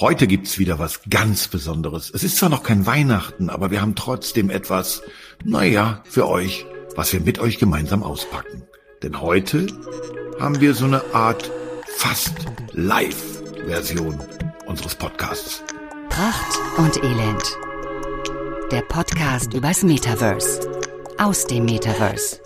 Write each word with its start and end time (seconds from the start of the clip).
Heute 0.00 0.26
gibt's 0.26 0.58
wieder 0.58 0.78
was 0.78 1.02
ganz 1.10 1.48
Besonderes. 1.48 2.10
Es 2.14 2.24
ist 2.24 2.38
zwar 2.38 2.48
noch 2.48 2.62
kein 2.62 2.86
Weihnachten, 2.86 3.50
aber 3.50 3.70
wir 3.70 3.82
haben 3.82 3.94
trotzdem 3.94 4.48
etwas, 4.48 5.02
naja, 5.44 6.02
für 6.08 6.26
euch, 6.26 6.64
was 6.96 7.12
wir 7.12 7.20
mit 7.20 7.38
euch 7.38 7.58
gemeinsam 7.58 8.02
auspacken. 8.02 8.62
Denn 9.02 9.20
heute 9.20 9.66
haben 10.40 10.58
wir 10.62 10.72
so 10.72 10.86
eine 10.86 11.02
Art 11.12 11.50
fast 11.98 12.32
Live-Version 12.72 14.18
unseres 14.64 14.94
Podcasts. 14.94 15.62
Pracht 16.08 16.58
und 16.78 16.96
Elend. 17.04 17.58
Der 18.72 18.80
Podcast 18.80 19.52
übers 19.52 19.82
Metaverse. 19.82 20.60
Aus 21.18 21.44
dem 21.44 21.66
Metaverse. 21.66 22.40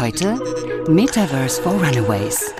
Heute 0.00 0.40
Metaverse 0.88 1.62
for 1.62 1.74
Runaways. 1.74 2.52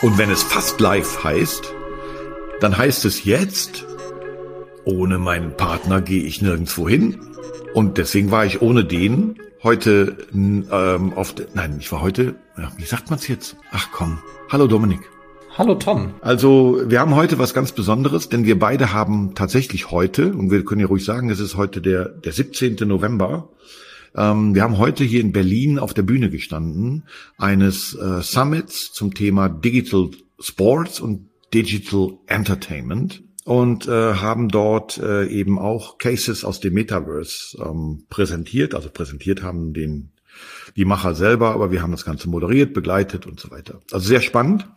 Und 0.00 0.16
wenn 0.16 0.30
es 0.30 0.44
fast 0.44 0.80
live 0.80 1.24
heißt, 1.24 1.74
dann 2.60 2.78
heißt 2.78 3.04
es 3.04 3.24
jetzt, 3.24 3.84
ohne 4.84 5.18
meinen 5.18 5.56
Partner 5.56 6.00
gehe 6.00 6.22
ich 6.22 6.40
nirgendwo 6.40 6.88
hin. 6.88 7.18
Und 7.74 7.98
deswegen 7.98 8.30
war 8.30 8.46
ich 8.46 8.62
ohne 8.62 8.84
den 8.84 9.40
heute 9.64 10.16
ähm, 10.32 11.12
auf, 11.16 11.34
nein, 11.54 11.78
ich 11.80 11.90
war 11.90 12.00
heute, 12.00 12.36
ja, 12.56 12.70
wie 12.76 12.84
sagt 12.84 13.10
man's 13.10 13.26
jetzt? 13.26 13.56
Ach 13.72 13.88
komm, 13.92 14.20
hallo 14.48 14.68
Dominik. 14.68 15.00
Hallo 15.56 15.74
Tom. 15.74 16.14
Also 16.20 16.80
wir 16.86 17.00
haben 17.00 17.16
heute 17.16 17.40
was 17.40 17.52
ganz 17.52 17.72
Besonderes, 17.72 18.28
denn 18.28 18.44
wir 18.44 18.56
beide 18.56 18.92
haben 18.92 19.34
tatsächlich 19.34 19.90
heute, 19.90 20.32
und 20.32 20.52
wir 20.52 20.64
können 20.64 20.80
ja 20.80 20.86
ruhig 20.86 21.04
sagen, 21.04 21.28
es 21.28 21.40
ist 21.40 21.56
heute 21.56 21.80
der, 21.80 22.08
der 22.08 22.30
17. 22.30 22.76
November, 22.86 23.48
ähm, 24.14 24.54
wir 24.54 24.62
haben 24.62 24.78
heute 24.78 25.04
hier 25.04 25.20
in 25.20 25.32
Berlin 25.32 25.78
auf 25.78 25.94
der 25.94 26.02
Bühne 26.02 26.30
gestanden 26.30 27.04
eines 27.36 27.94
äh, 27.94 28.22
Summits 28.22 28.92
zum 28.92 29.14
Thema 29.14 29.48
Digital 29.48 30.10
Sports 30.40 31.00
und 31.00 31.28
Digital 31.52 32.18
Entertainment 32.26 33.22
und 33.44 33.88
äh, 33.88 34.14
haben 34.14 34.48
dort 34.48 34.98
äh, 34.98 35.26
eben 35.26 35.58
auch 35.58 35.98
Cases 35.98 36.44
aus 36.44 36.60
dem 36.60 36.74
Metaverse 36.74 37.58
ähm, 37.64 38.04
präsentiert. 38.10 38.74
Also 38.74 38.90
präsentiert 38.90 39.42
haben 39.42 39.72
den 39.72 40.10
die 40.76 40.84
Macher 40.84 41.14
selber, 41.14 41.52
aber 41.52 41.72
wir 41.72 41.82
haben 41.82 41.90
das 41.90 42.04
Ganze 42.04 42.28
moderiert, 42.28 42.74
begleitet 42.74 43.26
und 43.26 43.40
so 43.40 43.50
weiter. 43.50 43.80
Also 43.90 44.06
sehr 44.06 44.20
spannend. 44.20 44.68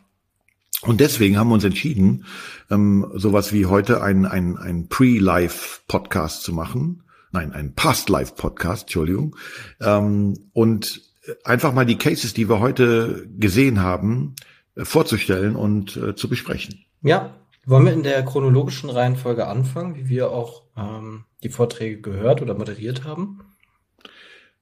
Und 0.82 1.00
deswegen 1.00 1.38
haben 1.38 1.50
wir 1.50 1.56
uns 1.56 1.64
entschieden, 1.64 2.26
ähm, 2.72 3.06
sowas 3.14 3.54
wie 3.54 3.68
heute 3.68 4.02
ein, 4.02 4.26
ein, 4.26 4.58
ein 4.58 4.88
Pre-Live-Podcast 4.88 6.42
zu 6.42 6.54
machen 6.54 7.04
nein, 7.32 7.54
ein 7.54 7.74
Past-Life-Podcast, 7.74 8.84
Entschuldigung, 8.84 9.36
ähm, 9.80 10.50
und 10.54 11.02
einfach 11.44 11.74
mal 11.74 11.86
die 11.86 11.98
Cases, 11.98 12.34
die 12.34 12.50
wir 12.50 12.60
heute 12.60 13.28
gesehen 13.38 13.82
haben, 13.82 14.36
äh, 14.76 14.86
vorzustellen 14.86 15.56
und 15.56 15.98
äh, 15.98 16.16
zu 16.16 16.30
besprechen. 16.30 16.86
Ja, 17.02 17.36
wollen 17.66 17.86
wir 17.86 17.94
in 17.94 18.04
der 18.04 18.24
chronologischen 18.24 18.90
Reihenfolge 18.90 19.48
anfangen, 19.48 19.96
wie 19.96 20.10
wir 20.10 20.32
auch 20.32 20.64
ähm, 20.76 21.26
die 21.44 21.50
Vorträge 21.50 22.02
gehört 22.02 22.42
oder 22.42 22.56
moderiert 22.56 23.04
haben? 23.04 23.42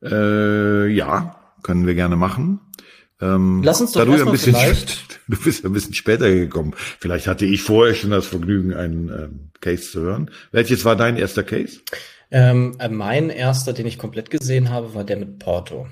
Äh, 0.02 0.88
ja, 0.88 1.36
können 1.64 1.88
wir 1.88 1.96
gerne 1.96 2.16
machen. 2.16 2.60
Ähm, 3.22 3.62
Lass 3.64 3.82
uns 3.82 3.92
doch 3.92 4.06
da 4.06 4.06
du, 4.06 4.26
ein 4.26 4.32
bisschen, 4.32 4.56
du 5.28 5.38
bist 5.38 5.66
ein 5.66 5.74
bisschen 5.74 5.94
später 5.94 6.30
gekommen. 6.30 6.74
Vielleicht 7.00 7.28
hatte 7.28 7.46
ich 7.46 7.64
vorher 7.64 7.96
schon 7.96 8.12
das 8.12 8.28
Vergnügen, 8.28 8.74
einen 8.74 9.10
ähm, 9.10 9.52
Case 9.60 9.92
zu 9.92 10.02
hören. 10.02 10.32
Welches 10.52 10.86
war 10.86 10.96
dein 10.96 11.18
erster 11.18 11.44
Case? 11.44 11.80
Ähm, 12.32 12.76
äh, 12.80 12.90
mein 12.90 13.30
erster, 13.30 13.74
den 13.74 13.88
ich 13.88 13.98
komplett 13.98 14.30
gesehen 14.30 14.70
habe, 14.70 14.94
war 14.94 15.04
der 15.04 15.18
mit 15.18 15.40
Porto. 15.40 15.88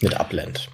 Mit 0.00 0.18
Upland. 0.18 0.68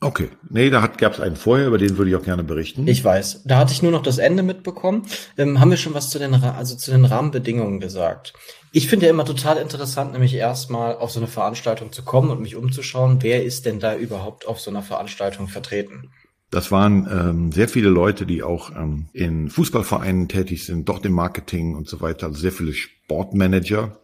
Okay. 0.00 0.28
Nee, 0.50 0.68
da 0.68 0.86
gab 0.86 1.14
es 1.14 1.20
einen 1.20 1.36
vorher, 1.36 1.66
über 1.66 1.78
den 1.78 1.96
würde 1.96 2.10
ich 2.10 2.16
auch 2.16 2.22
gerne 2.22 2.44
berichten. 2.44 2.86
Ich 2.86 3.02
weiß. 3.02 3.44
Da 3.44 3.58
hatte 3.58 3.72
ich 3.72 3.82
nur 3.82 3.92
noch 3.92 4.02
das 4.02 4.18
Ende 4.18 4.42
mitbekommen. 4.42 5.06
Ähm, 5.38 5.58
haben 5.58 5.70
wir 5.70 5.78
schon 5.78 5.94
was 5.94 6.10
zu 6.10 6.18
den, 6.18 6.34
also 6.34 6.76
zu 6.76 6.90
den 6.90 7.06
Rahmenbedingungen 7.06 7.80
gesagt? 7.80 8.34
Ich 8.72 8.88
finde 8.88 9.06
ja 9.06 9.10
immer 9.10 9.24
total 9.24 9.56
interessant, 9.56 10.12
nämlich 10.12 10.34
erstmal 10.34 10.96
auf 10.96 11.10
so 11.10 11.18
eine 11.18 11.28
Veranstaltung 11.28 11.92
zu 11.92 12.04
kommen 12.04 12.30
und 12.30 12.42
mich 12.42 12.56
umzuschauen, 12.56 13.22
wer 13.22 13.42
ist 13.42 13.64
denn 13.64 13.80
da 13.80 13.96
überhaupt 13.96 14.46
auf 14.46 14.60
so 14.60 14.70
einer 14.70 14.82
Veranstaltung 14.82 15.48
vertreten? 15.48 16.10
Das 16.50 16.70
waren 16.70 17.08
ähm, 17.10 17.52
sehr 17.52 17.68
viele 17.68 17.88
Leute, 17.88 18.26
die 18.26 18.42
auch 18.42 18.70
ähm, 18.70 19.06
in 19.12 19.48
Fußballvereinen 19.48 20.28
tätig 20.28 20.66
sind, 20.66 20.88
dort 20.88 21.06
im 21.06 21.12
Marketing 21.12 21.74
und 21.74 21.88
so 21.88 22.00
weiter. 22.02 22.26
Also 22.26 22.38
sehr 22.38 22.52
viele 22.52 22.74
Sportmanager, 22.74 23.98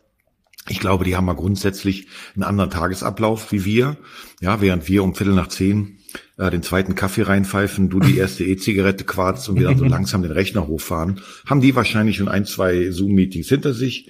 ich 0.68 0.80
glaube, 0.80 1.04
die 1.04 1.16
haben 1.16 1.24
mal 1.24 1.34
grundsätzlich 1.34 2.06
einen 2.34 2.44
anderen 2.44 2.70
Tagesablauf 2.70 3.50
wie 3.52 3.64
wir. 3.64 3.96
Ja, 4.40 4.60
während 4.60 4.88
wir 4.88 5.02
um 5.02 5.14
Viertel 5.14 5.34
nach 5.34 5.48
zehn 5.48 5.98
äh, 6.38 6.50
den 6.50 6.62
zweiten 6.62 6.94
Kaffee 6.94 7.22
reinpfeifen, 7.22 7.90
du 7.90 8.00
die 8.00 8.16
erste 8.16 8.44
E-Zigarette 8.44 9.04
quarzt 9.04 9.48
und 9.48 9.58
wir 9.58 9.66
dann 9.66 9.78
so 9.78 9.84
langsam 9.86 10.22
den 10.22 10.30
Rechner 10.30 10.66
hochfahren, 10.66 11.20
haben 11.46 11.60
die 11.60 11.74
wahrscheinlich 11.74 12.16
schon 12.16 12.28
ein, 12.28 12.44
zwei 12.44 12.90
Zoom-Meetings 12.90 13.48
hinter 13.48 13.74
sich. 13.74 14.08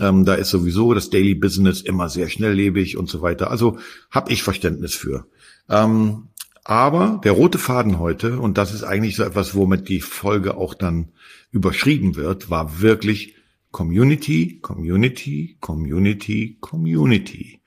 Ähm, 0.00 0.24
da 0.24 0.34
ist 0.34 0.50
sowieso 0.50 0.92
das 0.92 1.10
Daily 1.10 1.34
Business 1.34 1.80
immer 1.80 2.08
sehr 2.08 2.28
schnelllebig 2.28 2.96
und 2.96 3.08
so 3.08 3.22
weiter. 3.22 3.50
Also 3.50 3.78
habe 4.10 4.32
ich 4.32 4.42
Verständnis 4.42 4.94
für. 4.94 5.26
Ähm, 5.70 6.28
aber 6.64 7.20
der 7.22 7.32
rote 7.32 7.58
Faden 7.58 7.98
heute, 7.98 8.40
und 8.40 8.58
das 8.58 8.72
ist 8.74 8.82
eigentlich 8.82 9.16
so 9.16 9.22
etwas, 9.22 9.54
womit 9.54 9.88
die 9.88 10.00
Folge 10.00 10.56
auch 10.56 10.74
dann 10.74 11.12
überschrieben 11.52 12.16
wird, 12.16 12.50
war 12.50 12.80
wirklich 12.80 13.34
Community, 13.74 14.60
Community, 14.60 15.56
Community, 15.58 16.58
Community. 16.60 17.60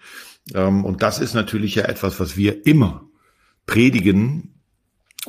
Ähm, 0.54 0.86
und 0.86 1.02
das 1.02 1.20
ist 1.20 1.34
natürlich 1.34 1.76
ja 1.76 1.84
etwas, 1.84 2.18
was 2.22 2.38
wir 2.38 2.66
immer 2.66 3.04
predigen, 3.66 4.54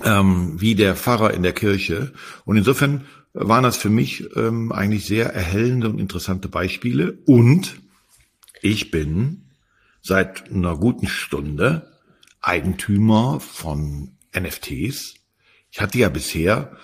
ähm, 0.05 0.61
wie 0.61 0.77
der 0.77 0.95
Pfarrer 0.95 1.35
in 1.35 1.43
der 1.43 1.53
Kirche. 1.53 2.13
Und 2.45 2.59
insofern 2.59 3.07
waren 3.33 3.65
das 3.65 3.77
für 3.77 3.91
mich 3.91 4.25
ähm, 4.37 4.71
eigentlich 4.71 5.05
sehr 5.05 5.35
erhellende 5.35 5.89
und 5.89 5.99
interessante 5.99 6.49
Beispiele. 6.49 7.19
Und 7.27 7.81
ich 8.63 8.93
bin 8.93 9.49
seit 10.01 10.49
einer 10.53 10.77
guten 10.77 11.09
Stunde 11.09 11.91
Eigentümer 12.41 13.41
von 13.41 14.13
NFTs. 14.33 15.17
Ich 15.73 15.81
hatte 15.81 15.99
ja 15.99 16.09
bisher 16.09 16.77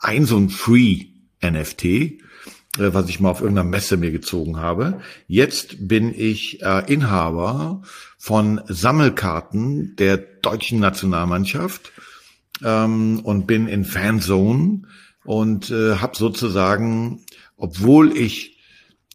ein 0.00 0.24
so 0.24 0.38
ein 0.38 0.48
Free 0.48 1.08
NFT, 1.44 2.22
was 2.78 3.08
ich 3.08 3.20
mal 3.20 3.30
auf 3.30 3.40
irgendeiner 3.40 3.68
Messe 3.68 3.96
mir 3.96 4.10
gezogen 4.10 4.56
habe. 4.56 5.00
Jetzt 5.26 5.88
bin 5.88 6.14
ich 6.14 6.62
äh, 6.62 6.90
Inhaber 6.92 7.82
von 8.16 8.62
Sammelkarten 8.66 9.94
der 9.96 10.16
deutschen 10.16 10.80
Nationalmannschaft 10.80 11.92
ähm, 12.64 13.20
und 13.20 13.46
bin 13.46 13.68
in 13.68 13.84
Fanzone 13.84 14.82
und 15.24 15.70
äh, 15.70 15.96
habe 15.96 16.16
sozusagen, 16.16 17.20
obwohl 17.56 18.16
ich 18.16 18.58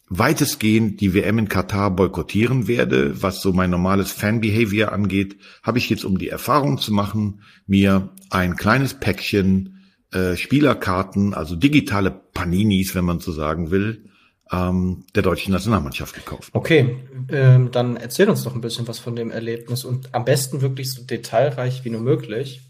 weitestgehend 0.09 1.01
die 1.01 1.13
WM 1.13 1.39
in 1.39 1.49
Katar 1.49 1.91
boykottieren 1.91 2.67
werde, 2.67 3.21
was 3.21 3.41
so 3.41 3.51
mein 3.51 3.71
normales 3.71 4.11
Fanbehavior 4.11 4.91
angeht, 4.91 5.37
habe 5.63 5.79
ich 5.79 5.89
jetzt, 5.89 6.05
um 6.05 6.17
die 6.17 6.29
Erfahrung 6.29 6.77
zu 6.77 6.93
machen, 6.93 7.41
mir 7.65 8.09
ein 8.29 8.55
kleines 8.55 8.93
Päckchen 8.93 9.76
äh, 10.11 10.35
Spielerkarten, 10.35 11.33
also 11.33 11.55
digitale 11.55 12.11
Paninis, 12.11 12.95
wenn 12.95 13.05
man 13.05 13.19
so 13.19 13.31
sagen 13.31 13.71
will, 13.71 14.05
ähm, 14.51 15.05
der 15.15 15.23
deutschen 15.23 15.51
Nationalmannschaft 15.51 16.15
gekauft. 16.15 16.49
Okay, 16.53 16.97
ähm, 17.29 17.71
dann 17.71 17.97
erzähl 17.97 18.29
uns 18.29 18.43
doch 18.43 18.55
ein 18.55 18.61
bisschen 18.61 18.87
was 18.87 18.99
von 18.99 19.15
dem 19.15 19.31
Erlebnis 19.31 19.83
und 19.83 20.13
am 20.13 20.25
besten 20.25 20.61
wirklich 20.61 20.93
so 20.93 21.03
detailreich 21.03 21.83
wie 21.83 21.89
nur 21.89 22.01
möglich. 22.01 22.61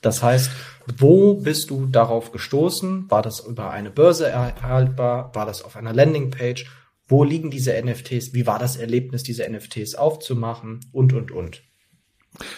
Das 0.00 0.22
heißt, 0.22 0.50
wo 0.98 1.34
bist 1.34 1.70
du 1.70 1.86
darauf 1.86 2.32
gestoßen? 2.32 3.10
War 3.10 3.22
das 3.22 3.40
über 3.40 3.70
eine 3.70 3.90
Börse 3.90 4.28
erhaltbar? 4.28 5.30
War 5.34 5.46
das 5.46 5.62
auf 5.62 5.76
einer 5.76 5.92
Landingpage? 5.92 6.66
Wo 7.06 7.22
liegen 7.22 7.50
diese 7.50 7.72
NFTs? 7.80 8.32
Wie 8.32 8.46
war 8.46 8.58
das 8.58 8.76
Erlebnis, 8.76 9.22
diese 9.22 9.48
NFTs 9.48 9.94
aufzumachen? 9.94 10.80
Und, 10.92 11.12
und, 11.12 11.30
und. 11.30 11.62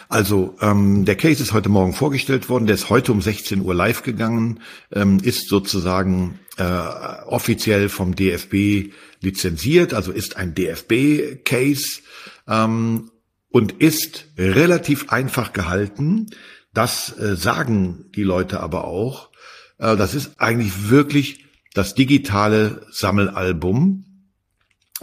Also 0.08 0.56
ähm, 0.60 1.04
der 1.04 1.16
Case 1.16 1.42
ist 1.42 1.52
heute 1.52 1.68
Morgen 1.68 1.94
vorgestellt 1.94 2.48
worden, 2.48 2.66
der 2.66 2.74
ist 2.74 2.90
heute 2.90 3.12
um 3.12 3.22
16 3.22 3.60
Uhr 3.62 3.74
live 3.74 4.02
gegangen, 4.02 4.60
ähm, 4.92 5.18
ist 5.22 5.48
sozusagen 5.48 6.38
äh, 6.58 6.62
offiziell 6.62 7.88
vom 7.88 8.14
DFB 8.14 8.92
lizenziert, 9.20 9.94
also 9.94 10.12
ist 10.12 10.36
ein 10.36 10.54
DFB-Case 10.54 12.00
ähm, 12.46 13.10
und 13.48 13.72
ist 13.72 14.26
relativ 14.36 15.10
einfach 15.10 15.52
gehalten. 15.52 16.26
Das 16.74 17.16
äh, 17.18 17.36
sagen 17.36 18.10
die 18.14 18.24
Leute 18.24 18.60
aber 18.60 18.84
auch. 18.84 19.30
Äh, 19.78 19.96
das 19.96 20.14
ist 20.14 20.32
eigentlich 20.38 20.90
wirklich 20.90 21.46
das 21.74 21.94
digitale 21.94 22.86
Sammelalbum. 22.90 24.04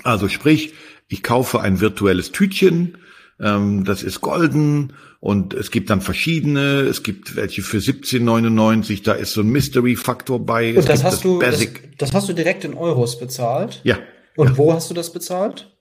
Also 0.04 0.30
sprich, 0.30 0.74
ich 1.08 1.24
kaufe 1.24 1.60
ein 1.62 1.82
virtuelles 1.82 2.32
Tütchen, 2.32 2.98
ähm, 3.42 3.86
das 3.86 4.04
ist 4.04 4.22
golden 4.22 4.94
und 5.20 5.54
es 5.54 5.72
gibt 5.72 5.90
dann 5.90 6.02
verschiedene. 6.02 6.82
Es 6.82 7.04
gibt 7.04 7.36
welche 7.36 7.62
für 7.62 7.78
17,99. 7.78 9.04
Da 9.04 9.14
ist 9.14 9.34
so 9.34 9.42
ein 9.42 9.50
Mystery-Faktor 9.50 10.46
bei. 10.46 10.76
Und 10.76 10.88
das 10.88 11.04
hast 11.04 11.16
das 11.16 11.22
du, 11.22 11.40
das, 11.40 11.66
das, 11.98 12.14
hast 12.14 12.30
du 12.30 12.34
direkt 12.34 12.64
in 12.64 12.74
Euros 12.74 13.20
bezahlt? 13.20 13.82
Ja. 13.84 13.98
Und 14.36 14.52
ja. 14.52 14.58
wo 14.58 14.74
hast 14.74 14.90
du 14.90 14.94
das 14.94 15.12
bezahlt? 15.12 15.76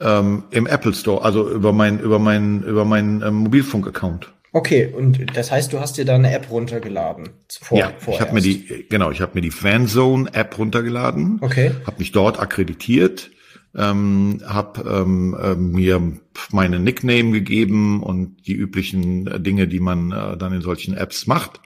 Ähm, 0.00 0.44
Im 0.50 0.66
Apple 0.66 0.94
Store, 0.94 1.22
also 1.22 1.48
über 1.48 1.72
mein 1.72 2.00
über 2.00 2.18
mein 2.18 2.62
über 2.62 2.84
meinen 2.84 3.22
ähm, 3.22 3.34
Mobilfunk-Account. 3.34 4.32
Okay, 4.54 4.92
und 4.94 5.34
das 5.34 5.50
heißt, 5.50 5.72
du 5.72 5.80
hast 5.80 5.96
dir 5.96 6.04
da 6.04 6.14
eine 6.14 6.34
App 6.34 6.50
runtergeladen? 6.50 7.30
Vor, 7.48 7.78
ja, 7.78 7.92
vorerst. 7.96 8.08
ich 8.08 8.20
habe 8.20 8.34
mir 8.34 8.42
die, 8.42 8.86
genau, 8.90 9.10
ich 9.10 9.22
habe 9.22 9.32
mir 9.34 9.40
die 9.40 9.50
Fanzone 9.50 10.28
App 10.34 10.58
runtergeladen, 10.58 11.38
okay. 11.40 11.70
habe 11.86 11.98
mich 11.98 12.12
dort 12.12 12.38
akkreditiert, 12.38 13.30
ähm, 13.74 14.40
habe 14.44 14.82
ähm, 14.88 15.36
äh, 15.40 15.54
mir 15.54 16.20
meine 16.50 16.78
Nickname 16.78 17.32
gegeben 17.32 18.02
und 18.02 18.46
die 18.46 18.54
üblichen 18.54 19.26
äh, 19.26 19.40
Dinge, 19.40 19.68
die 19.68 19.80
man 19.80 20.12
äh, 20.12 20.36
dann 20.36 20.52
in 20.52 20.62
solchen 20.62 20.94
Apps 20.94 21.26
macht 21.26 21.60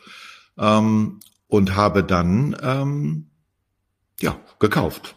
ähm, 0.58 1.20
und 1.48 1.76
habe 1.76 2.04
dann 2.04 2.56
ähm, 2.62 3.26
ja 4.20 4.38
gekauft. 4.58 5.16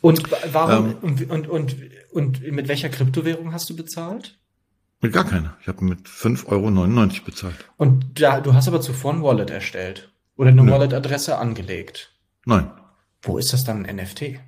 Und 0.00 0.22
warum 0.52 0.86
ähm, 0.86 0.96
und, 1.02 1.30
und, 1.30 1.48
und, 1.48 1.76
und 2.10 2.52
mit 2.52 2.68
welcher 2.68 2.88
Kryptowährung 2.88 3.52
hast 3.52 3.68
du 3.70 3.76
bezahlt? 3.76 4.38
Mit 5.00 5.12
gar 5.12 5.24
keiner. 5.24 5.56
Ich 5.60 5.68
habe 5.68 5.84
mit 5.84 6.08
5,99 6.08 6.46
Euro 6.48 7.24
bezahlt. 7.24 7.56
Und 7.76 8.20
da, 8.20 8.40
du 8.40 8.54
hast 8.54 8.66
aber 8.66 8.80
zuvor 8.80 9.14
ein 9.14 9.22
Wallet 9.22 9.50
erstellt 9.50 10.12
oder 10.36 10.50
eine 10.50 10.68
Wallet-Adresse 10.68 11.38
angelegt. 11.38 12.12
Nein. 12.44 12.70
Wo 13.22 13.38
ist 13.38 13.52
das 13.52 13.64
dann 13.64 13.86
ein 13.86 13.96
NFT? 13.96 14.40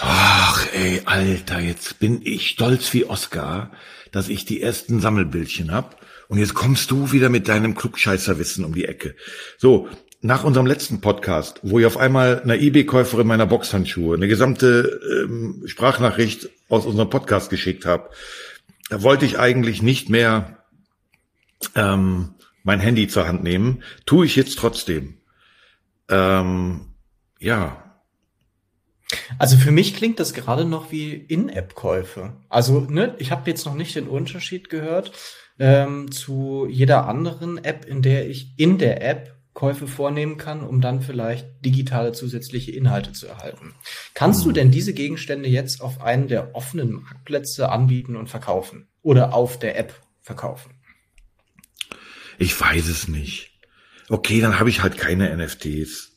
Ach, 0.00 0.66
ey, 0.72 1.02
Alter, 1.06 1.58
jetzt 1.58 1.98
bin 1.98 2.20
ich 2.22 2.50
stolz 2.50 2.92
wie 2.94 3.04
Oscar, 3.04 3.72
dass 4.12 4.28
ich 4.28 4.44
die 4.44 4.62
ersten 4.62 5.00
Sammelbildchen 5.00 5.72
hab. 5.72 6.00
Und 6.28 6.38
jetzt 6.38 6.54
kommst 6.54 6.90
du 6.90 7.10
wieder 7.10 7.30
mit 7.30 7.48
deinem 7.48 7.74
Klugscheißerwissen 7.74 8.64
um 8.64 8.74
die 8.74 8.84
Ecke. 8.84 9.16
So, 9.56 9.88
nach 10.20 10.44
unserem 10.44 10.66
letzten 10.66 11.00
Podcast, 11.00 11.60
wo 11.62 11.78
ich 11.78 11.86
auf 11.86 11.96
einmal 11.96 12.40
einer 12.42 12.56
eBay-Käuferin 12.56 13.26
meiner 13.26 13.46
Boxhandschuhe 13.46 14.16
eine 14.16 14.28
gesamte 14.28 15.00
ähm, 15.24 15.62
Sprachnachricht 15.66 16.48
aus 16.68 16.86
unserem 16.86 17.10
Podcast 17.10 17.50
geschickt 17.50 17.84
habe, 17.86 18.10
da 18.90 19.02
wollte 19.02 19.24
ich 19.24 19.38
eigentlich 19.38 19.82
nicht 19.82 20.08
mehr 20.08 20.64
ähm, 21.74 22.34
mein 22.62 22.80
Handy 22.80 23.08
zur 23.08 23.26
Hand 23.26 23.42
nehmen. 23.42 23.82
Tue 24.06 24.26
ich 24.26 24.36
jetzt 24.36 24.58
trotzdem. 24.58 25.18
Ähm, 26.08 26.94
ja. 27.38 27.87
Also 29.38 29.56
für 29.56 29.70
mich 29.70 29.96
klingt 29.96 30.20
das 30.20 30.34
gerade 30.34 30.64
noch 30.64 30.90
wie 30.92 31.12
In-App-Käufe. 31.12 32.34
Also 32.48 32.80
ne, 32.80 33.14
ich 33.18 33.30
habe 33.30 33.50
jetzt 33.50 33.64
noch 33.64 33.74
nicht 33.74 33.94
den 33.94 34.08
Unterschied 34.08 34.68
gehört 34.68 35.12
ähm, 35.58 36.10
zu 36.10 36.66
jeder 36.68 37.06
anderen 37.08 37.62
App, 37.64 37.84
in 37.84 38.02
der 38.02 38.28
ich 38.28 38.54
in 38.58 38.78
der 38.78 39.02
App 39.02 39.38
Käufe 39.58 39.88
vornehmen 39.88 40.36
kann, 40.36 40.62
um 40.62 40.80
dann 40.80 41.00
vielleicht 41.00 41.64
digitale 41.64 42.12
zusätzliche 42.12 42.70
Inhalte 42.70 43.12
zu 43.12 43.26
erhalten. 43.26 43.74
Kannst 44.14 44.44
du 44.44 44.50
hm. 44.50 44.54
denn 44.54 44.70
diese 44.70 44.94
Gegenstände 44.94 45.48
jetzt 45.48 45.80
auf 45.80 46.00
einen 46.00 46.28
der 46.28 46.54
offenen 46.54 46.92
Marktplätze 46.92 47.68
anbieten 47.68 48.14
und 48.14 48.28
verkaufen 48.28 48.86
oder 49.02 49.34
auf 49.34 49.58
der 49.58 49.76
App 49.76 50.00
verkaufen? 50.20 50.74
Ich 52.38 52.58
weiß 52.58 52.86
es 52.86 53.08
nicht. 53.08 53.50
Okay, 54.08 54.40
dann 54.40 54.60
habe 54.60 54.70
ich 54.70 54.82
halt 54.82 54.96
keine 54.96 55.36
NFTs. 55.36 56.07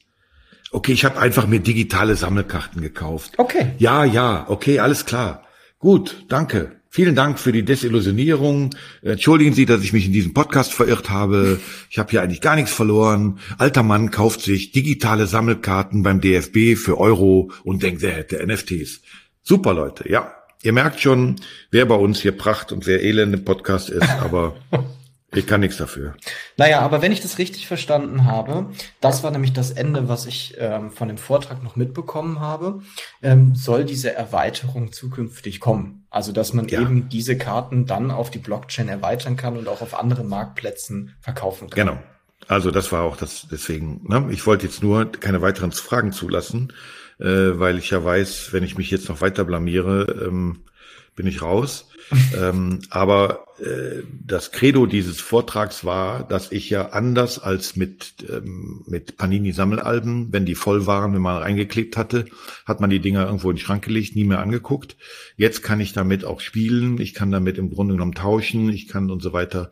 Okay, 0.73 0.93
ich 0.93 1.03
habe 1.03 1.19
einfach 1.19 1.47
mir 1.47 1.59
digitale 1.59 2.15
Sammelkarten 2.15 2.81
gekauft. 2.81 3.33
Okay. 3.37 3.73
Ja, 3.77 4.05
ja, 4.05 4.45
okay, 4.47 4.79
alles 4.79 5.05
klar. 5.05 5.43
Gut, 5.79 6.25
danke. 6.29 6.77
Vielen 6.93 7.15
Dank 7.15 7.39
für 7.39 7.51
die 7.51 7.63
Desillusionierung. 7.63 8.71
Entschuldigen 9.01 9.53
Sie, 9.53 9.65
dass 9.65 9.81
ich 9.81 9.93
mich 9.93 10.05
in 10.05 10.13
diesem 10.13 10.33
Podcast 10.33 10.73
verirrt 10.73 11.09
habe. 11.09 11.59
Ich 11.89 11.97
habe 11.97 12.11
hier 12.11 12.21
eigentlich 12.21 12.41
gar 12.41 12.55
nichts 12.55 12.71
verloren. 12.73 13.39
Alter 13.57 13.83
Mann 13.83 14.11
kauft 14.11 14.41
sich 14.41 14.71
digitale 14.71 15.25
Sammelkarten 15.27 16.03
beim 16.03 16.19
DFB 16.19 16.75
für 16.77 16.97
Euro 16.97 17.51
und 17.63 17.81
denkt, 17.81 18.03
er 18.03 18.11
hätte 18.11 18.45
NFTs. 18.45 19.01
Super 19.41 19.73
Leute, 19.73 20.09
ja. 20.09 20.33
Ihr 20.63 20.73
merkt 20.73 20.99
schon, 20.99 21.37
wer 21.71 21.85
bei 21.85 21.95
uns 21.95 22.21
hier 22.21 22.33
Pracht 22.33 22.71
und 22.71 22.85
wer 22.85 23.01
Elend 23.01 23.33
im 23.33 23.45
Podcast 23.45 23.89
ist, 23.89 24.09
aber 24.21 24.55
ich 25.33 25.47
kann 25.47 25.61
nichts 25.61 25.77
dafür. 25.77 26.15
Naja, 26.57 26.81
aber 26.81 27.01
wenn 27.01 27.11
ich 27.11 27.21
das 27.21 27.37
richtig 27.37 27.67
verstanden 27.67 28.25
habe, 28.25 28.67
das 28.99 29.23
war 29.23 29.31
nämlich 29.31 29.53
das 29.53 29.71
Ende, 29.71 30.09
was 30.09 30.25
ich 30.25 30.55
ähm, 30.57 30.91
von 30.91 31.07
dem 31.07 31.17
Vortrag 31.17 31.63
noch 31.63 31.75
mitbekommen 31.75 32.39
habe, 32.39 32.81
ähm, 33.21 33.55
soll 33.55 33.85
diese 33.85 34.13
Erweiterung 34.13 34.91
zukünftig 34.91 35.59
kommen. 35.59 36.05
Also, 36.09 36.33
dass 36.33 36.53
man 36.53 36.67
ja. 36.67 36.81
eben 36.81 37.07
diese 37.07 37.37
Karten 37.37 37.85
dann 37.85 38.11
auf 38.11 38.29
die 38.29 38.39
Blockchain 38.39 38.89
erweitern 38.89 39.37
kann 39.37 39.57
und 39.57 39.69
auch 39.69 39.81
auf 39.81 39.97
anderen 39.97 40.27
Marktplätzen 40.27 41.15
verkaufen 41.21 41.69
kann. 41.69 41.87
Genau. 41.87 41.99
Also 42.47 42.71
das 42.71 42.91
war 42.91 43.03
auch 43.03 43.17
das 43.17 43.47
deswegen. 43.49 44.01
Ne? 44.07 44.27
Ich 44.31 44.45
wollte 44.45 44.65
jetzt 44.65 44.83
nur 44.83 45.09
keine 45.11 45.41
weiteren 45.41 45.71
Fragen 45.71 46.11
zulassen, 46.11 46.73
äh, 47.19 47.25
weil 47.25 47.77
ich 47.77 47.91
ja 47.91 48.03
weiß, 48.03 48.51
wenn 48.51 48.63
ich 48.63 48.77
mich 48.77 48.91
jetzt 48.91 49.07
noch 49.07 49.21
weiter 49.21 49.45
blamiere, 49.45 50.25
ähm, 50.27 50.63
bin 51.15 51.27
ich 51.27 51.41
raus. 51.41 51.90
Ähm, 52.37 52.79
aber 52.89 53.45
äh, 53.59 54.03
das 54.25 54.51
Credo 54.51 54.85
dieses 54.85 55.19
Vortrags 55.19 55.85
war, 55.85 56.27
dass 56.27 56.51
ich 56.51 56.69
ja 56.69 56.89
anders 56.89 57.39
als 57.39 57.75
mit, 57.75 58.15
ähm, 58.29 58.83
mit 58.87 59.17
Panini-Sammelalben, 59.17 60.31
wenn 60.31 60.45
die 60.45 60.55
voll 60.55 60.87
waren, 60.87 61.13
wenn 61.13 61.21
man 61.21 61.41
reingeklebt 61.41 61.97
hatte, 61.97 62.25
hat 62.65 62.81
man 62.81 62.89
die 62.89 62.99
Dinger 62.99 63.25
irgendwo 63.25 63.49
in 63.49 63.57
den 63.57 63.61
Schrank 63.61 63.83
gelegt, 63.83 64.15
nie 64.15 64.23
mehr 64.23 64.39
angeguckt. 64.39 64.97
Jetzt 65.37 65.63
kann 65.63 65.79
ich 65.79 65.93
damit 65.93 66.25
auch 66.25 66.39
spielen, 66.39 66.99
ich 66.99 67.13
kann 67.13 67.31
damit 67.31 67.57
im 67.57 67.69
Grunde 67.69 67.93
genommen 67.93 68.15
tauschen, 68.15 68.69
ich 68.69 68.87
kann 68.87 69.11
und 69.11 69.21
so 69.21 69.33
weiter. 69.33 69.71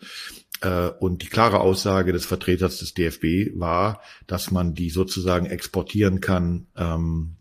Äh, 0.61 0.89
und 0.99 1.23
die 1.23 1.27
klare 1.27 1.59
Aussage 1.59 2.11
des 2.11 2.25
Vertreters 2.25 2.79
des 2.79 2.93
DFB 2.93 3.57
war, 3.59 4.01
dass 4.27 4.51
man 4.51 4.73
die 4.73 4.89
sozusagen 4.89 5.45
exportieren 5.45 6.21
kann 6.21 6.67
ähm, 6.77 7.37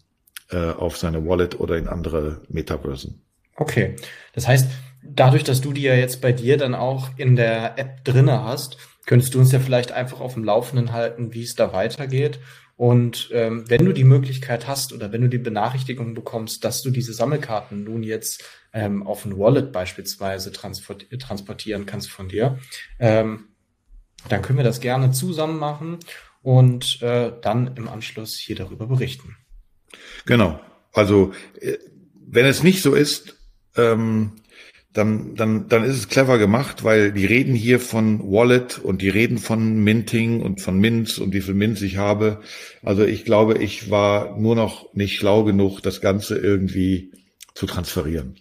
äh, 0.50 0.71
auf 0.71 0.97
seine 0.97 1.27
Wallet 1.27 1.61
oder 1.61 1.77
in 1.77 1.89
andere 1.89 2.43
Metaversen. 2.49 3.23
Okay. 3.56 3.97
Das 4.35 4.47
heißt, 4.47 4.71
dadurch, 5.19 5.44
dass 5.44 5.61
du 5.61 5.73
die 5.73 5.82
ja 5.82 5.94
jetzt 5.94 6.20
bei 6.20 6.32
dir 6.32 6.56
dann 6.56 6.75
auch 6.75 7.11
in 7.17 7.37
der 7.37 7.79
App 7.79 8.05
drinne 8.05 8.44
hast, 8.44 8.76
könntest 9.06 9.35
du 9.35 9.38
uns 9.38 9.53
ja 9.53 9.59
vielleicht 9.59 9.93
einfach 9.93 10.20
auf 10.20 10.35
dem 10.35 10.44
Laufenden 10.44 10.93
halten, 10.93 11.35
wie 11.35 11.43
es 11.43 11.55
da 11.55 11.73
weitergeht. 11.73 12.38
Und 12.76 13.31
ähm, 13.32 13.65
wenn 13.69 13.85
du 13.85 13.93
die 13.93 14.05
Möglichkeit 14.05 14.69
hast 14.69 14.93
oder 14.93 15.11
wenn 15.11 15.23
du 15.23 15.29
die 15.29 15.38
Benachrichtigung 15.38 16.15
bekommst, 16.15 16.62
dass 16.65 16.82
du 16.82 16.91
diese 16.91 17.12
Sammelkarten 17.12 17.82
nun 17.82 18.05
jetzt 18.05 18.44
ähm, 18.73 19.05
auf 19.05 19.25
ein 19.25 19.37
Wallet 19.37 19.73
beispielsweise 19.73 20.53
transportieren 20.53 21.87
kannst 21.87 22.11
von 22.11 22.29
dir, 22.29 22.59
ähm, 23.00 23.49
dann 24.29 24.43
können 24.43 24.59
wir 24.59 24.64
das 24.64 24.81
gerne 24.81 25.11
zusammen 25.11 25.59
machen 25.59 25.99
und 26.43 27.03
äh, 27.03 27.32
dann 27.41 27.75
im 27.76 27.88
Anschluss 27.88 28.37
hier 28.37 28.55
darüber 28.55 28.87
berichten. 28.87 29.37
Genau. 30.26 30.61
Also 30.93 31.32
äh, 31.61 31.79
wenn 32.14 32.47
es 32.47 32.62
nicht 32.62 32.82
so 32.82 32.94
ist, 32.94 33.37
ähm, 33.76 34.32
dann, 34.93 35.35
dann, 35.35 35.69
dann 35.69 35.85
ist 35.85 35.96
es 35.96 36.08
clever 36.08 36.38
gemacht, 36.38 36.82
weil 36.82 37.12
die 37.12 37.26
reden 37.26 37.55
hier 37.55 37.79
von 37.79 38.20
Wallet 38.20 38.79
und 38.79 39.02
die 39.02 39.11
reden 39.11 39.38
von 39.38 39.82
Minting 39.85 40.40
und 40.40 40.61
von 40.61 40.78
Mints 40.78 41.18
und 41.18 41.33
wie 41.35 41.40
viel 41.42 41.54
Mints 41.54 41.83
ich 41.83 41.99
habe. 41.99 42.40
Also 42.83 43.04
ich 43.04 43.25
glaube, 43.25 43.59
ich 43.59 43.90
war 43.90 44.38
nur 44.38 44.57
noch 44.57 44.92
nicht 44.95 45.16
schlau 45.16 45.45
genug, 45.45 45.80
das 45.80 46.00
Ganze 46.00 46.38
irgendwie 46.38 47.12
zu 47.54 47.66
transferieren. 47.66 48.37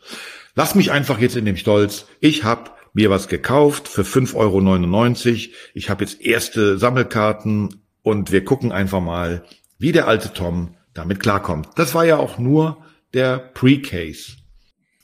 Lass 0.56 0.74
mich 0.74 0.92
einfach 0.92 1.20
jetzt 1.20 1.36
in 1.36 1.46
dem 1.46 1.58
Stolz. 1.58 2.06
Ich 2.20 2.44
habe 2.44 2.72
mir 2.94 3.10
was 3.10 3.28
gekauft 3.28 3.88
für 3.88 4.02
5,99 4.02 4.36
Euro. 4.36 5.54
Ich 5.74 5.90
habe 5.90 6.04
jetzt 6.04 6.22
erste 6.22 6.78
Sammelkarten 6.78 7.82
und 8.02 8.32
wir 8.32 8.44
gucken 8.44 8.72
einfach 8.72 9.02
mal, 9.02 9.44
wie 9.78 9.92
der 9.92 10.08
alte 10.08 10.34
Tom 10.34 10.76
damit 10.94 11.20
klarkommt. 11.20 11.70
Das 11.76 11.94
war 11.94 12.06
ja 12.06 12.18
auch 12.18 12.40
nur 12.40 12.84
der 13.14 13.38
Pre-Case. 13.38 14.38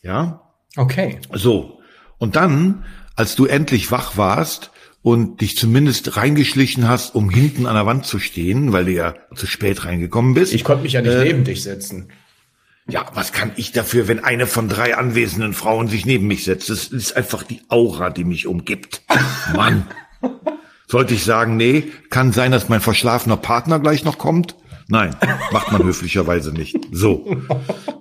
Ja? 0.01 0.42
Okay. 0.75 1.19
So. 1.31 1.79
Und 2.17 2.35
dann, 2.35 2.85
als 3.15 3.35
du 3.35 3.45
endlich 3.45 3.91
wach 3.91 4.17
warst 4.17 4.71
und 5.01 5.41
dich 5.41 5.57
zumindest 5.57 6.15
reingeschlichen 6.15 6.87
hast, 6.87 7.15
um 7.15 7.29
hinten 7.29 7.65
an 7.65 7.75
der 7.75 7.85
Wand 7.85 8.05
zu 8.05 8.19
stehen, 8.19 8.71
weil 8.71 8.85
du 8.85 8.91
ja 8.91 9.15
zu 9.35 9.45
spät 9.45 9.85
reingekommen 9.85 10.33
bist. 10.33 10.53
Ich 10.53 10.63
konnte 10.63 10.83
mich 10.83 10.93
ja 10.93 11.01
nicht 11.01 11.13
äh, 11.13 11.25
neben 11.25 11.43
dich 11.43 11.63
setzen. 11.63 12.09
Ja, 12.87 13.05
was 13.13 13.31
kann 13.31 13.51
ich 13.55 13.71
dafür, 13.71 14.07
wenn 14.07 14.23
eine 14.23 14.45
von 14.45 14.67
drei 14.67 14.97
anwesenden 14.97 15.53
Frauen 15.53 15.87
sich 15.87 16.05
neben 16.05 16.27
mich 16.27 16.43
setzt? 16.43 16.69
Das 16.69 16.87
ist 16.87 17.15
einfach 17.15 17.43
die 17.43 17.61
Aura, 17.69 18.09
die 18.09 18.25
mich 18.25 18.47
umgibt. 18.47 19.01
Mann. 19.55 19.87
Sollte 20.87 21.13
ich 21.13 21.23
sagen, 21.23 21.57
nee, 21.57 21.85
kann 22.09 22.33
sein, 22.33 22.51
dass 22.51 22.69
mein 22.69 22.81
verschlafener 22.81 23.37
Partner 23.37 23.79
gleich 23.79 24.03
noch 24.03 24.17
kommt? 24.17 24.55
Nein, 24.93 25.15
macht 25.51 25.71
man 25.71 25.83
höflicherweise 25.83 26.51
nicht. 26.51 26.77
So. 26.91 27.25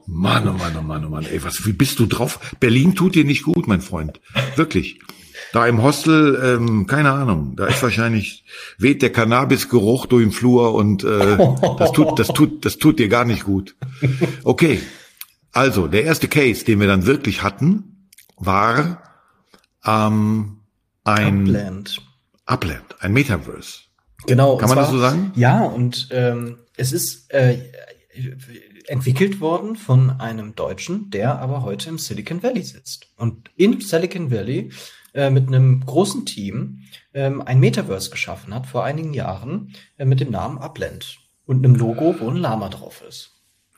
Mann, 0.07 0.47
oh 0.47 0.53
Mann, 0.53 0.77
oh 0.79 0.83
Mann, 0.83 1.07
oh 1.07 1.09
Mann. 1.09 1.25
Ey, 1.25 1.43
was, 1.43 1.65
wie 1.65 1.73
bist 1.73 1.99
du 1.99 2.05
drauf? 2.05 2.39
Berlin 2.61 2.95
tut 2.95 3.15
dir 3.15 3.25
nicht 3.25 3.45
gut, 3.45 3.67
mein 3.67 3.81
Freund. 3.81 4.21
Wirklich. 4.57 5.01
Da 5.55 5.67
im 5.67 5.83
Hostel, 5.83 6.39
ähm, 6.45 6.87
keine 6.87 7.13
Ahnung, 7.13 7.57
da 7.57 7.65
ist 7.65 7.83
wahrscheinlich, 7.83 8.45
weht 8.77 9.01
der 9.01 9.11
Cannabisgeruch 9.11 10.05
durch 10.05 10.23
den 10.23 10.33
Flur 10.33 10.75
und 10.75 11.03
äh, 11.03 11.39
das 11.79 11.93
tut, 11.93 12.19
das 12.19 12.29
tut, 12.29 12.63
das 12.67 12.77
tut 12.77 12.99
dir 12.99 13.09
gar 13.09 13.25
nicht 13.25 13.45
gut. 13.45 13.75
Okay. 14.45 14.79
Also, 15.51 15.87
der 15.87 16.05
erste 16.05 16.29
Case, 16.29 16.63
den 16.67 16.79
wir 16.79 16.89
dann 16.89 17.07
wirklich 17.07 17.43
hatten, 17.43 18.11
war 18.37 19.03
ähm, 19.87 20.59
ein 21.05 21.49
Upland. 21.49 22.03
Upland, 22.45 22.85
ein 23.01 23.15
Metaverse. 23.15 23.79
Genau. 24.27 24.59
Kann 24.59 24.69
man 24.69 24.77
zwar, 24.77 24.85
das 24.85 24.93
so 24.93 24.99
sagen? 24.99 25.33
Ja, 25.37 25.63
und 25.63 26.09
ähm, 26.11 26.59
es 26.77 26.93
ist, 26.93 27.33
äh, 27.33 27.59
entwickelt 28.87 29.41
worden 29.41 29.77
von 29.77 30.11
einem 30.11 30.55
Deutschen, 30.55 31.11
der 31.11 31.39
aber 31.39 31.63
heute 31.63 31.89
im 31.89 31.99
Silicon 31.99 32.43
Valley 32.43 32.63
sitzt. 32.63 33.09
Und 33.17 33.51
in 33.57 33.81
Silicon 33.81 34.31
Valley 34.31 34.71
äh, 35.15 35.31
mit 35.31 35.49
einem 35.49 35.85
großen 35.85 36.27
Team 36.27 36.81
ähm, 37.15 37.43
ein 37.43 37.61
Metaverse 37.61 38.11
geschaffen 38.11 38.55
hat 38.55 38.67
vor 38.67 38.85
einigen 38.85 39.15
Jahren 39.15 39.75
äh, 39.99 40.05
mit 40.05 40.21
dem 40.21 40.31
Namen 40.31 40.59
Upland 40.59 41.19
und 41.47 41.65
einem 41.65 41.75
Logo, 41.75 42.17
wo 42.19 42.29
ein 42.29 42.37
Lama 42.37 42.69
drauf 42.69 43.03
ist. 43.07 43.33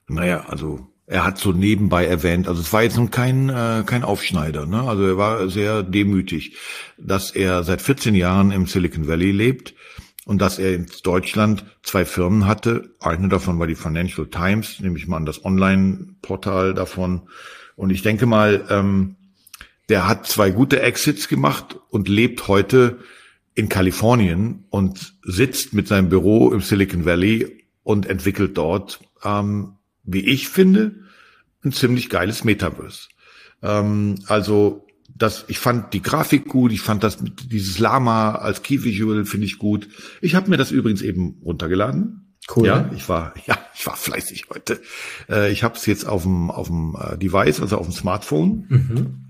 Naja, 0.09 0.45
also 0.49 0.87
er 1.07 1.25
hat 1.25 1.39
so 1.39 1.53
nebenbei 1.53 2.07
erwähnt, 2.07 2.49
also 2.49 2.61
es 2.61 2.73
war 2.73 2.83
jetzt 2.83 2.97
nun 2.97 3.11
kein, 3.11 3.51
äh, 3.51 3.83
kein 3.85 4.05
Aufschneider, 4.05 4.65
ne? 4.65 4.83
also 4.83 5.05
er 5.05 5.19
war 5.19 5.49
sehr 5.49 5.83
demütig, 5.83 6.57
dass 6.99 7.31
er 7.31 7.63
seit 7.63 7.83
14 7.83 8.15
Jahren 8.15 8.51
im 8.51 8.67
Silicon 8.67 9.07
Valley 9.07 9.31
lebt 9.31 9.75
und 10.25 10.41
dass 10.41 10.59
er 10.59 10.75
in 10.75 10.87
Deutschland 11.03 11.65
zwei 11.83 12.05
Firmen 12.05 12.47
hatte. 12.47 12.91
Eine 13.01 13.29
davon 13.29 13.59
war 13.59 13.67
die 13.67 13.75
Financial 13.75 14.27
Times, 14.27 14.81
nehme 14.81 14.99
ich 14.99 15.07
mal 15.07 15.19
an 15.19 15.27
das 15.27 15.45
Online-Portal 15.45 16.75
davon. 16.75 17.23
Und 17.77 17.91
ich 17.91 18.03
denke 18.03 18.27
mal, 18.27 18.65
ähm, 18.71 19.17
der 19.89 20.09
hat 20.09 20.27
zwei 20.27 20.51
gute 20.51 20.81
Exits 20.81 21.29
gemacht 21.29 21.77
und 21.91 22.09
lebt 22.09 22.49
heute 22.49 22.99
in 23.55 23.69
Kalifornien 23.69 24.65
und 24.71 25.15
sitzt 25.23 25.75
mit 25.75 25.89
seinem 25.89 26.09
Büro 26.09 26.53
im 26.53 26.61
Silicon 26.61 27.05
Valley 27.05 27.65
und 27.83 28.07
entwickelt 28.07 28.57
dort, 28.57 29.01
ähm, 29.23 29.75
wie 30.03 30.25
ich 30.27 30.49
finde, 30.49 30.97
ein 31.65 31.73
ziemlich 31.73 32.09
geiles 32.09 32.45
Metaverse. 32.45 33.09
Ähm, 33.63 34.17
also 34.27 34.84
das, 35.17 35.45
ich 35.49 35.59
fand 35.59 35.95
die 35.95 36.03
Grafik 36.03 36.49
gut, 36.49 36.73
ich 36.73 36.81
fand 36.81 37.05
das 37.05 37.19
dieses 37.21 37.79
Lama 37.79 38.35
als 38.35 38.63
Key 38.63 38.83
Visual 38.83 39.25
finde 39.25 39.47
ich 39.47 39.59
gut. 39.59 39.89
Ich 40.21 40.35
habe 40.35 40.51
mir 40.51 40.57
das 40.57 40.71
übrigens 40.71 41.03
eben 41.03 41.41
runtergeladen. 41.45 42.37
Cool. 42.55 42.67
Ja, 42.67 42.91
ich 42.95 43.09
war 43.09 43.35
ja, 43.47 43.57
ich 43.75 43.87
war 43.87 43.97
fleißig 43.97 44.47
heute. 44.53 44.81
Äh, 45.29 45.53
ich 45.53 45.63
habe 45.63 45.77
es 45.77 45.87
jetzt 45.87 46.07
auf 46.07 46.23
dem 46.23 46.51
auf 46.51 46.67
dem 46.67 46.97
äh, 47.01 47.17
Device, 47.17 47.61
also 47.61 47.79
auf 47.79 47.87
dem 47.87 47.95
Smartphone. 47.95 48.67
Mhm. 48.69 49.21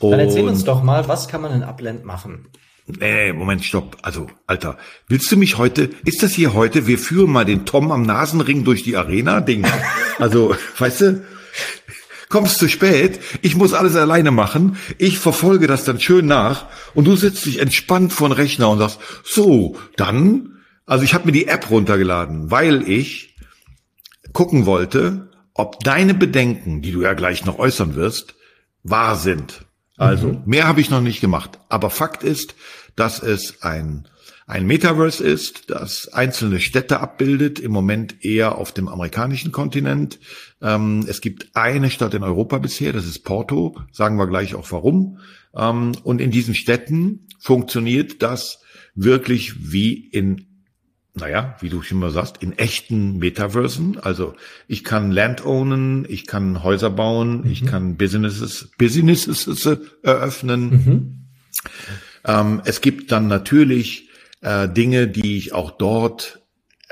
Dann 0.00 0.20
erzähl 0.20 0.48
uns 0.48 0.64
doch 0.64 0.82
mal, 0.82 1.08
was 1.08 1.28
kann 1.28 1.42
man 1.42 1.52
in 1.52 1.62
Upland 1.62 2.04
machen? 2.04 2.48
Nee, 2.86 3.32
Moment, 3.32 3.64
stopp. 3.64 3.96
Also, 4.02 4.26
Alter, 4.46 4.76
willst 5.08 5.30
du 5.30 5.36
mich 5.36 5.56
heute, 5.56 5.90
ist 6.04 6.22
das 6.22 6.32
hier 6.32 6.52
heute, 6.52 6.86
wir 6.86 6.98
führen 6.98 7.30
mal 7.30 7.44
den 7.44 7.64
Tom 7.64 7.92
am 7.92 8.02
Nasenring 8.02 8.64
durch 8.64 8.82
die 8.82 8.96
Arena, 8.96 9.40
Ding. 9.40 9.66
Also, 10.18 10.54
weißt 10.78 11.00
du, 11.00 11.24
kommst 12.32 12.58
zu 12.58 12.68
spät, 12.68 13.20
ich 13.42 13.54
muss 13.54 13.74
alles 13.74 13.94
alleine 13.94 14.30
machen, 14.30 14.76
ich 14.96 15.18
verfolge 15.18 15.66
das 15.66 15.84
dann 15.84 16.00
schön 16.00 16.26
nach 16.26 16.66
und 16.94 17.04
du 17.04 17.14
sitzt 17.14 17.44
dich 17.44 17.60
entspannt 17.60 18.12
vor 18.12 18.28
den 18.28 18.32
Rechner 18.32 18.70
und 18.70 18.78
sagst, 18.78 18.98
so, 19.22 19.76
dann, 19.96 20.56
also 20.86 21.04
ich 21.04 21.12
habe 21.12 21.26
mir 21.26 21.32
die 21.32 21.46
App 21.46 21.70
runtergeladen, 21.70 22.50
weil 22.50 22.88
ich 22.88 23.36
gucken 24.32 24.64
wollte, 24.64 25.28
ob 25.52 25.84
deine 25.84 26.14
Bedenken, 26.14 26.80
die 26.80 26.92
du 26.92 27.02
ja 27.02 27.12
gleich 27.12 27.44
noch 27.44 27.58
äußern 27.58 27.94
wirst, 27.94 28.34
wahr 28.82 29.16
sind. 29.16 29.66
Also, 29.98 30.28
mhm. 30.28 30.42
mehr 30.46 30.66
habe 30.66 30.80
ich 30.80 30.88
noch 30.88 31.02
nicht 31.02 31.20
gemacht. 31.20 31.58
Aber 31.68 31.90
Fakt 31.90 32.24
ist, 32.24 32.54
dass 32.96 33.22
es 33.22 33.62
ein, 33.62 34.08
ein 34.46 34.66
Metaverse 34.66 35.22
ist, 35.22 35.70
das 35.70 36.08
einzelne 36.08 36.60
Städte 36.60 37.00
abbildet, 37.00 37.60
im 37.60 37.72
Moment 37.72 38.24
eher 38.24 38.56
auf 38.56 38.72
dem 38.72 38.88
amerikanischen 38.88 39.52
Kontinent. 39.52 40.18
Ähm, 40.62 41.04
es 41.08 41.20
gibt 41.20 41.54
eine 41.54 41.90
Stadt 41.90 42.14
in 42.14 42.22
Europa 42.22 42.58
bisher, 42.58 42.92
das 42.92 43.06
ist 43.06 43.24
Porto, 43.24 43.76
sagen 43.90 44.16
wir 44.16 44.26
gleich 44.26 44.54
auch 44.54 44.70
warum. 44.70 45.18
Ähm, 45.54 45.92
und 46.04 46.20
in 46.20 46.30
diesen 46.30 46.54
Städten 46.54 47.26
funktioniert 47.40 48.22
das 48.22 48.60
wirklich 48.94 49.72
wie 49.72 49.94
in 49.94 50.46
naja, 51.14 51.56
wie 51.60 51.68
du 51.68 51.82
schon 51.82 51.98
mal 51.98 52.10
sagst, 52.10 52.42
in 52.42 52.56
echten 52.56 53.18
Metaversen. 53.18 53.98
Also 53.98 54.34
ich 54.66 54.82
kann 54.82 55.10
Land 55.10 55.44
ownen, 55.44 56.06
ich 56.08 56.26
kann 56.26 56.62
Häuser 56.62 56.88
bauen, 56.88 57.42
mhm. 57.42 57.50
ich 57.50 57.66
kann 57.66 57.96
Businesses, 57.96 58.70
Businesses 58.78 59.68
eröffnen. 60.02 60.70
Mhm. 60.70 61.24
Ähm, 62.24 62.62
es 62.64 62.80
gibt 62.80 63.12
dann 63.12 63.26
natürlich 63.26 64.08
äh, 64.40 64.68
Dinge, 64.68 65.06
die 65.06 65.36
ich 65.36 65.52
auch 65.52 65.72
dort 65.72 66.41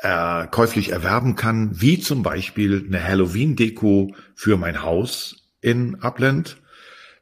äh, 0.03 0.47
käuflich 0.47 0.91
erwerben 0.91 1.37
kann, 1.37 1.81
wie 1.81 2.01
zum 2.01 2.23
Beispiel 2.23 2.85
eine 2.87 3.03
Halloween-Deko 3.03 4.15
für 4.35 4.57
mein 4.57 4.83
Haus 4.83 5.49
in 5.61 5.97
Upland. 6.03 6.57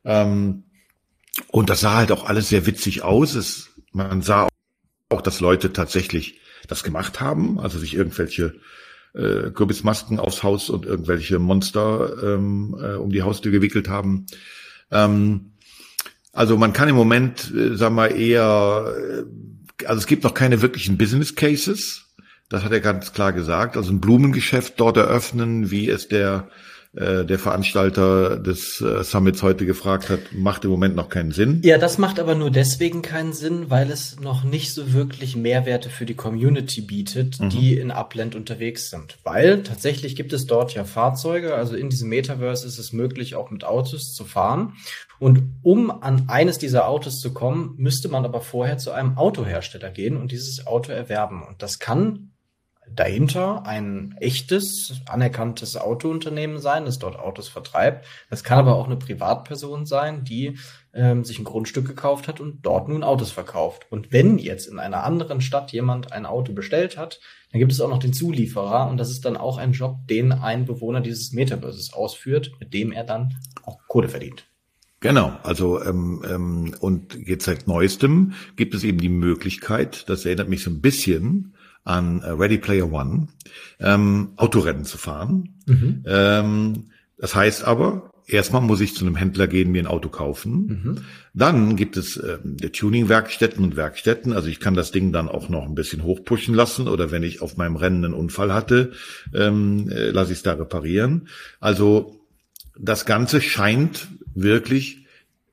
Ähm, 0.04 0.64
und 1.48 1.70
das 1.70 1.80
sah 1.80 1.96
halt 1.96 2.12
auch 2.12 2.24
alles 2.24 2.48
sehr 2.48 2.66
witzig 2.66 3.02
aus. 3.02 3.34
Es, 3.34 3.70
man 3.92 4.22
sah 4.22 4.48
auch, 5.08 5.22
dass 5.22 5.40
Leute 5.40 5.72
tatsächlich 5.72 6.40
das 6.66 6.82
gemacht 6.82 7.20
haben, 7.20 7.58
also 7.58 7.78
sich 7.78 7.94
irgendwelche 7.94 8.54
äh, 9.14 9.50
Kürbismasken 9.50 10.18
aufs 10.20 10.42
Haus 10.42 10.70
und 10.70 10.86
irgendwelche 10.86 11.38
Monster 11.38 12.12
ähm, 12.22 12.76
äh, 12.80 12.94
um 12.94 13.10
die 13.10 13.22
Haustür 13.22 13.52
gewickelt 13.52 13.88
haben. 13.88 14.26
Ähm, 14.90 15.52
also 16.32 16.56
man 16.56 16.72
kann 16.72 16.88
im 16.88 16.96
Moment, 16.96 17.52
äh, 17.54 17.76
sagen 17.76 17.96
wir 17.96 18.14
eher, 18.14 18.94
äh, 18.96 19.86
also 19.86 19.98
es 19.98 20.06
gibt 20.06 20.24
noch 20.24 20.34
keine 20.34 20.62
wirklichen 20.62 20.98
Business 20.98 21.34
Cases. 21.34 22.07
Das 22.48 22.64
hat 22.64 22.72
er 22.72 22.80
ganz 22.80 23.12
klar 23.12 23.32
gesagt. 23.32 23.76
Also 23.76 23.92
ein 23.92 24.00
Blumengeschäft 24.00 24.74
dort 24.78 24.96
eröffnen, 24.96 25.70
wie 25.70 25.88
es 25.88 26.08
der 26.08 26.48
äh, 26.94 27.26
der 27.26 27.38
Veranstalter 27.38 28.38
des 28.38 28.80
äh, 28.80 29.04
Summits 29.04 29.42
heute 29.42 29.66
gefragt 29.66 30.08
hat, 30.08 30.20
macht 30.32 30.64
im 30.64 30.70
Moment 30.70 30.96
noch 30.96 31.10
keinen 31.10 31.32
Sinn. 31.32 31.60
Ja, 31.62 31.76
das 31.76 31.98
macht 31.98 32.18
aber 32.18 32.34
nur 32.34 32.50
deswegen 32.50 33.02
keinen 33.02 33.34
Sinn, 33.34 33.68
weil 33.68 33.90
es 33.90 34.18
noch 34.20 34.42
nicht 34.42 34.72
so 34.72 34.94
wirklich 34.94 35.36
Mehrwerte 35.36 35.90
für 35.90 36.06
die 36.06 36.14
Community 36.14 36.80
bietet, 36.80 37.40
mhm. 37.40 37.50
die 37.50 37.78
in 37.78 37.90
Upland 37.90 38.34
unterwegs 38.34 38.88
sind. 38.88 39.18
Weil 39.22 39.62
tatsächlich 39.62 40.16
gibt 40.16 40.32
es 40.32 40.46
dort 40.46 40.72
ja 40.72 40.84
Fahrzeuge, 40.84 41.54
also 41.54 41.76
in 41.76 41.90
diesem 41.90 42.08
Metaverse 42.08 42.66
ist 42.66 42.78
es 42.78 42.94
möglich, 42.94 43.34
auch 43.34 43.50
mit 43.50 43.64
Autos 43.64 44.14
zu 44.14 44.24
fahren. 44.24 44.72
Und 45.18 45.42
um 45.62 45.90
an 45.90 46.24
eines 46.28 46.56
dieser 46.56 46.88
Autos 46.88 47.20
zu 47.20 47.34
kommen, 47.34 47.74
müsste 47.76 48.08
man 48.08 48.24
aber 48.24 48.40
vorher 48.40 48.78
zu 48.78 48.92
einem 48.92 49.18
Autohersteller 49.18 49.90
gehen 49.90 50.16
und 50.16 50.32
dieses 50.32 50.66
Auto 50.66 50.90
erwerben. 50.90 51.42
Und 51.46 51.62
das 51.62 51.78
kann 51.78 52.30
dahinter 52.94 53.66
ein 53.66 54.14
echtes, 54.18 55.00
anerkanntes 55.06 55.76
Autounternehmen 55.76 56.58
sein, 56.58 56.84
das 56.84 56.98
dort 56.98 57.18
Autos 57.18 57.48
vertreibt. 57.48 58.06
Das 58.30 58.44
kann 58.44 58.58
aber 58.58 58.76
auch 58.76 58.86
eine 58.86 58.96
Privatperson 58.96 59.86
sein, 59.86 60.24
die 60.24 60.58
ähm, 60.92 61.24
sich 61.24 61.38
ein 61.38 61.44
Grundstück 61.44 61.86
gekauft 61.86 62.28
hat 62.28 62.40
und 62.40 62.66
dort 62.66 62.88
nun 62.88 63.02
Autos 63.02 63.30
verkauft. 63.30 63.86
Und 63.90 64.12
wenn 64.12 64.38
jetzt 64.38 64.66
in 64.66 64.78
einer 64.78 65.04
anderen 65.04 65.40
Stadt 65.40 65.72
jemand 65.72 66.12
ein 66.12 66.26
Auto 66.26 66.52
bestellt 66.52 66.96
hat, 66.96 67.20
dann 67.52 67.60
gibt 67.60 67.72
es 67.72 67.80
auch 67.80 67.88
noch 67.88 67.98
den 67.98 68.12
Zulieferer 68.12 68.88
und 68.90 68.98
das 68.98 69.10
ist 69.10 69.24
dann 69.24 69.36
auch 69.36 69.58
ein 69.58 69.72
Job, 69.72 70.06
den 70.08 70.32
ein 70.32 70.64
Bewohner 70.64 71.00
dieses 71.00 71.32
Metaverses 71.32 71.92
ausführt, 71.92 72.52
mit 72.60 72.74
dem 72.74 72.92
er 72.92 73.04
dann 73.04 73.34
auch 73.64 73.78
Kohle 73.88 74.08
verdient. 74.08 74.46
Genau, 75.00 75.38
also 75.44 75.80
ähm, 75.80 76.24
ähm, 76.28 76.74
und 76.80 77.14
jetzt 77.14 77.44
seit 77.44 77.68
neuestem 77.68 78.32
gibt 78.56 78.74
es 78.74 78.82
eben 78.82 78.98
die 78.98 79.08
Möglichkeit, 79.08 80.08
das 80.08 80.24
erinnert 80.24 80.48
mich 80.48 80.64
so 80.64 80.70
ein 80.70 80.80
bisschen 80.80 81.54
an 81.84 82.22
äh, 82.22 82.30
Ready 82.30 82.58
Player 82.58 82.90
One, 82.92 83.28
ähm, 83.80 84.32
Autorennen 84.36 84.84
zu 84.84 84.98
fahren. 84.98 85.54
Mhm. 85.66 86.02
Ähm, 86.06 86.90
das 87.18 87.34
heißt 87.34 87.64
aber, 87.64 88.12
erstmal 88.26 88.62
muss 88.62 88.80
ich 88.80 88.94
zu 88.94 89.04
einem 89.04 89.16
Händler 89.16 89.46
gehen, 89.46 89.72
mir 89.72 89.82
ein 89.82 89.86
Auto 89.86 90.08
kaufen. 90.08 90.52
Mhm. 90.66 90.98
Dann 91.34 91.76
gibt 91.76 91.96
es 91.96 92.16
äh, 92.16 92.38
Tuning-Werkstätten 92.38 93.64
und 93.64 93.76
Werkstätten. 93.76 94.32
Also 94.32 94.48
ich 94.48 94.60
kann 94.60 94.74
das 94.74 94.92
Ding 94.92 95.12
dann 95.12 95.28
auch 95.28 95.48
noch 95.48 95.64
ein 95.64 95.74
bisschen 95.74 96.04
hochpushen 96.04 96.54
lassen 96.54 96.88
oder 96.88 97.10
wenn 97.10 97.22
ich 97.22 97.42
auf 97.42 97.56
meinem 97.56 97.76
Rennen 97.76 98.04
einen 98.04 98.14
Unfall 98.14 98.52
hatte, 98.52 98.92
ähm, 99.34 99.88
äh, 99.90 100.10
lasse 100.10 100.32
ich 100.32 100.38
es 100.38 100.42
da 100.42 100.52
reparieren. 100.52 101.28
Also 101.58 102.20
das 102.78 103.06
Ganze 103.06 103.40
scheint 103.40 104.08
wirklich 104.34 105.06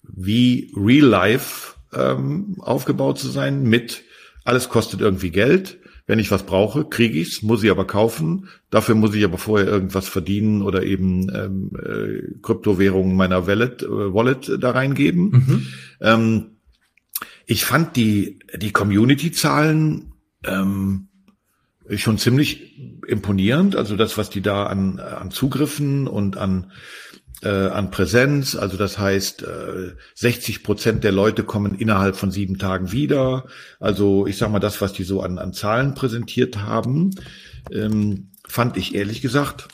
wie 0.03 0.71
Real 0.75 1.07
Life 1.07 1.75
ähm, 1.93 2.57
aufgebaut 2.59 3.17
zu 3.17 3.29
sein 3.29 3.63
mit 3.63 4.03
alles 4.43 4.69
kostet 4.69 5.01
irgendwie 5.01 5.31
Geld. 5.31 5.79
Wenn 6.07 6.19
ich 6.19 6.29
was 6.29 6.45
brauche, 6.45 6.85
kriege 6.85 7.19
ich's, 7.19 7.41
muss 7.41 7.63
ich 7.63 7.71
aber 7.71 7.87
kaufen. 7.87 8.47
Dafür 8.69 8.93
muss 8.93 9.15
ich 9.15 9.23
aber 9.23 9.39
vorher 9.39 9.67
irgendwas 9.67 10.07
verdienen 10.07 10.61
oder 10.61 10.83
eben 10.83 11.31
ähm, 11.33 11.71
äh, 11.75 12.39
Kryptowährungen 12.41 13.15
meiner 13.15 13.47
Wallet, 13.47 13.81
äh, 13.81 14.13
Wallet 14.13 14.51
da 14.59 14.71
reingeben. 14.71 15.29
Mhm. 15.31 15.67
Ähm, 16.01 16.45
ich 17.47 17.65
fand 17.65 17.95
die, 17.95 18.39
die 18.55 18.71
Community-Zahlen 18.71 20.13
ähm, 20.43 21.07
schon 21.95 22.17
ziemlich 22.17 22.79
imponierend. 23.07 23.75
Also 23.75 23.95
das, 23.95 24.17
was 24.17 24.29
die 24.29 24.41
da 24.41 24.65
an, 24.65 24.99
an 24.99 25.31
Zugriffen 25.31 26.07
und 26.07 26.37
an 26.37 26.71
äh, 27.45 27.67
an 27.67 27.91
Präsenz. 27.91 28.55
Also 28.55 28.75
das 28.75 28.97
heißt, 28.97 29.43
äh, 29.43 29.95
60 30.15 30.63
Prozent 30.63 31.03
der 31.03 31.11
Leute 31.11 31.43
kommen 31.43 31.75
innerhalb 31.75 32.15
von 32.15 32.31
sieben 32.31 32.57
Tagen 32.57 32.91
wieder. 32.91 33.45
Also 33.79 34.25
ich 34.25 34.37
sag 34.37 34.51
mal, 34.51 34.59
das, 34.59 34.81
was 34.81 34.93
die 34.93 35.03
so 35.03 35.21
an, 35.21 35.37
an 35.37 35.53
Zahlen 35.53 35.93
präsentiert 35.93 36.57
haben, 36.57 37.11
ähm, 37.71 38.31
fand 38.47 38.77
ich 38.77 38.95
ehrlich 38.95 39.21
gesagt, 39.21 39.67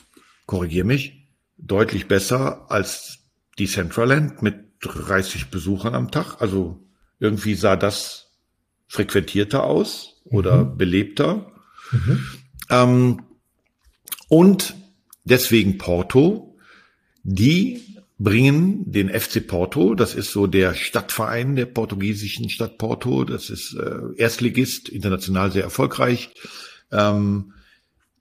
korrigier 0.46 0.84
mich, 0.84 1.28
deutlich 1.56 2.08
besser 2.08 2.70
als 2.70 3.20
die 3.58 3.66
Centraland 3.66 4.42
mit 4.42 4.56
30 4.80 5.48
Besuchern 5.48 5.94
am 5.94 6.10
Tag. 6.10 6.40
Also 6.40 6.86
irgendwie 7.18 7.54
sah 7.54 7.76
das 7.76 8.32
frequentierter 8.86 9.64
aus 9.64 10.20
oder 10.24 10.64
mhm. 10.64 10.76
belebter. 10.76 11.52
Mhm. 11.90 12.26
Ähm, 12.68 13.22
und 14.28 14.74
deswegen 15.24 15.78
Porto, 15.78 16.51
die 17.22 17.80
bringen 18.18 18.90
den 18.90 19.08
FC 19.08 19.46
Porto, 19.46 19.94
das 19.94 20.14
ist 20.14 20.30
so 20.30 20.46
der 20.46 20.74
Stadtverein 20.74 21.56
der 21.56 21.66
portugiesischen 21.66 22.48
Stadt 22.48 22.78
Porto, 22.78 23.24
das 23.24 23.50
ist 23.50 23.74
äh, 23.74 24.16
Erstligist, 24.16 24.88
international 24.88 25.50
sehr 25.50 25.64
erfolgreich. 25.64 26.30
Ähm, 26.92 27.52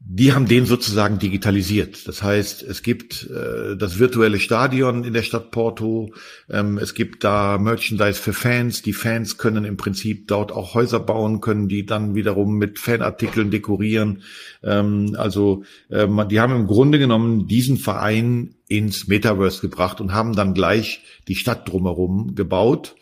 die 0.04 0.34
haben 0.34 0.48
den 0.48 0.66
sozusagen 0.66 1.20
digitalisiert. 1.20 2.08
Das 2.08 2.24
heißt, 2.24 2.64
es 2.64 2.82
gibt 2.82 3.30
äh, 3.30 3.78
das 3.78 4.00
virtuelle 4.00 4.40
Stadion 4.40 5.04
in 5.04 5.14
der 5.14 5.22
Stadt 5.22 5.52
Porto, 5.52 6.12
ähm, 6.50 6.80
es 6.80 6.96
gibt 6.96 7.24
da 7.24 7.60
Merchandise 7.60 8.20
für 8.20 8.34
Fans. 8.34 8.82
Die 8.82 8.94
Fans 8.94 9.38
können 9.38 9.64
im 9.64 9.78
Prinzip 9.78 10.28
dort 10.28 10.52
auch 10.52 10.74
Häuser 10.74 11.00
bauen, 11.00 11.40
können 11.40 11.68
die 11.68 11.86
dann 11.86 12.16
wiederum 12.16 12.58
mit 12.58 12.80
Fanartikeln 12.80 13.52
dekorieren. 13.52 14.24
Ähm, 14.64 15.16
also 15.20 15.64
äh, 15.90 16.08
die 16.26 16.40
haben 16.40 16.56
im 16.56 16.66
Grunde 16.66 16.98
genommen 16.98 17.48
diesen 17.48 17.78
Verein 17.78 18.56
ins 18.72 19.08
Metaverse 19.08 19.62
gebracht 19.62 20.02
und 20.02 20.14
haben 20.14 20.36
dann 20.36 20.54
gleich 20.54 21.04
die 21.28 21.36
Stadt 21.36 21.68
drumherum 21.68 22.36
gebaut. 22.36 22.96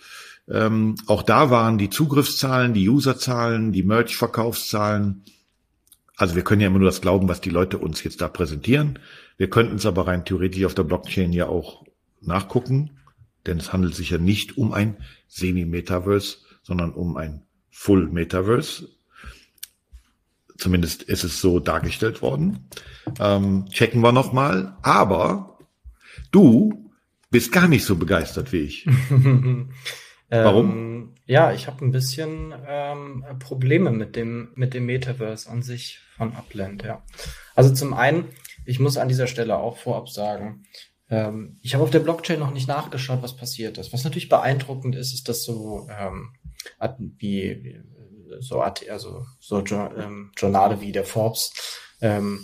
Ähm, 0.49 0.95
auch 1.05 1.23
da 1.23 1.49
waren 1.49 1.77
die 1.77 1.89
Zugriffszahlen, 1.89 2.73
die 2.73 2.89
Userzahlen, 2.89 3.71
die 3.71 3.83
Merch-Verkaufszahlen 3.83 5.23
also 6.19 6.35
wir 6.35 6.43
können 6.43 6.59
ja 6.59 6.67
immer 6.67 6.79
nur 6.79 6.89
das 6.89 6.99
glauben, 6.99 7.29
was 7.29 7.39
die 7.39 7.49
Leute 7.49 7.77
uns 7.77 8.03
jetzt 8.03 8.19
da 8.19 8.27
präsentieren. 8.27 8.99
Wir 9.37 9.49
könnten 9.49 9.77
es 9.77 9.85
aber 9.85 10.05
rein 10.05 10.25
theoretisch 10.25 10.65
auf 10.65 10.75
der 10.75 10.83
Blockchain 10.83 11.31
ja 11.31 11.47
auch 11.47 11.85
nachgucken, 12.19 12.99
denn 13.45 13.57
es 13.57 13.71
handelt 13.71 13.95
sich 13.95 14.09
ja 14.09 14.17
nicht 14.17 14.57
um 14.57 14.73
ein 14.73 14.97
Semi-Metaverse, 15.29 16.39
sondern 16.61 16.91
um 16.91 17.15
ein 17.15 17.43
Full-Metaverse. 17.69 18.89
Zumindest 20.57 21.03
ist 21.03 21.23
es 21.23 21.39
so 21.39 21.61
dargestellt 21.61 22.21
worden. 22.21 22.67
Ähm, 23.17 23.67
checken 23.69 24.01
wir 24.01 24.11
nochmal. 24.11 24.75
Aber 24.81 25.48
du 26.31 26.91
bist 27.31 27.51
gar 27.51 27.67
nicht 27.67 27.85
so 27.85 27.95
begeistert 27.95 28.51
wie 28.51 28.61
ich. 28.61 28.87
Warum? 30.29 30.71
Ähm, 30.71 31.15
ja, 31.25 31.51
ich 31.53 31.67
habe 31.67 31.83
ein 31.83 31.91
bisschen 31.91 32.53
ähm, 32.67 33.25
Probleme 33.39 33.91
mit 33.91 34.15
dem, 34.15 34.51
mit 34.55 34.73
dem 34.73 34.85
Metaverse 34.85 35.49
an 35.49 35.63
sich 35.63 35.99
von 36.15 36.35
Upland, 36.35 36.83
ja. 36.83 37.03
Also 37.55 37.73
zum 37.73 37.93
einen, 37.93 38.25
ich 38.65 38.79
muss 38.79 38.97
an 38.97 39.07
dieser 39.07 39.27
Stelle 39.27 39.57
auch 39.57 39.77
vorab 39.77 40.09
sagen, 40.09 40.63
ähm, 41.09 41.57
ich 41.61 41.73
habe 41.73 41.83
auf 41.83 41.89
der 41.89 41.99
Blockchain 41.99 42.39
noch 42.39 42.53
nicht 42.53 42.67
nachgeschaut, 42.67 43.23
was 43.23 43.35
passiert 43.35 43.77
ist. 43.79 43.91
Was 43.91 44.03
natürlich 44.03 44.29
beeindruckend 44.29 44.95
ist, 44.95 45.13
ist, 45.13 45.27
dass 45.27 45.43
so 45.43 45.87
ähm, 45.89 46.29
wie, 47.17 47.63
wie 47.63 47.79
so, 48.39 48.61
also 48.61 49.25
so 49.39 49.63
ähm, 49.65 50.31
Journale 50.37 50.81
wie 50.81 50.91
der 50.91 51.05
Forbes 51.05 51.51
ähm, 52.01 52.39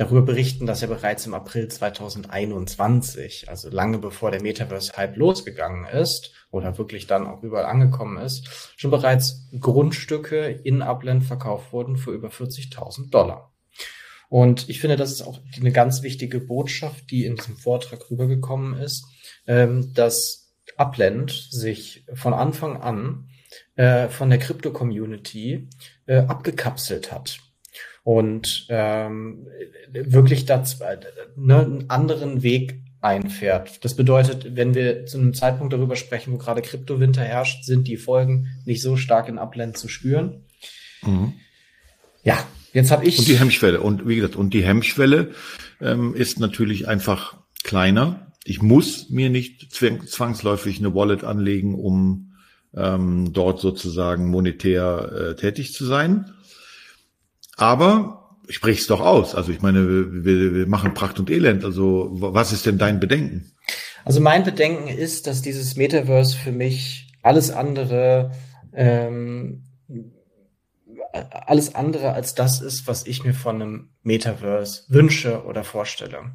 darüber 0.00 0.22
berichten, 0.22 0.64
dass 0.64 0.80
er 0.80 0.88
bereits 0.88 1.26
im 1.26 1.34
April 1.34 1.68
2021, 1.68 3.50
also 3.50 3.68
lange 3.68 3.98
bevor 3.98 4.30
der 4.30 4.40
Metaverse-Hype 4.40 5.14
losgegangen 5.16 5.84
ist 5.84 6.32
oder 6.50 6.78
wirklich 6.78 7.06
dann 7.06 7.26
auch 7.26 7.42
überall 7.42 7.66
angekommen 7.66 8.16
ist, 8.16 8.74
schon 8.78 8.90
bereits 8.90 9.50
Grundstücke 9.60 10.46
in 10.46 10.80
Upland 10.80 11.24
verkauft 11.24 11.74
wurden 11.74 11.96
für 11.96 12.12
über 12.12 12.28
40.000 12.28 13.10
Dollar. 13.10 13.52
Und 14.30 14.70
ich 14.70 14.80
finde, 14.80 14.96
das 14.96 15.12
ist 15.12 15.20
auch 15.20 15.40
eine 15.56 15.72
ganz 15.72 16.02
wichtige 16.02 16.40
Botschaft, 16.40 17.10
die 17.10 17.26
in 17.26 17.36
diesem 17.36 17.58
Vortrag 17.58 18.10
rübergekommen 18.10 18.80
ist, 18.80 19.04
ähm, 19.46 19.92
dass 19.92 20.54
Upland 20.78 21.30
sich 21.30 22.06
von 22.14 22.32
Anfang 22.32 22.80
an 22.80 23.28
äh, 23.76 24.08
von 24.08 24.30
der 24.30 24.38
Krypto-Community 24.38 25.68
äh, 26.06 26.20
abgekapselt 26.20 27.12
hat 27.12 27.38
und 28.10 28.66
ähm, 28.70 29.46
wirklich 29.92 30.44
dazu, 30.44 30.78
ne, 31.36 31.60
einen 31.60 31.90
anderen 31.90 32.42
Weg 32.42 32.82
einfährt. 33.00 33.84
Das 33.84 33.94
bedeutet, 33.94 34.56
wenn 34.56 34.74
wir 34.74 35.06
zu 35.06 35.16
einem 35.16 35.32
Zeitpunkt 35.32 35.72
darüber 35.72 35.94
sprechen, 35.94 36.32
wo 36.32 36.36
gerade 36.36 36.60
Kryptowinter 36.60 37.22
herrscht, 37.22 37.62
sind 37.62 37.86
die 37.86 37.96
Folgen 37.96 38.48
nicht 38.64 38.82
so 38.82 38.96
stark 38.96 39.28
in 39.28 39.38
Upland 39.38 39.78
zu 39.78 39.86
spüren. 39.86 40.42
Mhm. 41.02 41.34
Ja, 42.24 42.44
jetzt 42.72 42.90
habe 42.90 43.04
ich. 43.04 43.16
Und 43.16 43.28
die 43.28 43.38
Hemmschwelle. 43.38 43.80
Und 43.80 44.08
wie 44.08 44.16
gesagt, 44.16 44.34
und 44.34 44.54
die 44.54 44.64
Hemmschwelle 44.64 45.30
ähm, 45.80 46.12
ist 46.16 46.40
natürlich 46.40 46.88
einfach 46.88 47.36
kleiner. 47.62 48.32
Ich 48.44 48.60
muss 48.60 49.08
mir 49.10 49.30
nicht 49.30 49.72
zwangsläufig 49.72 50.80
eine 50.80 50.96
Wallet 50.96 51.22
anlegen, 51.22 51.76
um 51.76 52.32
ähm, 52.74 53.32
dort 53.32 53.60
sozusagen 53.60 54.30
monetär 54.30 55.12
äh, 55.12 55.36
tätig 55.36 55.74
zu 55.74 55.86
sein. 55.86 56.32
Aber 57.60 58.38
sprich's 58.48 58.86
doch 58.86 59.00
aus. 59.00 59.34
Also 59.34 59.52
ich 59.52 59.60
meine, 59.60 60.24
wir, 60.24 60.54
wir 60.54 60.66
machen 60.66 60.94
Pracht 60.94 61.18
und 61.18 61.30
Elend. 61.30 61.64
Also 61.64 62.08
was 62.12 62.52
ist 62.52 62.66
denn 62.66 62.78
dein 62.78 63.00
Bedenken? 63.00 63.52
Also 64.04 64.20
mein 64.20 64.44
Bedenken 64.44 64.88
ist, 64.88 65.26
dass 65.26 65.42
dieses 65.42 65.76
Metaverse 65.76 66.36
für 66.36 66.52
mich 66.52 67.12
alles 67.22 67.50
andere 67.50 68.32
ähm, 68.72 69.64
alles 71.12 71.74
andere 71.74 72.12
als 72.12 72.34
das 72.34 72.60
ist, 72.60 72.86
was 72.86 73.06
ich 73.06 73.24
mir 73.24 73.34
von 73.34 73.56
einem 73.56 73.90
Metaverse 74.02 74.84
wünsche 74.88 75.44
oder 75.44 75.64
vorstelle. 75.64 76.32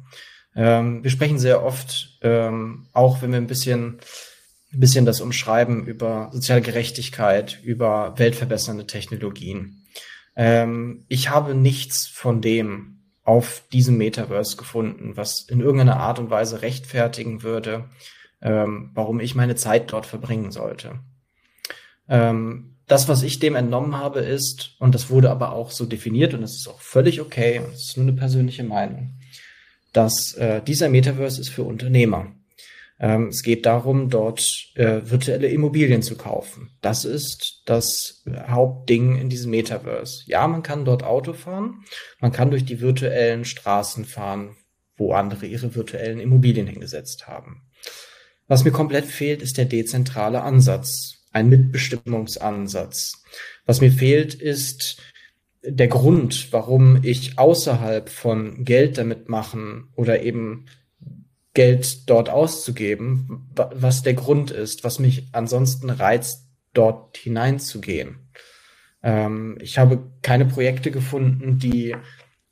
Ähm, 0.54 1.02
wir 1.02 1.10
sprechen 1.10 1.38
sehr 1.38 1.64
oft, 1.64 2.18
ähm, 2.22 2.86
auch 2.92 3.22
wenn 3.22 3.30
wir 3.30 3.38
ein 3.38 3.46
bisschen, 3.46 3.98
ein 4.72 4.80
bisschen 4.80 5.06
das 5.06 5.20
umschreiben, 5.20 5.86
über 5.86 6.30
soziale 6.32 6.62
Gerechtigkeit, 6.62 7.58
über 7.62 8.14
weltverbessernde 8.18 8.86
Technologien. 8.86 9.85
Ähm, 10.36 11.04
ich 11.08 11.30
habe 11.30 11.54
nichts 11.54 12.06
von 12.06 12.40
dem 12.40 12.96
auf 13.24 13.64
diesem 13.72 13.96
Metaverse 13.96 14.56
gefunden, 14.56 15.16
was 15.16 15.42
in 15.48 15.60
irgendeiner 15.60 15.98
Art 15.98 16.18
und 16.18 16.30
Weise 16.30 16.62
rechtfertigen 16.62 17.42
würde, 17.42 17.90
ähm, 18.40 18.90
warum 18.94 19.18
ich 19.18 19.34
meine 19.34 19.56
Zeit 19.56 19.92
dort 19.92 20.06
verbringen 20.06 20.52
sollte. 20.52 21.00
Ähm, 22.08 22.76
das, 22.86 23.08
was 23.08 23.24
ich 23.24 23.40
dem 23.40 23.56
entnommen 23.56 23.96
habe, 23.96 24.20
ist, 24.20 24.76
und 24.78 24.94
das 24.94 25.10
wurde 25.10 25.30
aber 25.30 25.52
auch 25.52 25.72
so 25.72 25.86
definiert, 25.86 26.34
und 26.34 26.42
das 26.42 26.54
ist 26.54 26.68
auch 26.68 26.80
völlig 26.80 27.20
okay, 27.20 27.58
und 27.58 27.72
das 27.72 27.88
ist 27.88 27.96
nur 27.96 28.06
eine 28.06 28.16
persönliche 28.16 28.62
Meinung, 28.62 29.18
dass 29.92 30.34
äh, 30.34 30.62
dieser 30.62 30.88
Metaverse 30.88 31.40
ist 31.40 31.48
für 31.48 31.64
Unternehmer. 31.64 32.32
Ähm, 32.98 33.28
es 33.28 33.42
geht 33.42 33.66
darum, 33.66 34.08
dort 34.08 34.68
äh, 34.74 35.02
virtuelle 35.04 35.48
Immobilien 35.48 36.02
zu 36.02 36.16
kaufen. 36.16 36.70
Das 36.80 37.04
ist 37.04 37.62
das 37.66 38.24
Hauptding 38.48 39.16
in 39.16 39.28
diesem 39.28 39.50
Metaverse. 39.50 40.22
Ja, 40.26 40.46
man 40.48 40.62
kann 40.62 40.84
dort 40.84 41.02
Auto 41.02 41.34
fahren, 41.34 41.84
man 42.20 42.32
kann 42.32 42.50
durch 42.50 42.64
die 42.64 42.80
virtuellen 42.80 43.44
Straßen 43.44 44.04
fahren, 44.04 44.56
wo 44.96 45.12
andere 45.12 45.46
ihre 45.46 45.74
virtuellen 45.74 46.20
Immobilien 46.20 46.66
hingesetzt 46.66 47.26
haben. 47.26 47.62
Was 48.48 48.64
mir 48.64 48.70
komplett 48.70 49.04
fehlt, 49.04 49.42
ist 49.42 49.58
der 49.58 49.66
dezentrale 49.66 50.42
Ansatz, 50.42 51.24
ein 51.32 51.48
Mitbestimmungsansatz. 51.48 53.24
Was 53.66 53.80
mir 53.80 53.90
fehlt, 53.92 54.34
ist 54.34 55.02
der 55.62 55.88
Grund, 55.88 56.52
warum 56.52 57.00
ich 57.02 57.38
außerhalb 57.38 58.08
von 58.08 58.64
Geld 58.64 58.98
damit 58.98 59.28
machen 59.28 59.88
oder 59.96 60.22
eben 60.22 60.66
Geld 61.56 62.10
dort 62.10 62.28
auszugeben, 62.28 63.48
was 63.54 64.02
der 64.02 64.12
Grund 64.12 64.50
ist, 64.50 64.84
was 64.84 64.98
mich 64.98 65.30
ansonsten 65.32 65.88
reizt, 65.88 66.46
dort 66.74 67.16
hineinzugehen. 67.16 68.28
Ähm, 69.02 69.56
ich 69.62 69.78
habe 69.78 70.12
keine 70.20 70.44
Projekte 70.44 70.90
gefunden, 70.90 71.58
die 71.58 71.96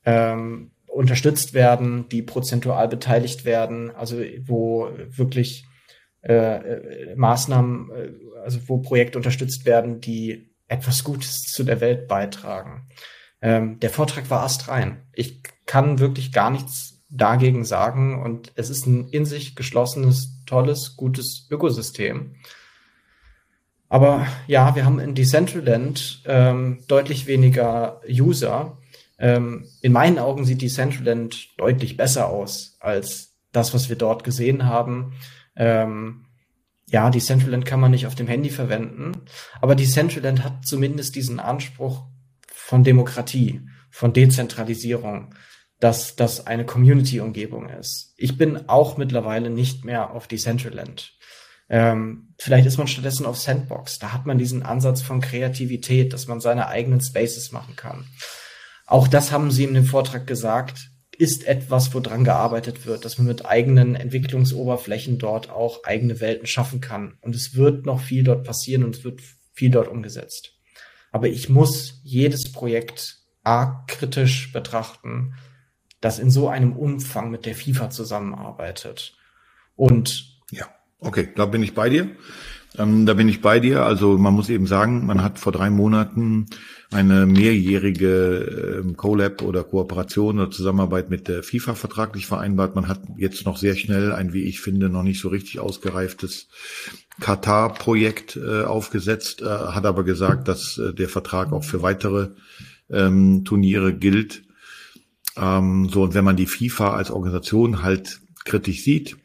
ähm, 0.07 0.71
unterstützt 0.87 1.53
werden, 1.53 2.09
die 2.09 2.23
prozentual 2.23 2.89
beteiligt 2.89 3.45
werden, 3.45 3.91
also 3.91 4.23
wo 4.47 4.89
wirklich 4.97 5.67
äh, 6.23 6.33
äh 6.33 7.15
Maßnahmen, 7.15 7.91
äh, 7.91 8.11
also 8.43 8.59
wo 8.69 8.79
Projekte 8.79 9.19
unterstützt 9.19 9.67
werden, 9.67 10.01
die 10.01 10.55
etwas 10.67 11.05
Gutes 11.05 11.43
zu 11.43 11.63
der 11.63 11.83
Welt 11.83 12.09
beitragen. 12.09 12.89
Ähm, 13.43 13.79
der 13.81 13.91
Vortrag 13.91 14.31
war 14.31 14.45
astrein. 14.45 15.03
Ich 15.13 15.43
kann 15.67 15.99
wirklich 15.99 16.33
gar 16.33 16.49
nichts 16.49 16.94
dagegen 17.15 17.65
sagen. 17.65 18.23
Und 18.23 18.53
es 18.57 18.71
ist 18.71 18.87
ein 18.87 19.09
in 19.09 19.25
sich 19.25 19.57
geschlossenes, 19.57 20.45
tolles, 20.47 20.97
gutes 20.97 21.47
Ökosystem. 21.51 22.35
Aber 23.89 24.27
ja, 24.47 24.75
wir 24.75 24.85
haben 24.85 24.99
in 24.99 25.15
Decentraland 25.15 26.23
ähm, 26.27 26.81
deutlich 26.89 27.27
weniger 27.27 28.01
User. 28.09 28.79
Ähm, 29.19 29.67
in 29.83 29.93
meinen 29.93 30.19
Augen 30.19 30.45
sieht 30.45 30.63
Decentraland 30.63 31.59
deutlich 31.59 31.97
besser 31.97 32.29
aus 32.29 32.77
als 32.81 33.35
das, 33.53 33.73
was 33.73 33.89
wir 33.89 33.97
dort 33.97 34.25
gesehen 34.25 34.67
haben. 34.67 35.13
Ähm, 35.55 36.25
ja, 36.87 37.09
Decentraland 37.11 37.65
kann 37.65 37.81
man 37.81 37.93
nicht 37.93 38.07
auf 38.07 38.15
dem 38.15 38.27
Handy 38.27 38.51
verwenden, 38.51 39.13
aber 39.61 39.75
Decentraland 39.75 40.45
hat 40.45 40.67
zumindest 40.67 41.15
diesen 41.15 41.41
Anspruch 41.41 42.05
von 42.53 42.85
Demokratie, 42.85 43.63
von 43.91 44.13
Dezentralisierung 44.13 45.35
dass 45.81 46.17
das 46.17 46.47
eine 46.47 46.65
Community-Umgebung 46.65 47.69
ist. 47.69 48.15
Ich 48.17 48.39
bin 48.39 48.69
auch 48.69 48.97
mittlerweile 48.97 49.51
nicht 49.51 49.85
mehr 49.85 50.13
auf 50.13 50.29
Decentraland. 50.29 51.13
Ähm, 51.69 52.35
vielleicht 52.39 52.67
ist 52.67 52.79
man 52.79 52.87
stattdessen 52.87 53.27
auf 53.27 53.39
Sandbox. 53.39 53.99
Da 53.99 54.13
hat 54.13 54.27
man 54.27 54.39
diesen 54.39 54.63
Ansatz 54.63 55.03
von 55.03 55.21
Kreativität, 55.21 56.13
dass 56.13 56.27
man 56.27 56.41
seine 56.41 56.69
eigenen 56.69 57.01
Spaces 57.01 57.53
machen 57.53 57.77
kann. 57.77 58.07
Auch 58.87 59.09
das 59.09 59.33
haben 59.33 59.51
sie 59.51 59.65
in 59.65 59.75
dem 59.75 59.85
Vortrag 59.85 60.27
gesagt. 60.27 60.91
ist 61.17 61.47
etwas, 61.47 61.95
woran 61.95 62.25
gearbeitet 62.25 62.87
wird, 62.87 63.05
dass 63.05 63.19
man 63.19 63.29
mit 63.29 63.47
eigenen 63.47 63.95
Entwicklungsoberflächen 63.95 65.19
dort 65.19 65.49
auch 65.49 65.85
eigene 65.85 66.21
Welten 66.21 66.47
schaffen 66.47 66.81
kann. 66.81 67.17
Und 67.21 67.37
es 67.37 67.55
wird 67.55 67.87
noch 67.87 68.01
viel 68.01 68.25
dort 68.25 68.45
passieren 68.45 68.85
und 68.85 68.97
es 68.97 69.05
wird 69.05 69.21
viel 69.53 69.71
dort 69.71 69.89
umgesetzt. 69.89 70.55
Aber 71.13 71.29
ich 71.29 71.49
muss 71.49 72.01
jedes 72.03 72.51
Projekt 72.51 73.19
arg 73.45 73.87
kritisch 73.87 74.53
betrachten, 74.53 75.35
das 76.05 76.19
in 76.19 76.31
so 76.31 76.49
einem 76.49 76.73
Umfang 76.73 77.31
mit 77.31 77.47
der 77.47 77.55
FIFA 77.55 77.89
zusammenarbeitet. 77.89 79.17
Und 79.75 80.27
ja, 80.51 80.67
okay, 81.01 81.31
da 81.35 81.47
bin 81.47 81.63
ich 81.63 81.75
bei 81.75 81.89
dir. 81.89 82.11
Ähm, 82.77 83.07
da 83.07 83.15
bin 83.15 83.29
ich 83.29 83.41
bei 83.41 83.59
dir. 83.59 83.85
Also 83.85 84.19
man 84.19 84.35
muss 84.35 84.51
eben 84.51 84.67
sagen, 84.67 85.07
man 85.07 85.23
hat 85.23 85.39
vor 85.39 85.53
drei 85.53 85.71
Monaten 85.71 86.47
eine 86.93 87.25
mehrjährige 87.25 88.83
ähm, 88.83 88.97
Collab 88.99 89.41
oder 89.41 89.65
Kooperation 89.65 90.41
oder 90.41 90.51
Zusammenarbeit 90.51 91.09
mit 91.09 91.27
der 91.27 91.43
FIFA 91.43 91.75
vertraglich 91.75 92.27
vereinbart. 92.27 92.75
Man 92.75 92.87
hat 92.87 93.01
jetzt 93.17 93.47
noch 93.47 93.57
sehr 93.57 93.75
schnell 93.75 94.13
ein, 94.13 94.35
wie 94.35 94.45
ich 94.45 94.61
finde, 94.61 94.91
noch 94.91 95.05
nicht 95.05 95.21
so 95.21 95.29
richtig 95.29 95.59
ausgereiftes 95.59 96.49
Katar-Projekt 97.19 98.37
äh, 98.37 98.65
aufgesetzt, 98.65 99.41
äh, 99.41 99.47
hat 99.47 99.87
aber 99.87 100.05
gesagt, 100.05 100.49
dass 100.49 100.77
äh, 100.77 100.93
der 100.93 101.09
Vertrag 101.09 101.53
auch 101.53 101.65
für 101.65 101.81
weitere 101.81 102.31
ähm, 102.91 103.45
Turniere 103.47 103.95
gilt. 103.95 104.43
Ähm, 105.37 105.89
so, 105.89 106.03
und 106.03 106.15
wenn 106.15 106.25
man 106.25 106.37
die 106.37 106.47
FIFA 106.47 106.95
als 106.95 107.11
Organisation 107.11 107.83
halt 107.83 108.21
kritisch 108.45 108.83
sieht, 108.83 109.17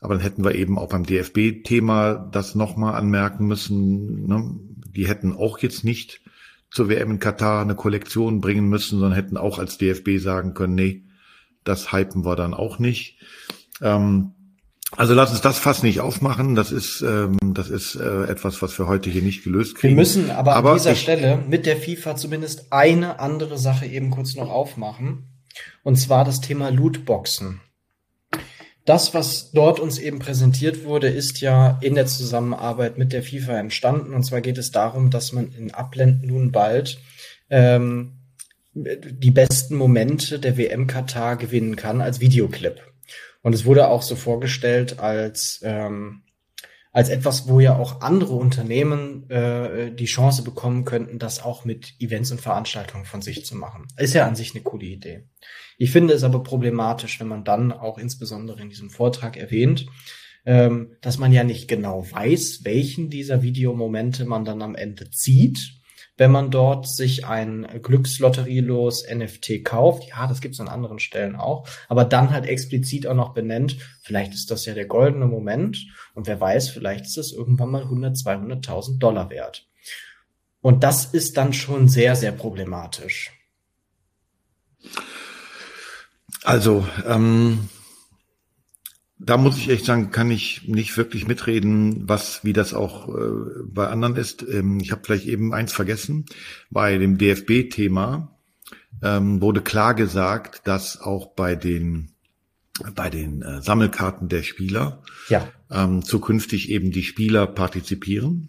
aber 0.00 0.14
dann 0.14 0.22
hätten 0.22 0.44
wir 0.44 0.54
eben 0.54 0.78
auch 0.78 0.88
beim 0.88 1.06
DFB-Thema 1.06 2.14
das 2.30 2.54
nochmal 2.54 2.94
anmerken 2.94 3.46
müssen. 3.46 4.26
Ne? 4.26 4.60
Die 4.94 5.08
hätten 5.08 5.32
auch 5.32 5.58
jetzt 5.58 5.82
nicht 5.82 6.20
zur 6.70 6.88
WM 6.88 7.12
in 7.12 7.18
Katar 7.20 7.62
eine 7.62 7.74
Kollektion 7.74 8.40
bringen 8.40 8.68
müssen, 8.68 8.98
sondern 8.98 9.14
hätten 9.14 9.36
auch 9.36 9.58
als 9.58 9.78
DFB 9.78 10.18
sagen 10.18 10.54
können, 10.54 10.74
nee, 10.74 11.04
das 11.62 11.92
hypen 11.92 12.24
wir 12.24 12.36
dann 12.36 12.52
auch 12.52 12.78
nicht. 12.78 13.18
Ähm, 13.80 14.32
also 14.96 15.14
lass 15.14 15.30
uns 15.30 15.40
das 15.40 15.58
fast 15.58 15.82
nicht 15.82 16.00
aufmachen. 16.00 16.54
Das 16.54 16.72
ist, 16.72 17.02
ähm, 17.02 17.36
das 17.54 17.70
ist 17.70 17.96
äh, 17.96 18.24
etwas, 18.24 18.62
was 18.62 18.78
wir 18.78 18.86
heute 18.86 19.10
hier 19.10 19.22
nicht 19.22 19.44
gelöst 19.44 19.76
kriegen. 19.76 19.96
Wir 19.96 20.02
müssen 20.02 20.30
aber, 20.30 20.56
aber 20.56 20.70
an 20.70 20.76
dieser 20.76 20.94
Stelle 20.94 21.42
mit 21.48 21.66
der 21.66 21.76
FIFA 21.76 22.16
zumindest 22.16 22.72
eine 22.72 23.18
andere 23.20 23.58
Sache 23.58 23.86
eben 23.86 24.10
kurz 24.10 24.34
noch 24.34 24.50
aufmachen. 24.50 25.28
Und 25.82 25.96
zwar 25.96 26.24
das 26.24 26.40
Thema 26.40 26.70
Lootboxen 26.70 27.60
das, 28.84 29.14
was 29.14 29.50
dort 29.52 29.80
uns 29.80 29.98
eben 29.98 30.18
präsentiert 30.18 30.84
wurde, 30.84 31.08
ist 31.08 31.40
ja 31.40 31.78
in 31.80 31.94
der 31.94 32.06
Zusammenarbeit 32.06 32.98
mit 32.98 33.12
der 33.12 33.22
FIFA 33.22 33.58
entstanden. 33.58 34.12
Und 34.12 34.24
zwar 34.24 34.40
geht 34.40 34.58
es 34.58 34.70
darum, 34.72 35.10
dass 35.10 35.32
man 35.32 35.52
in 35.52 35.72
Abländen 35.72 36.28
nun 36.28 36.52
bald 36.52 37.00
ähm, 37.48 38.18
die 38.74 39.30
besten 39.30 39.76
Momente 39.76 40.38
der 40.38 40.58
WM 40.58 40.86
Katar 40.86 41.36
gewinnen 41.36 41.76
kann 41.76 42.00
als 42.00 42.20
Videoclip. 42.20 42.82
Und 43.44 43.52
es 43.52 43.64
wurde 43.64 43.88
auch 43.88 44.02
so 44.02 44.16
vorgestellt 44.16 44.98
als 44.98 45.60
ähm, 45.62 46.24
als 46.94 47.08
etwas, 47.08 47.48
wo 47.48 47.58
ja 47.58 47.76
auch 47.76 48.02
andere 48.02 48.34
Unternehmen 48.34 49.28
äh, 49.28 49.92
die 49.92 50.04
Chance 50.04 50.44
bekommen 50.44 50.84
könnten, 50.84 51.18
das 51.18 51.42
auch 51.42 51.64
mit 51.64 51.92
Events 51.98 52.30
und 52.30 52.40
Veranstaltungen 52.40 53.04
von 53.04 53.20
sich 53.20 53.44
zu 53.44 53.56
machen. 53.56 53.88
Ist 53.96 54.14
ja 54.14 54.26
an 54.28 54.36
sich 54.36 54.54
eine 54.54 54.62
coole 54.62 54.86
Idee. 54.86 55.28
Ich 55.76 55.90
finde 55.90 56.14
es 56.14 56.22
aber 56.22 56.44
problematisch, 56.44 57.18
wenn 57.18 57.26
man 57.26 57.42
dann 57.42 57.72
auch 57.72 57.98
insbesondere 57.98 58.62
in 58.62 58.70
diesem 58.70 58.90
Vortrag 58.90 59.36
erwähnt, 59.36 59.86
ähm, 60.46 60.92
dass 61.00 61.18
man 61.18 61.32
ja 61.32 61.42
nicht 61.42 61.66
genau 61.66 62.06
weiß, 62.08 62.60
welchen 62.62 63.10
dieser 63.10 63.42
Videomomente 63.42 64.24
man 64.24 64.44
dann 64.44 64.62
am 64.62 64.76
Ende 64.76 65.10
zieht 65.10 65.58
wenn 66.16 66.30
man 66.30 66.50
dort 66.50 66.88
sich 66.88 67.26
ein 67.26 67.66
Glückslotterielos 67.82 69.04
NFT 69.12 69.64
kauft. 69.64 70.08
Ja, 70.08 70.26
das 70.26 70.40
gibt 70.40 70.54
es 70.54 70.60
an 70.60 70.68
anderen 70.68 70.98
Stellen 70.98 71.34
auch. 71.34 71.66
Aber 71.88 72.04
dann 72.04 72.30
halt 72.30 72.46
explizit 72.46 73.06
auch 73.06 73.14
noch 73.14 73.34
benennt, 73.34 73.78
vielleicht 74.02 74.32
ist 74.32 74.50
das 74.50 74.64
ja 74.66 74.74
der 74.74 74.86
goldene 74.86 75.26
Moment. 75.26 75.84
Und 76.14 76.26
wer 76.26 76.40
weiß, 76.40 76.70
vielleicht 76.70 77.06
ist 77.06 77.18
es 77.18 77.32
irgendwann 77.32 77.70
mal 77.70 77.82
100, 77.82 78.16
200.000 78.16 78.98
Dollar 78.98 79.30
wert. 79.30 79.66
Und 80.60 80.84
das 80.84 81.06
ist 81.06 81.36
dann 81.36 81.52
schon 81.52 81.88
sehr, 81.88 82.16
sehr 82.16 82.32
problematisch. 82.32 83.32
Also, 86.44 86.86
ähm, 87.06 87.68
da 89.24 89.36
muss 89.36 89.56
ich 89.56 89.70
echt 89.70 89.84
sagen, 89.84 90.10
kann 90.10 90.30
ich 90.30 90.68
nicht 90.68 90.96
wirklich 90.96 91.26
mitreden, 91.26 92.08
was 92.08 92.44
wie 92.44 92.52
das 92.52 92.74
auch 92.74 93.08
äh, 93.08 93.62
bei 93.64 93.86
anderen 93.88 94.16
ist. 94.16 94.42
Ähm, 94.42 94.80
ich 94.80 94.92
habe 94.92 95.02
vielleicht 95.04 95.26
eben 95.26 95.54
eins 95.54 95.72
vergessen. 95.72 96.26
Bei 96.70 96.98
dem 96.98 97.16
DFB-Thema 97.16 98.36
ähm, 99.02 99.40
wurde 99.40 99.62
klar 99.62 99.94
gesagt, 99.94 100.66
dass 100.66 101.00
auch 101.00 101.34
bei 101.34 101.54
den 101.54 102.10
bei 102.94 103.08
den 103.08 103.42
äh, 103.42 103.62
Sammelkarten 103.62 104.28
der 104.28 104.42
Spieler 104.42 105.02
ja. 105.28 105.46
ähm, 105.70 106.02
zukünftig 106.02 106.70
eben 106.70 106.90
die 106.90 107.04
Spieler 107.04 107.46
partizipieren 107.46 108.48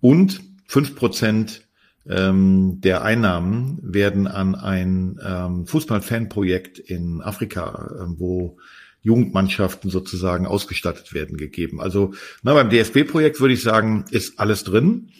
und 0.00 0.42
fünf 0.66 0.94
Prozent 0.94 1.66
ähm, 2.06 2.80
der 2.80 3.02
Einnahmen 3.02 3.78
werden 3.82 4.26
an 4.26 4.54
ein 4.54 5.18
ähm, 5.24 5.66
Fußballfanprojekt 5.66 6.78
in 6.78 7.22
Afrika, 7.22 7.90
äh, 7.98 8.18
wo 8.18 8.58
Jugendmannschaften 9.02 9.90
sozusagen 9.90 10.46
ausgestattet 10.46 11.12
werden 11.12 11.36
gegeben. 11.36 11.80
Also 11.80 12.14
na, 12.42 12.54
beim 12.54 12.70
DFB-Projekt 12.70 13.40
würde 13.40 13.54
ich 13.54 13.62
sagen, 13.62 14.04
ist 14.10 14.38
alles 14.38 14.64
drin. 14.64 15.10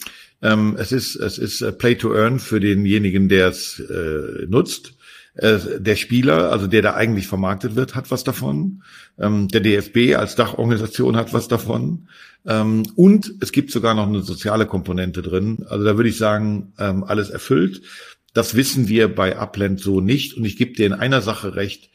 Ähm, 0.40 0.77
es 0.79 0.92
ist 0.92 1.16
es 1.16 1.38
ist 1.38 1.61
äh, 1.61 1.73
Play 1.73 1.97
to 1.97 2.14
Earn 2.14 2.38
für 2.38 2.61
denjenigen, 2.61 3.29
der 3.29 3.49
es 3.49 3.79
äh, 3.81 4.47
nutzt. 4.49 4.95
Äh, 5.35 5.59
der 5.79 5.97
Spieler, 5.97 6.53
also 6.53 6.66
der 6.66 6.83
da 6.83 6.95
eigentlich 6.95 7.27
vermarktet 7.27 7.75
wird, 7.75 7.95
hat 7.95 8.11
was 8.11 8.25
davon. 8.25 8.83
Ähm, 9.18 9.49
der 9.49 9.61
DFB 9.61 10.16
als 10.16 10.35
Dachorganisation 10.35 11.16
hat 11.16 11.33
was 11.33 11.49
davon. 11.49 12.09
Ähm, 12.47 12.85
und 12.97 13.35
es 13.40 13.53
gibt 13.53 13.71
sogar 13.71 13.95
noch 13.95 14.07
eine 14.07 14.23
soziale 14.23 14.66
Komponente 14.66 15.23
drin. 15.23 15.64
Also 15.68 15.85
da 15.85 15.97
würde 15.97 16.09
ich 16.09 16.18
sagen, 16.18 16.73
ähm, 16.79 17.05
alles 17.05 17.31
erfüllt. 17.31 17.83
Das 18.35 18.55
wissen 18.55 18.88
wir 18.88 19.14
bei 19.14 19.38
Upland 19.38 19.81
so 19.81 20.01
nicht. 20.01 20.37
Und 20.37 20.45
ich 20.45 20.57
gebe 20.57 20.75
dir 20.75 20.87
in 20.87 20.92
einer 20.92 21.23
Sache 21.23 21.55
recht 21.55 21.90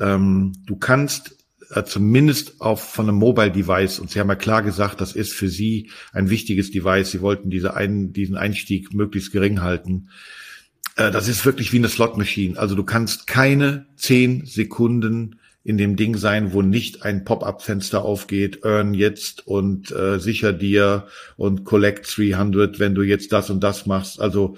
ähm, 0.00 0.52
du 0.66 0.76
kannst 0.76 1.36
äh, 1.70 1.84
zumindest 1.84 2.60
auf 2.60 2.82
von 2.82 3.08
einem 3.08 3.18
Mobile 3.18 3.50
Device, 3.50 3.98
und 3.98 4.10
Sie 4.10 4.20
haben 4.20 4.28
ja 4.28 4.34
klar 4.34 4.62
gesagt, 4.62 5.00
das 5.00 5.12
ist 5.12 5.32
für 5.32 5.48
Sie 5.48 5.90
ein 6.12 6.30
wichtiges 6.30 6.70
Device. 6.70 7.10
Sie 7.10 7.20
wollten 7.20 7.50
diese 7.50 7.74
ein, 7.74 8.12
diesen 8.12 8.36
Einstieg 8.36 8.92
möglichst 8.92 9.32
gering 9.32 9.62
halten. 9.62 10.08
Äh, 10.96 11.10
das 11.10 11.28
ist 11.28 11.46
wirklich 11.46 11.72
wie 11.72 11.78
eine 11.78 11.88
Slot 11.88 12.16
Machine. 12.16 12.58
Also 12.58 12.74
du 12.74 12.84
kannst 12.84 13.26
keine 13.26 13.86
zehn 13.96 14.44
Sekunden 14.44 15.38
in 15.64 15.78
dem 15.78 15.96
Ding 15.96 16.16
sein, 16.16 16.52
wo 16.52 16.60
nicht 16.60 17.04
ein 17.04 17.24
Pop-up-Fenster 17.24 18.04
aufgeht, 18.04 18.64
earn 18.64 18.94
jetzt 18.94 19.46
und 19.46 19.92
äh, 19.92 20.18
sicher 20.18 20.52
dir 20.52 21.06
und 21.36 21.64
collect 21.64 22.16
300, 22.16 22.80
wenn 22.80 22.94
du 22.94 23.02
jetzt 23.02 23.32
das 23.32 23.48
und 23.48 23.60
das 23.60 23.86
machst. 23.86 24.20
Also 24.20 24.56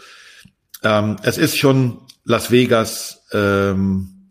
ähm, 0.83 1.17
es 1.23 1.37
ist 1.37 1.59
schon 1.59 1.99
Las 2.25 2.51
Vegas 2.51 3.27
ähm, 3.33 4.24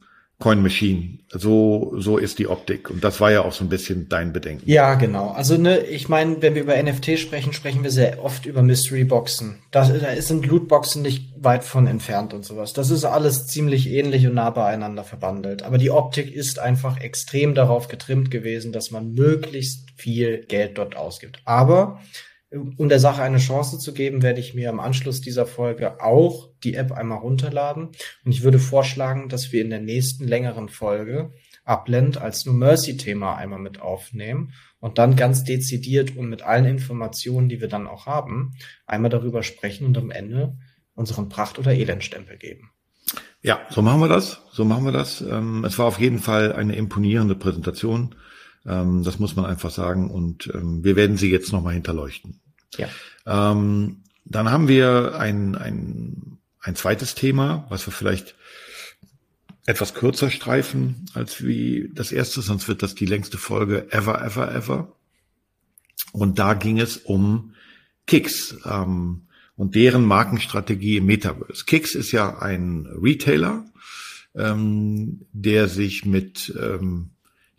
Coin 0.43 0.61
Machine. 0.61 1.19
So, 1.29 1.93
so 1.97 2.17
ist 2.17 2.37
die 2.37 2.47
Optik. 2.47 2.89
Und 2.89 3.01
das 3.01 3.21
war 3.21 3.31
ja 3.31 3.45
auch 3.45 3.53
so 3.53 3.63
ein 3.63 3.69
bisschen 3.69 4.09
dein 4.09 4.33
Bedenken. 4.33 4.69
Ja, 4.69 4.95
genau. 4.95 5.29
Also, 5.29 5.55
ne, 5.55 5.79
ich 5.79 6.09
meine, 6.09 6.41
wenn 6.41 6.53
wir 6.53 6.63
über 6.63 6.75
NFT 6.75 7.17
sprechen, 7.17 7.53
sprechen 7.53 7.81
wir 7.81 7.91
sehr 7.91 8.21
oft 8.21 8.45
über 8.45 8.61
Mystery 8.61 9.05
Boxen. 9.05 9.59
Da, 9.71 9.87
da 9.87 10.21
sind 10.21 10.45
Lootboxen 10.45 11.01
nicht 11.01 11.31
weit 11.37 11.63
von 11.63 11.87
entfernt 11.87 12.33
und 12.33 12.43
sowas. 12.43 12.73
Das 12.73 12.89
ist 12.89 13.05
alles 13.05 13.47
ziemlich 13.47 13.89
ähnlich 13.89 14.27
und 14.27 14.33
nah 14.33 14.49
beieinander 14.49 15.05
verbandelt. 15.05 15.63
Aber 15.63 15.77
die 15.77 15.91
Optik 15.91 16.29
ist 16.29 16.59
einfach 16.59 16.99
extrem 16.99 17.55
darauf 17.55 17.87
getrimmt 17.87 18.29
gewesen, 18.29 18.73
dass 18.73 18.91
man 18.91 19.13
möglichst 19.13 19.91
viel 19.95 20.39
Geld 20.39 20.77
dort 20.77 20.97
ausgibt. 20.97 21.41
Aber 21.45 22.01
um 22.53 22.89
der 22.89 22.99
Sache 22.99 23.21
eine 23.21 23.39
Chance 23.39 23.79
zu 23.79 23.93
geben, 23.93 24.21
werde 24.21 24.39
ich 24.39 24.53
mir 24.53 24.69
am 24.69 24.79
Anschluss 24.79 25.21
dieser 25.21 25.45
Folge 25.45 26.01
auch 26.01 26.49
die 26.63 26.75
App 26.75 26.91
einmal 26.91 27.19
runterladen. 27.19 27.89
Und 28.25 28.31
ich 28.31 28.43
würde 28.43 28.59
vorschlagen, 28.59 29.29
dass 29.29 29.51
wir 29.51 29.61
in 29.61 29.69
der 29.69 29.79
nächsten 29.79 30.27
längeren 30.27 30.69
Folge 30.69 31.31
Upland 31.65 32.17
als 32.21 32.45
No 32.45 32.53
Mercy 32.53 32.97
Thema 32.97 33.35
einmal 33.35 33.59
mit 33.59 33.81
aufnehmen 33.81 34.53
und 34.79 34.97
dann 34.97 35.15
ganz 35.15 35.43
dezidiert 35.43 36.15
und 36.15 36.29
mit 36.29 36.41
allen 36.41 36.65
Informationen, 36.65 37.49
die 37.49 37.61
wir 37.61 37.69
dann 37.69 37.87
auch 37.87 38.05
haben, 38.05 38.51
einmal 38.85 39.09
darüber 39.09 39.41
sprechen 39.41 39.87
und 39.87 39.97
am 39.97 40.11
Ende 40.11 40.57
unseren 40.93 41.29
Pracht- 41.29 41.57
oder 41.57 41.73
Elendstempel 41.73 42.37
geben. 42.37 42.71
Ja, 43.41 43.61
so 43.69 43.81
machen 43.81 44.01
wir 44.01 44.07
das. 44.07 44.41
So 44.51 44.63
machen 44.63 44.85
wir 44.85 44.91
das. 44.91 45.21
Ähm, 45.21 45.65
es 45.65 45.79
war 45.79 45.85
auf 45.85 45.99
jeden 45.99 46.19
Fall 46.19 46.53
eine 46.53 46.75
imponierende 46.75 47.35
Präsentation. 47.35 48.15
Ähm, 48.65 49.03
das 49.03 49.19
muss 49.19 49.35
man 49.35 49.45
einfach 49.45 49.71
sagen. 49.71 50.09
Und 50.09 50.51
ähm, 50.53 50.83
wir 50.83 50.95
werden 50.95 51.17
sie 51.17 51.31
jetzt 51.31 51.51
nochmal 51.51 51.73
hinterleuchten. 51.73 52.39
Ja. 52.77 52.89
Ähm, 53.25 54.03
dann 54.25 54.51
haben 54.51 54.67
wir 54.67 55.19
ein, 55.19 55.55
ein, 55.55 56.37
ein 56.61 56.75
zweites 56.75 57.15
Thema, 57.15 57.65
was 57.69 57.85
wir 57.87 57.91
vielleicht 57.91 58.35
etwas 59.65 59.93
kürzer 59.93 60.29
streifen 60.29 61.05
als 61.13 61.43
wie 61.43 61.89
das 61.93 62.11
erste, 62.11 62.41
sonst 62.41 62.67
wird 62.67 62.83
das 62.83 62.95
die 62.95 63.05
längste 63.05 63.37
Folge 63.37 63.91
ever, 63.91 64.21
ever, 64.21 64.53
ever. 64.53 64.95
Und 66.11 66.37
da 66.39 66.53
ging 66.53 66.79
es 66.79 66.97
um 66.97 67.53
Kicks 68.05 68.57
ähm, 68.65 69.27
und 69.55 69.75
deren 69.75 70.03
Markenstrategie 70.03 70.97
im 70.97 71.05
Metaverse. 71.05 71.65
Kicks 71.65 71.95
ist 71.95 72.11
ja 72.11 72.39
ein 72.39 72.87
Retailer, 73.01 73.65
ähm, 74.35 75.25
der 75.31 75.69
sich 75.69 76.05
mit 76.05 76.53
ähm, 76.59 77.12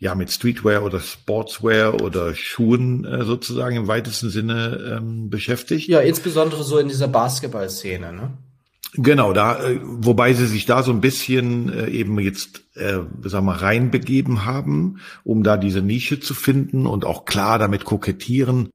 ja 0.05 0.13
mit 0.13 0.31
Streetwear 0.31 0.83
oder 0.83 0.99
Sportswear 0.99 2.01
oder 2.01 2.35
Schuhen 2.35 3.05
äh, 3.05 3.25
sozusagen 3.25 3.75
im 3.75 3.87
weitesten 3.87 4.29
Sinne 4.29 4.97
ähm, 4.97 5.31
beschäftigt. 5.31 5.87
Ja, 5.87 5.99
insbesondere 5.99 6.63
so 6.63 6.77
in 6.77 6.87
dieser 6.87 7.07
Basketball-Szene, 7.07 8.13
ne? 8.13 8.37
Genau, 8.93 9.33
da, 9.33 9.61
äh, 9.61 9.79
wobei 9.81 10.33
sie 10.33 10.45
sich 10.45 10.67
da 10.67 10.83
so 10.83 10.91
ein 10.91 11.01
bisschen 11.01 11.73
äh, 11.73 11.89
eben 11.89 12.19
jetzt, 12.19 12.61
äh, 12.75 12.99
sagen 13.23 13.47
wir, 13.47 13.61
reinbegeben 13.61 14.45
haben, 14.45 14.99
um 15.23 15.43
da 15.43 15.57
diese 15.57 15.81
Nische 15.81 16.19
zu 16.19 16.35
finden 16.35 16.85
und 16.85 17.03
auch 17.03 17.25
klar 17.25 17.57
damit 17.57 17.83
kokettieren, 17.83 18.69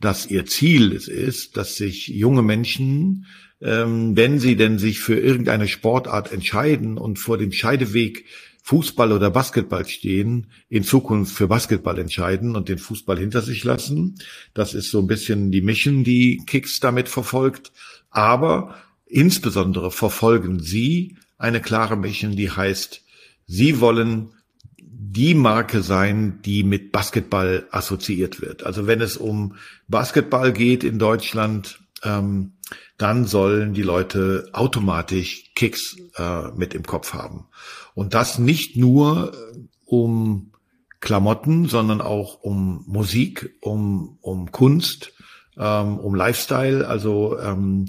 dass 0.00 0.26
ihr 0.26 0.46
Ziel 0.46 0.92
es 0.92 1.08
ist, 1.08 1.58
dass 1.58 1.76
sich 1.76 2.08
junge 2.08 2.42
Menschen, 2.42 3.26
ähm, 3.60 4.16
wenn 4.16 4.38
sie 4.38 4.56
denn 4.56 4.78
sich 4.78 4.98
für 5.00 5.20
irgendeine 5.20 5.68
Sportart 5.68 6.32
entscheiden 6.32 6.96
und 6.96 7.18
vor 7.18 7.36
dem 7.36 7.52
Scheideweg 7.52 8.24
Fußball 8.70 9.12
oder 9.12 9.30
Basketball 9.30 9.86
stehen, 9.86 10.46
in 10.68 10.84
Zukunft 10.84 11.34
für 11.34 11.48
Basketball 11.48 11.98
entscheiden 11.98 12.56
und 12.56 12.68
den 12.68 12.78
Fußball 12.78 13.18
hinter 13.18 13.42
sich 13.42 13.64
lassen. 13.64 14.14
Das 14.54 14.74
ist 14.74 14.90
so 14.90 15.00
ein 15.00 15.06
bisschen 15.06 15.50
die 15.50 15.60
Mission, 15.60 16.04
die 16.04 16.42
Kicks 16.46 16.80
damit 16.80 17.08
verfolgt. 17.08 17.72
Aber 18.10 18.74
Insbesondere 19.10 19.90
verfolgen 19.90 20.60
Sie 20.60 21.16
eine 21.36 21.60
klare 21.60 21.96
Mission, 21.96 22.36
die 22.36 22.48
heißt, 22.50 23.02
Sie 23.44 23.80
wollen 23.80 24.30
die 24.78 25.34
Marke 25.34 25.82
sein, 25.82 26.38
die 26.44 26.62
mit 26.62 26.92
Basketball 26.92 27.66
assoziiert 27.72 28.40
wird. 28.40 28.62
Also 28.62 28.86
wenn 28.86 29.00
es 29.00 29.16
um 29.16 29.56
Basketball 29.88 30.52
geht 30.52 30.84
in 30.84 31.00
Deutschland, 31.00 31.80
ähm, 32.04 32.52
dann 33.00 33.24
sollen 33.24 33.72
die 33.72 33.82
Leute 33.82 34.50
automatisch 34.52 35.52
Kicks 35.54 35.96
äh, 36.16 36.48
mit 36.54 36.74
im 36.74 36.82
Kopf 36.82 37.14
haben. 37.14 37.46
Und 37.94 38.12
das 38.12 38.38
nicht 38.38 38.76
nur 38.76 39.32
äh, 39.32 39.58
um 39.86 40.52
Klamotten, 41.00 41.66
sondern 41.66 42.02
auch 42.02 42.42
um 42.42 42.84
Musik, 42.86 43.56
um, 43.60 44.18
um 44.20 44.52
Kunst, 44.52 45.14
ähm, 45.56 45.98
um 45.98 46.14
Lifestyle. 46.14 46.86
Also 46.86 47.38
ähm, 47.40 47.86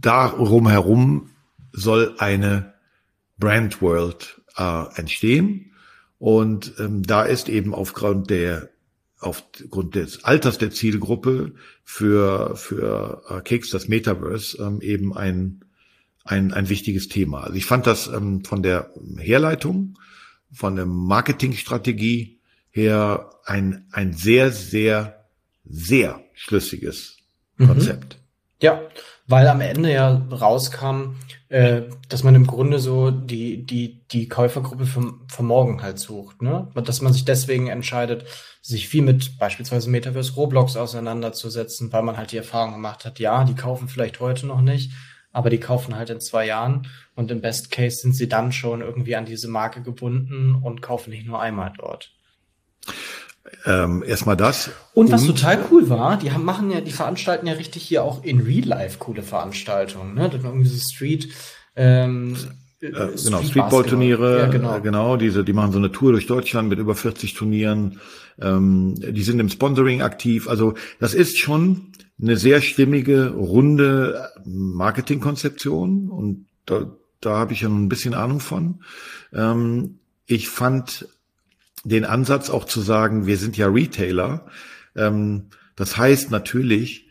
darum 0.00 0.68
herum 0.68 1.30
soll 1.72 2.14
eine 2.18 2.74
Brand 3.38 3.82
World 3.82 4.40
äh, 4.56 4.84
entstehen. 4.94 5.72
Und 6.20 6.74
ähm, 6.78 7.02
da 7.02 7.22
ist 7.22 7.48
eben 7.48 7.74
aufgrund 7.74 8.30
der 8.30 8.68
aufgrund 9.20 9.94
des 9.94 10.24
Alters 10.24 10.58
der 10.58 10.70
Zielgruppe 10.70 11.52
für 11.84 12.56
für 12.56 13.22
äh, 13.28 13.40
Keks 13.42 13.70
das 13.70 13.86
Metaverse 13.86 14.58
ähm, 14.60 14.80
eben 14.80 15.16
ein 15.16 15.64
ein 16.24 16.52
ein 16.52 16.68
wichtiges 16.68 17.08
Thema. 17.08 17.42
Also 17.44 17.54
ich 17.54 17.66
fand 17.66 17.86
das 17.86 18.08
ähm, 18.08 18.44
von 18.44 18.62
der 18.62 18.92
Herleitung, 19.18 19.98
von 20.52 20.76
der 20.76 20.86
Marketingstrategie 20.86 22.40
her 22.70 23.30
ein 23.44 23.86
ein 23.92 24.14
sehr 24.14 24.52
sehr 24.52 25.26
sehr 25.64 26.20
schlüssiges 26.34 27.18
mhm. 27.58 27.66
Konzept. 27.66 28.14
Mhm. 28.14 28.20
Ja, 28.62 28.82
weil 29.26 29.46
am 29.48 29.60
Ende 29.60 29.92
ja 29.92 30.10
rauskam, 30.30 31.16
äh, 31.50 31.82
dass 32.08 32.22
man 32.22 32.36
im 32.36 32.46
Grunde 32.46 32.78
so 32.78 33.10
die, 33.10 33.66
die, 33.66 34.06
die 34.06 34.28
Käufergruppe 34.28 34.86
vom, 34.86 35.26
vom 35.28 35.46
Morgen 35.46 35.82
halt 35.82 35.98
sucht, 35.98 36.42
ne? 36.42 36.70
Dass 36.74 37.02
man 37.02 37.12
sich 37.12 37.24
deswegen 37.24 37.66
entscheidet, 37.66 38.24
sich 38.62 38.88
viel 38.88 39.02
mit 39.02 39.36
beispielsweise 39.36 39.90
Metaverse 39.90 40.34
Roblox 40.34 40.76
auseinanderzusetzen, 40.76 41.92
weil 41.92 42.04
man 42.04 42.16
halt 42.16 42.30
die 42.30 42.36
Erfahrung 42.36 42.74
gemacht 42.74 43.04
hat, 43.04 43.18
ja, 43.18 43.42
die 43.42 43.56
kaufen 43.56 43.88
vielleicht 43.88 44.20
heute 44.20 44.46
noch 44.46 44.60
nicht, 44.60 44.92
aber 45.32 45.50
die 45.50 45.58
kaufen 45.58 45.96
halt 45.96 46.10
in 46.10 46.20
zwei 46.20 46.46
Jahren 46.46 46.86
und 47.16 47.32
im 47.32 47.40
Best 47.40 47.72
Case 47.72 47.96
sind 47.96 48.14
sie 48.14 48.28
dann 48.28 48.52
schon 48.52 48.80
irgendwie 48.80 49.16
an 49.16 49.26
diese 49.26 49.48
Marke 49.48 49.82
gebunden 49.82 50.54
und 50.54 50.82
kaufen 50.82 51.10
nicht 51.10 51.26
nur 51.26 51.40
einmal 51.40 51.72
dort. 51.76 52.12
Ähm, 53.64 54.04
erstmal 54.06 54.36
das. 54.36 54.70
Und 54.94 55.10
was 55.10 55.22
und, 55.22 55.28
total 55.28 55.64
cool 55.70 55.88
war, 55.88 56.18
die 56.18 56.32
haben, 56.32 56.44
machen 56.44 56.70
ja, 56.70 56.80
die 56.80 56.92
veranstalten 56.92 57.46
ja 57.46 57.54
richtig 57.54 57.82
hier 57.82 58.04
auch 58.04 58.22
in 58.22 58.40
Real 58.40 58.66
Life 58.66 58.98
coole 58.98 59.22
Veranstaltungen, 59.22 60.14
ne? 60.14 60.28
Dann 60.28 60.44
irgendwie 60.44 60.68
so 60.68 60.78
Street, 60.78 61.28
ähm, 61.74 62.36
äh, 62.80 62.90
genau, 62.90 63.42
Streetball-Turniere, 63.42 64.38
ja, 64.38 64.46
genau. 64.46 64.76
Äh, 64.76 64.80
genau, 64.80 65.16
diese, 65.16 65.44
die 65.44 65.52
machen 65.52 65.72
so 65.72 65.78
eine 65.78 65.92
Tour 65.92 66.12
durch 66.12 66.26
Deutschland 66.26 66.68
mit 66.68 66.78
über 66.78 66.94
40 66.94 67.34
Turnieren. 67.34 68.00
Ähm, 68.40 68.94
die 68.96 69.22
sind 69.22 69.38
im 69.38 69.48
Sponsoring 69.48 70.02
aktiv. 70.02 70.48
Also 70.48 70.74
das 70.98 71.14
ist 71.14 71.38
schon 71.38 71.92
eine 72.20 72.36
sehr 72.36 72.60
stimmige, 72.60 73.30
runde 73.30 74.30
Marketingkonzeption 74.44 76.08
und 76.08 76.46
da, 76.66 76.96
da 77.20 77.36
habe 77.36 77.52
ich 77.52 77.62
ja 77.62 77.68
ein 77.68 77.88
bisschen 77.88 78.14
Ahnung 78.14 78.40
von. 78.40 78.82
Ähm, 79.32 79.98
ich 80.26 80.48
fand 80.48 81.08
den 81.84 82.04
Ansatz 82.04 82.50
auch 82.50 82.64
zu 82.64 82.80
sagen, 82.80 83.26
wir 83.26 83.36
sind 83.36 83.56
ja 83.56 83.68
Retailer. 83.68 84.46
Ähm, 84.96 85.46
das 85.76 85.96
heißt 85.96 86.30
natürlich, 86.30 87.08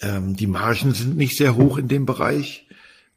ähm, 0.00 0.36
die 0.36 0.46
Margen 0.46 0.92
sind 0.94 1.16
nicht 1.16 1.36
sehr 1.36 1.56
hoch 1.56 1.78
in 1.78 1.88
dem 1.88 2.06
Bereich. 2.06 2.68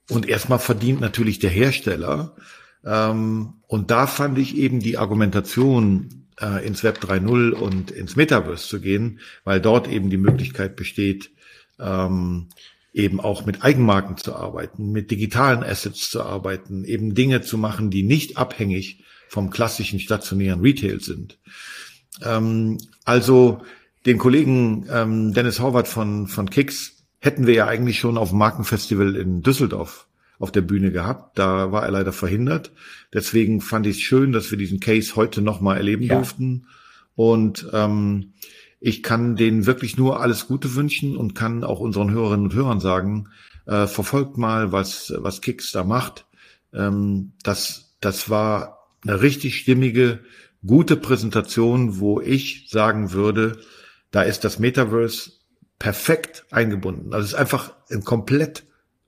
Und 0.10 0.28
erstmal 0.28 0.60
verdient 0.60 1.01
natürlich 1.01 1.39
der 1.39 1.49
Hersteller. 1.49 2.36
Ähm, 2.84 3.54
und 3.67 3.91
da 3.91 4.08
fand 4.08 4.38
ich 4.38 4.56
eben 4.56 4.80
die 4.80 4.97
Argumentation, 4.97 6.28
äh, 6.39 6.65
ins 6.65 6.84
Web 6.84 6.99
3.0 6.99 7.51
und 7.51 7.91
ins 7.91 8.15
Metaverse 8.15 8.67
zu 8.67 8.82
gehen, 8.82 9.19
weil 9.43 9.62
dort 9.62 9.88
eben 9.88 10.10
die 10.10 10.17
Möglichkeit 10.17 10.75
besteht, 10.75 11.32
ähm, 11.80 12.47
eben 12.93 13.19
auch 13.19 13.45
mit 13.45 13.63
Eigenmarken 13.63 14.17
zu 14.17 14.36
arbeiten, 14.36 14.91
mit 14.91 15.12
digitalen 15.12 15.63
Assets 15.63 16.10
zu 16.10 16.23
arbeiten, 16.23 16.86
eben 16.86 17.13
Dinge 17.13 17.41
zu 17.41 17.58
machen, 17.58 17.89
die 17.89 18.04
nicht 18.04 18.38
abhängig 18.38 19.04
vom 19.27 19.49
klassischen 19.49 19.99
stationären 19.99 20.61
Retail 20.61 20.99
sind. 20.99 21.38
Ähm, 22.23 22.77
also 23.03 23.61
den 24.05 24.17
Kollegen 24.17 24.85
ähm, 24.91 25.33
Dennis 25.33 25.59
Horvath 25.59 25.88
von, 25.88 26.27
von 26.27 26.49
Kicks 26.49 27.03
hätten 27.19 27.47
wir 27.47 27.55
ja 27.55 27.67
eigentlich 27.67 27.99
schon 27.99 28.17
auf 28.17 28.29
dem 28.29 28.38
Markenfestival 28.38 29.15
in 29.15 29.41
Düsseldorf 29.41 30.07
auf 30.38 30.51
der 30.51 30.61
Bühne 30.61 30.91
gehabt. 30.91 31.39
Da 31.39 31.71
war 31.71 31.83
er 31.83 31.91
leider 31.91 32.13
verhindert. 32.13 32.71
Deswegen 33.13 33.61
fand 33.61 33.88
ich 33.88 33.97
es 33.97 34.01
schön, 34.01 34.31
dass 34.31 34.51
wir 34.51 34.57
diesen 34.57 34.79
Case 34.79 35.15
heute 35.15 35.41
nochmal 35.41 35.77
erleben 35.77 36.03
ja. 36.03 36.15
durften. 36.15 36.67
Und 37.15 37.67
ähm, 37.73 38.33
ich 38.79 39.01
kann 39.01 39.35
denen 39.35 39.65
wirklich 39.65 39.97
nur 39.97 40.19
alles 40.19 40.47
Gute 40.47 40.75
wünschen 40.75 41.17
und 41.17 41.33
kann 41.33 41.63
auch 41.63 41.79
unseren 41.79 42.11
Hörerinnen 42.11 42.47
und 42.47 42.53
Hörern 42.53 42.79
sagen, 42.79 43.29
äh, 43.65 43.88
verfolgt 43.88 44.38
mal, 44.38 44.71
was, 44.71 45.13
was 45.17 45.41
Kicks 45.41 45.71
da 45.71 45.83
macht. 45.83 46.27
Ähm, 46.73 47.31
das, 47.41 47.95
das 48.01 48.29
war 48.29 48.74
eine 49.05 49.21
richtig 49.21 49.57
stimmige, 49.57 50.19
gute 50.65 50.95
Präsentation, 50.95 51.99
wo 51.99 52.19
ich 52.19 52.67
sagen 52.69 53.11
würde, 53.11 53.59
da 54.11 54.23
ist 54.23 54.43
das 54.43 54.59
Metaverse 54.59 55.31
perfekt 55.79 56.45
eingebunden. 56.51 57.13
Also 57.13 57.25
es 57.25 57.33
ist 57.33 57.39
einfach 57.39 57.73
ein 57.91 58.03
komplett 58.03 58.63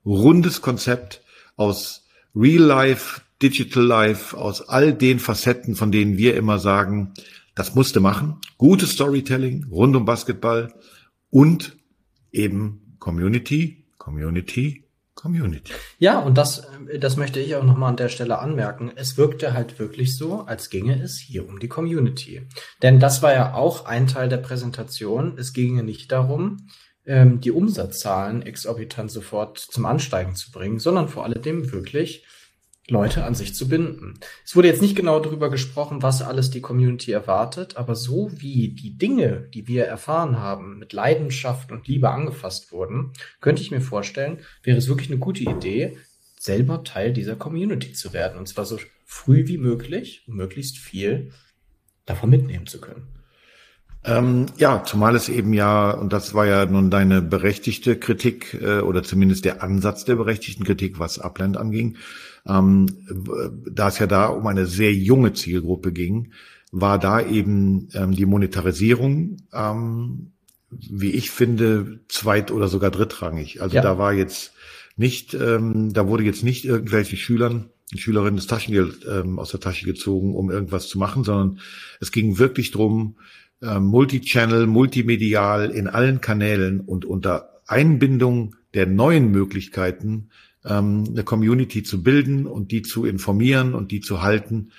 rundes 0.05 0.61
Konzept 0.61 1.23
aus 1.55 2.05
Real 2.35 2.63
Life, 2.63 3.21
Digital 3.41 3.83
Life, 3.83 4.37
aus 4.37 4.67
all 4.67 4.93
den 4.93 5.19
Facetten, 5.19 5.75
von 5.75 5.91
denen 5.91 6.17
wir 6.17 6.35
immer 6.35 6.59
sagen, 6.59 7.13
das 7.55 7.73
musste 7.73 7.99
machen. 7.99 8.39
Gutes 8.57 8.91
Storytelling 8.91 9.65
rund 9.71 9.95
um 9.95 10.05
Basketball 10.05 10.73
und 11.29 11.77
eben 12.31 12.95
Community, 12.99 13.85
Community, 13.97 14.86
Community. 15.17 15.73
Ja, 15.99 16.19
und 16.19 16.37
das, 16.37 16.59
äh, 16.89 16.99
das 16.99 17.17
möchte 17.17 17.41
ich 17.41 17.55
auch 17.55 17.63
nochmal 17.63 17.89
an 17.89 17.97
der 17.97 18.07
Stelle 18.07 18.39
anmerken. 18.39 18.91
Es 18.95 19.17
wirkte 19.17 19.53
halt 19.53 19.79
wirklich 19.79 20.15
so, 20.15 20.41
als 20.41 20.69
ginge 20.69 21.01
es 21.01 21.17
hier 21.17 21.47
um 21.49 21.59
die 21.59 21.67
Community. 21.67 22.47
Denn 22.81 23.01
das 23.01 23.21
war 23.21 23.33
ja 23.33 23.53
auch 23.53 23.85
ein 23.85 24.07
Teil 24.07 24.29
der 24.29 24.37
Präsentation. 24.37 25.37
Es 25.37 25.51
ginge 25.51 25.83
nicht 25.83 26.11
darum, 26.11 26.67
ähm, 27.05 27.41
die 27.41 27.51
Umsatzzahlen 27.51 28.41
exorbitant 28.43 29.11
sofort 29.11 29.57
zum 29.57 29.85
Ansteigen 29.85 30.35
zu 30.35 30.51
bringen, 30.51 30.79
sondern 30.79 31.09
vor 31.09 31.25
allem 31.25 31.71
wirklich 31.71 32.25
Leute 32.89 33.25
an 33.25 33.35
sich 33.35 33.53
zu 33.53 33.67
binden. 33.67 34.13
Es 34.45 34.55
wurde 34.55 34.69
jetzt 34.69 34.81
nicht 34.81 34.95
genau 34.95 35.19
darüber 35.19 35.49
gesprochen, 35.49 36.01
was 36.01 36.21
alles 36.21 36.51
die 36.51 36.61
Community 36.61 37.11
erwartet, 37.11 37.75
aber 37.75 37.95
so 37.95 38.31
wie 38.37 38.69
die 38.69 38.97
Dinge, 38.97 39.49
die 39.53 39.67
wir 39.67 39.85
erfahren 39.85 40.39
haben, 40.39 40.79
mit 40.79 40.93
Leidenschaft 40.93 41.71
und 41.71 41.87
Liebe 41.87 42.09
angefasst 42.09 42.71
wurden, 42.71 43.11
könnte 43.41 43.61
ich 43.61 43.71
mir 43.71 43.81
vorstellen, 43.81 44.39
wäre 44.63 44.77
es 44.77 44.87
wirklich 44.87 45.09
eine 45.09 45.19
gute 45.19 45.43
Idee, 45.43 45.97
selber 46.39 46.83
Teil 46.85 47.11
dieser 47.11 47.35
Community 47.35 47.91
zu 47.91 48.13
werden. 48.13 48.37
Und 48.37 48.47
zwar 48.47 48.65
so 48.65 48.79
früh 49.05 49.47
wie 49.47 49.57
möglich, 49.57 50.23
um 50.27 50.35
möglichst 50.35 50.77
viel 50.77 51.33
davon 52.05 52.29
mitnehmen 52.29 52.67
zu 52.67 52.79
können. 52.79 53.16
Ähm, 54.07 54.45
ja, 54.57 54.83
zumal 54.85 55.15
es 55.15 55.27
eben 55.27 55.53
ja, 55.53 55.91
und 55.91 56.13
das 56.13 56.33
war 56.33 56.45
ja 56.45 56.65
nun 56.65 56.89
deine 56.89 57.21
berechtigte 57.21 57.97
Kritik, 57.97 58.57
äh, 58.61 58.79
oder 58.79 59.03
zumindest 59.03 59.43
der 59.43 59.61
Ansatz 59.61 60.05
der 60.05 60.15
berechtigten 60.15 60.63
Kritik, 60.63 60.97
was 60.97 61.19
Upland 61.19 61.57
anging, 61.57 61.97
ähm, 62.47 62.87
da 63.69 63.89
es 63.89 63.99
ja 63.99 64.07
da 64.07 64.27
um 64.27 64.47
eine 64.47 64.65
sehr 64.65 64.93
junge 64.93 65.33
Zielgruppe 65.33 65.91
ging, 65.91 66.31
war 66.71 66.99
da 66.99 67.21
eben 67.21 67.89
ähm, 67.93 68.11
die 68.11 68.25
Monetarisierung, 68.25 69.37
ähm, 69.53 70.31
wie 70.69 71.11
ich 71.11 71.31
finde, 71.31 71.99
zweit- 72.07 72.51
oder 72.51 72.69
sogar 72.69 72.91
drittrangig. 72.91 73.61
Also 73.61 73.75
ja. 73.75 73.81
da 73.81 73.97
war 73.97 74.13
jetzt 74.13 74.53
nicht, 74.95 75.33
ähm, 75.33 75.93
da 75.93 76.07
wurde 76.07 76.23
jetzt 76.23 76.43
nicht 76.43 76.65
irgendwelchen 76.65 77.17
Schülern 77.17 77.69
eine 77.91 78.01
Schülerin 78.01 78.35
das 78.35 78.47
Taschengeld 78.47 79.05
ähm, 79.09 79.39
aus 79.39 79.51
der 79.51 79.61
Tasche 79.61 79.85
gezogen, 79.85 80.35
um 80.35 80.51
irgendwas 80.51 80.89
zu 80.89 80.97
machen, 80.97 81.23
sondern 81.23 81.59
es 82.01 82.11
ging 82.11 82.37
wirklich 82.37 82.71
drum, 82.71 83.15
äh, 83.61 83.79
Multichannel, 83.79 84.67
multimedial 84.67 85.71
in 85.71 85.87
allen 85.87 86.21
Kanälen 86.21 86.81
und 86.81 87.05
unter 87.05 87.61
Einbindung 87.67 88.55
der 88.73 88.85
neuen 88.85 89.31
Möglichkeiten 89.31 90.29
ähm, 90.65 91.05
eine 91.09 91.23
Community 91.23 91.83
zu 91.83 92.03
bilden 92.03 92.45
und 92.45 92.71
die 92.71 92.81
zu 92.81 93.05
informieren 93.05 93.73
und 93.73 93.91
die 93.91 94.01
zu 94.01 94.21
halten. 94.21 94.71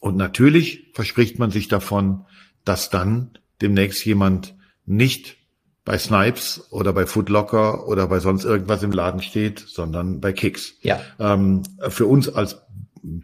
Und 0.00 0.16
natürlich 0.16 0.90
verspricht 0.92 1.38
man 1.38 1.50
sich 1.50 1.68
davon, 1.68 2.24
dass 2.64 2.90
dann 2.90 3.30
demnächst 3.60 4.04
jemand 4.04 4.54
nicht 4.84 5.36
bei 5.84 5.98
Snipes 5.98 6.66
oder 6.70 6.92
bei 6.92 7.06
Footlocker 7.06 7.86
oder 7.86 8.08
bei 8.08 8.18
sonst 8.18 8.44
irgendwas 8.44 8.82
im 8.82 8.90
Laden 8.90 9.22
steht, 9.22 9.60
sondern 9.60 10.20
bei 10.20 10.32
Kicks. 10.32 10.74
Ja. 10.82 11.00
Ähm, 11.18 11.62
für 11.88 12.06
uns 12.06 12.28
als, 12.28 12.60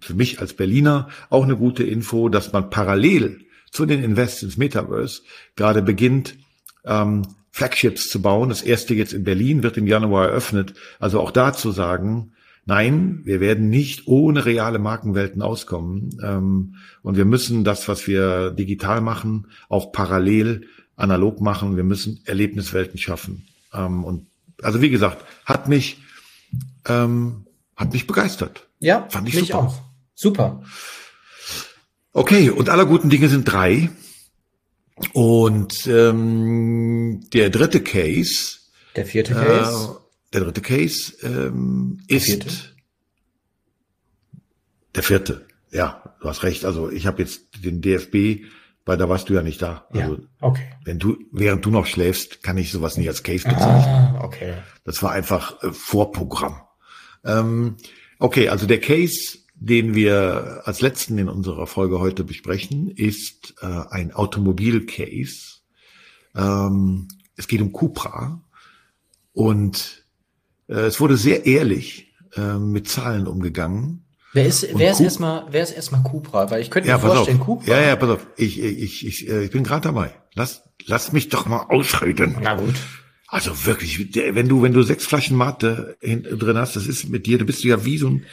für 0.01 0.15
mich 0.15 0.41
als 0.41 0.55
Berliner 0.55 1.09
auch 1.29 1.43
eine 1.43 1.57
gute 1.57 1.83
Info, 1.83 2.29
dass 2.29 2.53
man 2.53 2.71
parallel 2.71 3.41
zu 3.73 3.87
den 3.87 4.05
Invests 4.05 4.43
ins 4.43 4.57
Metaverse 4.57 5.23
gerade 5.57 5.83
beginnt, 5.83 6.37
ähm, 6.85 7.23
Flagships 7.51 8.09
zu 8.09 8.23
bauen. 8.23 8.49
Das 8.51 8.63
erste 8.63 8.95
jetzt 8.95 9.13
in 9.13 9.25
Berlin 9.25 9.63
wird 9.63 9.77
im 9.77 9.87
Januar 9.87 10.29
eröffnet. 10.29 10.75
Also 11.01 11.21
auch 11.21 11.31
da 11.31 11.53
zu 11.53 11.73
sagen, 11.73 12.33
nein, 12.65 13.21
wir 13.25 13.41
werden 13.41 13.69
nicht 13.69 14.07
ohne 14.07 14.45
reale 14.45 14.79
Markenwelten 14.79 15.43
auskommen. 15.43 16.19
Ähm, 16.23 16.77
und 17.03 17.17
wir 17.17 17.25
müssen 17.25 17.65
das, 17.65 17.89
was 17.89 18.07
wir 18.07 18.51
digital 18.51 19.01
machen, 19.01 19.49
auch 19.69 19.93
parallel 19.93 20.69
analog 20.97 21.41
machen. 21.41 21.77
Wir 21.77 21.85
müssen 21.85 22.21
Erlebniswelten 22.25 22.99
schaffen. 22.99 23.47
Ähm, 23.73 24.05
und 24.05 24.27
also 24.63 24.81
wie 24.81 24.91
gesagt, 24.91 25.25
hat 25.45 25.69
mich, 25.69 25.99
ähm, 26.87 27.47
hat 27.77 27.93
mich 27.93 28.07
begeistert. 28.07 28.69
Ja, 28.79 29.07
fand 29.09 29.29
ich 29.29 29.35
mich 29.35 29.49
super. 29.49 29.59
auch. 29.59 29.83
Super. 30.15 30.63
Okay, 32.13 32.51
und 32.51 32.69
aller 32.69 32.87
guten 32.87 33.11
Dinge 33.11 33.29
sind 33.29 33.45
drei. 33.45 33.91
Und 35.13 35.87
ähm, 35.87 37.25
der 37.33 37.51
dritte 37.51 37.81
Case. 37.83 38.59
Der 38.95 39.07
vierte 39.07 39.33
Case. 39.35 39.97
Äh, 39.97 40.03
der 40.33 40.41
dritte 40.43 40.61
Case 40.61 41.15
ähm, 41.23 42.01
der 42.09 42.17
ist 42.17 42.25
vierte? 42.25 42.49
der 44.95 45.03
vierte. 45.03 45.47
Ja, 45.71 46.15
du 46.21 46.29
hast 46.29 46.43
recht. 46.43 46.65
Also 46.65 46.91
ich 46.91 47.07
habe 47.07 47.23
jetzt 47.23 47.65
den 47.65 47.81
DFB, 47.81 48.45
weil 48.85 48.99
da 48.99 49.09
warst 49.09 49.29
du 49.29 49.35
ja 49.35 49.43
nicht 49.43 49.63
da. 49.63 49.87
Also, 49.91 50.15
ja, 50.15 50.21
okay. 50.41 50.67
Wenn 50.85 50.99
du, 50.99 51.17
während 51.33 51.65
du 51.65 51.71
noch 51.71 51.87
schläfst, 51.87 52.43
kann 52.43 52.59
ich 52.59 52.71
sowas 52.71 52.99
nicht 52.99 53.09
als 53.09 53.23
Case 53.23 53.49
bezeichnen. 53.49 54.17
Ah, 54.17 54.21
okay. 54.23 54.55
Das 54.85 55.03
war 55.03 55.13
einfach 55.13 55.63
äh, 55.63 55.73
Vorprogramm. 55.73 56.61
Ähm, 57.25 57.77
okay, 58.19 58.49
also 58.49 58.67
der 58.67 58.81
Case 58.81 59.39
den 59.65 59.95
wir 59.95 60.63
als 60.65 60.81
letzten 60.81 61.19
in 61.19 61.29
unserer 61.29 61.69
Folge 61.69 62.01
heute 62.01 62.25
besprechen, 62.25 62.91
ist 62.91 63.55
äh, 63.63 63.67
ein 63.91 64.13
Automobilcase. 64.13 65.61
Ähm, 66.35 67.07
es 67.37 67.47
geht 67.47 67.61
um 67.61 67.73
Cupra 67.73 68.43
und 69.33 70.05
äh, 70.69 70.75
es 70.75 71.01
wurde 71.01 71.17
sehr 71.17 71.47
ehrlich 71.47 72.13
äh, 72.35 72.59
mit 72.59 72.89
Zahlen 72.89 73.29
umgegangen. 73.29 74.05
Wer 74.33 74.47
ist, 74.47 74.67
wer 74.75 74.91
ist 74.91 75.01
erstmal, 75.01 75.47
wer 75.51 75.63
ist 75.63 75.73
erstmal 75.73 76.03
Cupra? 76.03 76.51
Weil 76.51 76.63
ich 76.63 76.71
könnte 76.71 76.89
mir 76.89 76.95
ja, 76.95 76.99
vorstellen, 76.99 77.41
auf. 77.41 77.47
Cupra. 77.47 77.71
Ja, 77.71 77.81
ja, 77.83 77.97
pass 77.97 78.11
auf. 78.11 78.27
Ich, 78.37 78.61
ich, 78.61 79.07
ich, 79.07 79.29
äh, 79.29 79.45
ich 79.45 79.53
bin 79.53 79.63
gerade 79.63 79.83
dabei. 79.83 80.13
Lass, 80.35 80.65
lass 80.87 81.13
mich 81.13 81.29
doch 81.29 81.47
mal 81.47 81.67
ausreden. 81.69 82.37
Na 82.43 82.55
gut. 82.55 82.75
Also 83.29 83.65
wirklich, 83.65 84.15
wenn 84.15 84.49
du, 84.49 84.63
wenn 84.63 84.73
du 84.73 84.83
sechs 84.83 85.07
Flaschen 85.07 85.37
Mate 85.37 85.97
drin 86.03 86.59
hast, 86.59 86.77
das 86.77 86.87
ist 86.87 87.09
mit 87.09 87.27
dir, 87.27 87.39
du 87.39 87.47
bist 87.47 87.65
ja 87.65 87.85
wie 87.85 87.97
so 87.97 88.09
ein, 88.09 88.27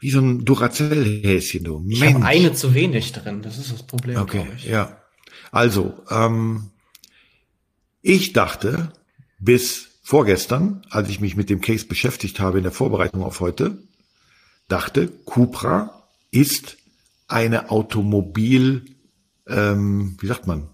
wie 0.00 0.10
so 0.10 0.20
ein 0.20 0.44
Duracell-Häschen, 0.44 1.64
du. 1.64 1.84
Ich 1.88 2.02
habe 2.02 2.24
eine 2.24 2.52
zu 2.52 2.74
wenig 2.74 3.12
drin, 3.12 3.42
das 3.42 3.58
ist 3.58 3.72
das 3.72 3.82
Problem. 3.82 4.18
Okay, 4.18 4.46
ja. 4.64 5.00
Also, 5.50 5.94
ähm, 6.10 6.70
ich 8.02 8.32
dachte 8.32 8.92
bis 9.38 9.88
vorgestern, 10.02 10.82
als 10.90 11.08
ich 11.08 11.20
mich 11.20 11.36
mit 11.36 11.50
dem 11.50 11.60
Case 11.60 11.86
beschäftigt 11.86 12.40
habe 12.40 12.58
in 12.58 12.62
der 12.62 12.72
Vorbereitung 12.72 13.22
auf 13.22 13.40
heute, 13.40 13.78
dachte, 14.68 15.08
Cupra 15.08 16.04
ist 16.30 16.76
eine 17.28 17.70
Automobil, 17.70 18.84
ähm, 19.48 20.16
wie 20.20 20.26
sagt 20.26 20.46
man? 20.46 20.68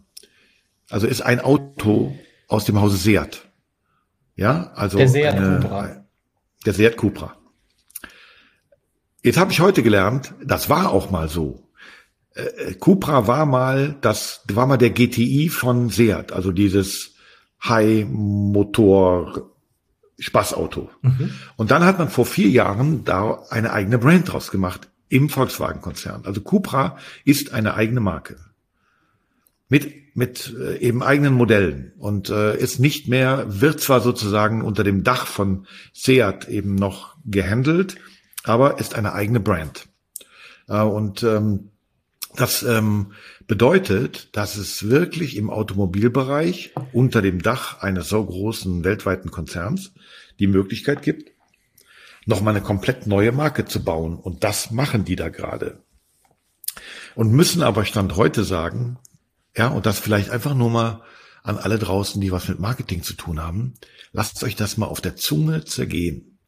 Also 0.90 1.06
ist 1.06 1.22
ein 1.22 1.40
Auto 1.40 2.14
aus 2.48 2.66
dem 2.66 2.80
Hause 2.80 2.98
Seat. 2.98 3.48
Ja, 4.36 4.72
also 4.74 4.98
der 4.98 5.08
Seat 5.08 5.34
eine, 5.34 5.60
Cupra. 5.60 6.04
Der 6.66 6.74
Seat 6.74 6.96
Cupra. 6.96 7.36
Jetzt 9.22 9.38
habe 9.38 9.52
ich 9.52 9.60
heute 9.60 9.82
gelernt, 9.82 10.34
das 10.44 10.68
war 10.68 10.90
auch 10.90 11.10
mal 11.10 11.28
so. 11.28 11.68
Äh, 12.34 12.42
äh 12.42 12.74
Cupra 12.74 13.26
war 13.26 13.46
mal 13.46 13.96
das 14.00 14.42
war 14.52 14.66
mal 14.66 14.78
der 14.78 14.90
GTI 14.90 15.48
von 15.48 15.90
Seat, 15.90 16.32
also 16.32 16.50
dieses 16.50 17.14
High 17.64 18.06
Motor 18.08 19.52
Spaßauto. 20.18 20.90
Mhm. 21.02 21.30
Und 21.56 21.70
dann 21.70 21.84
hat 21.84 21.98
man 21.98 22.08
vor 22.08 22.26
vier 22.26 22.48
Jahren 22.48 23.04
da 23.04 23.42
eine 23.50 23.72
eigene 23.72 23.98
Brand 23.98 24.32
draus 24.32 24.50
gemacht 24.50 24.88
im 25.08 25.28
Volkswagen-Konzern. 25.28 26.22
Also 26.24 26.40
Cupra 26.40 26.96
ist 27.24 27.52
eine 27.52 27.74
eigene 27.74 28.00
Marke 28.00 28.36
mit 29.68 30.02
mit 30.14 30.54
äh, 30.60 30.76
eben 30.78 31.02
eigenen 31.02 31.32
Modellen 31.32 31.92
und 31.96 32.28
äh, 32.28 32.58
ist 32.58 32.78
nicht 32.78 33.08
mehr 33.08 33.46
wird 33.48 33.80
zwar 33.80 34.00
sozusagen 34.00 34.62
unter 34.62 34.84
dem 34.84 35.04
Dach 35.04 35.26
von 35.26 35.66
Seat 35.94 36.48
eben 36.48 36.74
noch 36.74 37.16
gehandelt, 37.24 37.96
aber 38.44 38.78
ist 38.78 38.94
eine 38.94 39.12
eigene 39.12 39.40
Brand. 39.40 39.88
Äh, 40.68 40.82
und 40.82 41.22
ähm, 41.22 41.70
das 42.34 42.62
ähm, 42.62 43.12
bedeutet, 43.46 44.34
dass 44.36 44.56
es 44.56 44.88
wirklich 44.88 45.36
im 45.36 45.50
Automobilbereich 45.50 46.72
unter 46.92 47.20
dem 47.20 47.42
Dach 47.42 47.82
eines 47.82 48.08
so 48.08 48.24
großen 48.24 48.84
weltweiten 48.84 49.30
Konzerns 49.30 49.92
die 50.38 50.46
Möglichkeit 50.46 51.02
gibt, 51.02 51.32
nochmal 52.24 52.54
eine 52.56 52.64
komplett 52.64 53.06
neue 53.06 53.32
Marke 53.32 53.66
zu 53.66 53.84
bauen. 53.84 54.16
Und 54.16 54.44
das 54.44 54.70
machen 54.70 55.04
die 55.04 55.16
da 55.16 55.28
gerade. 55.28 55.82
Und 57.14 57.32
müssen 57.32 57.62
aber 57.62 57.84
Stand 57.84 58.16
heute 58.16 58.44
sagen, 58.44 58.98
ja, 59.54 59.68
und 59.68 59.84
das 59.84 59.98
vielleicht 59.98 60.30
einfach 60.30 60.54
nur 60.54 60.70
mal 60.70 61.02
an 61.42 61.58
alle 61.58 61.78
draußen, 61.78 62.20
die 62.20 62.32
was 62.32 62.48
mit 62.48 62.60
Marketing 62.60 63.02
zu 63.02 63.12
tun 63.12 63.42
haben, 63.42 63.74
lasst 64.12 64.42
euch 64.42 64.56
das 64.56 64.78
mal 64.78 64.86
auf 64.86 65.02
der 65.02 65.16
Zunge 65.16 65.64
zergehen. 65.64 66.38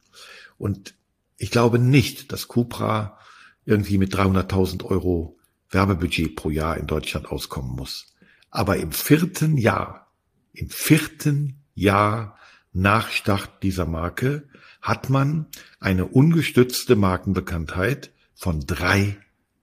Und 0.57 0.95
ich 1.37 1.51
glaube 1.51 1.79
nicht, 1.79 2.31
dass 2.31 2.47
Cupra 2.47 3.17
irgendwie 3.65 3.97
mit 3.97 4.13
300.000 4.15 4.83
Euro 4.85 5.37
Werbebudget 5.69 6.35
pro 6.35 6.49
Jahr 6.49 6.77
in 6.77 6.87
Deutschland 6.87 7.27
auskommen 7.27 7.75
muss. 7.75 8.13
Aber 8.49 8.77
im 8.77 8.91
vierten 8.91 9.57
Jahr, 9.57 10.11
im 10.53 10.69
vierten 10.69 11.61
Jahr 11.73 12.37
nach 12.71 13.09
Start 13.09 13.63
dieser 13.63 13.85
Marke 13.85 14.47
hat 14.81 15.09
man 15.09 15.47
eine 15.79 16.05
ungestützte 16.05 16.95
Markenbekanntheit 16.95 18.11
von 18.33 18.61
drei 18.61 19.17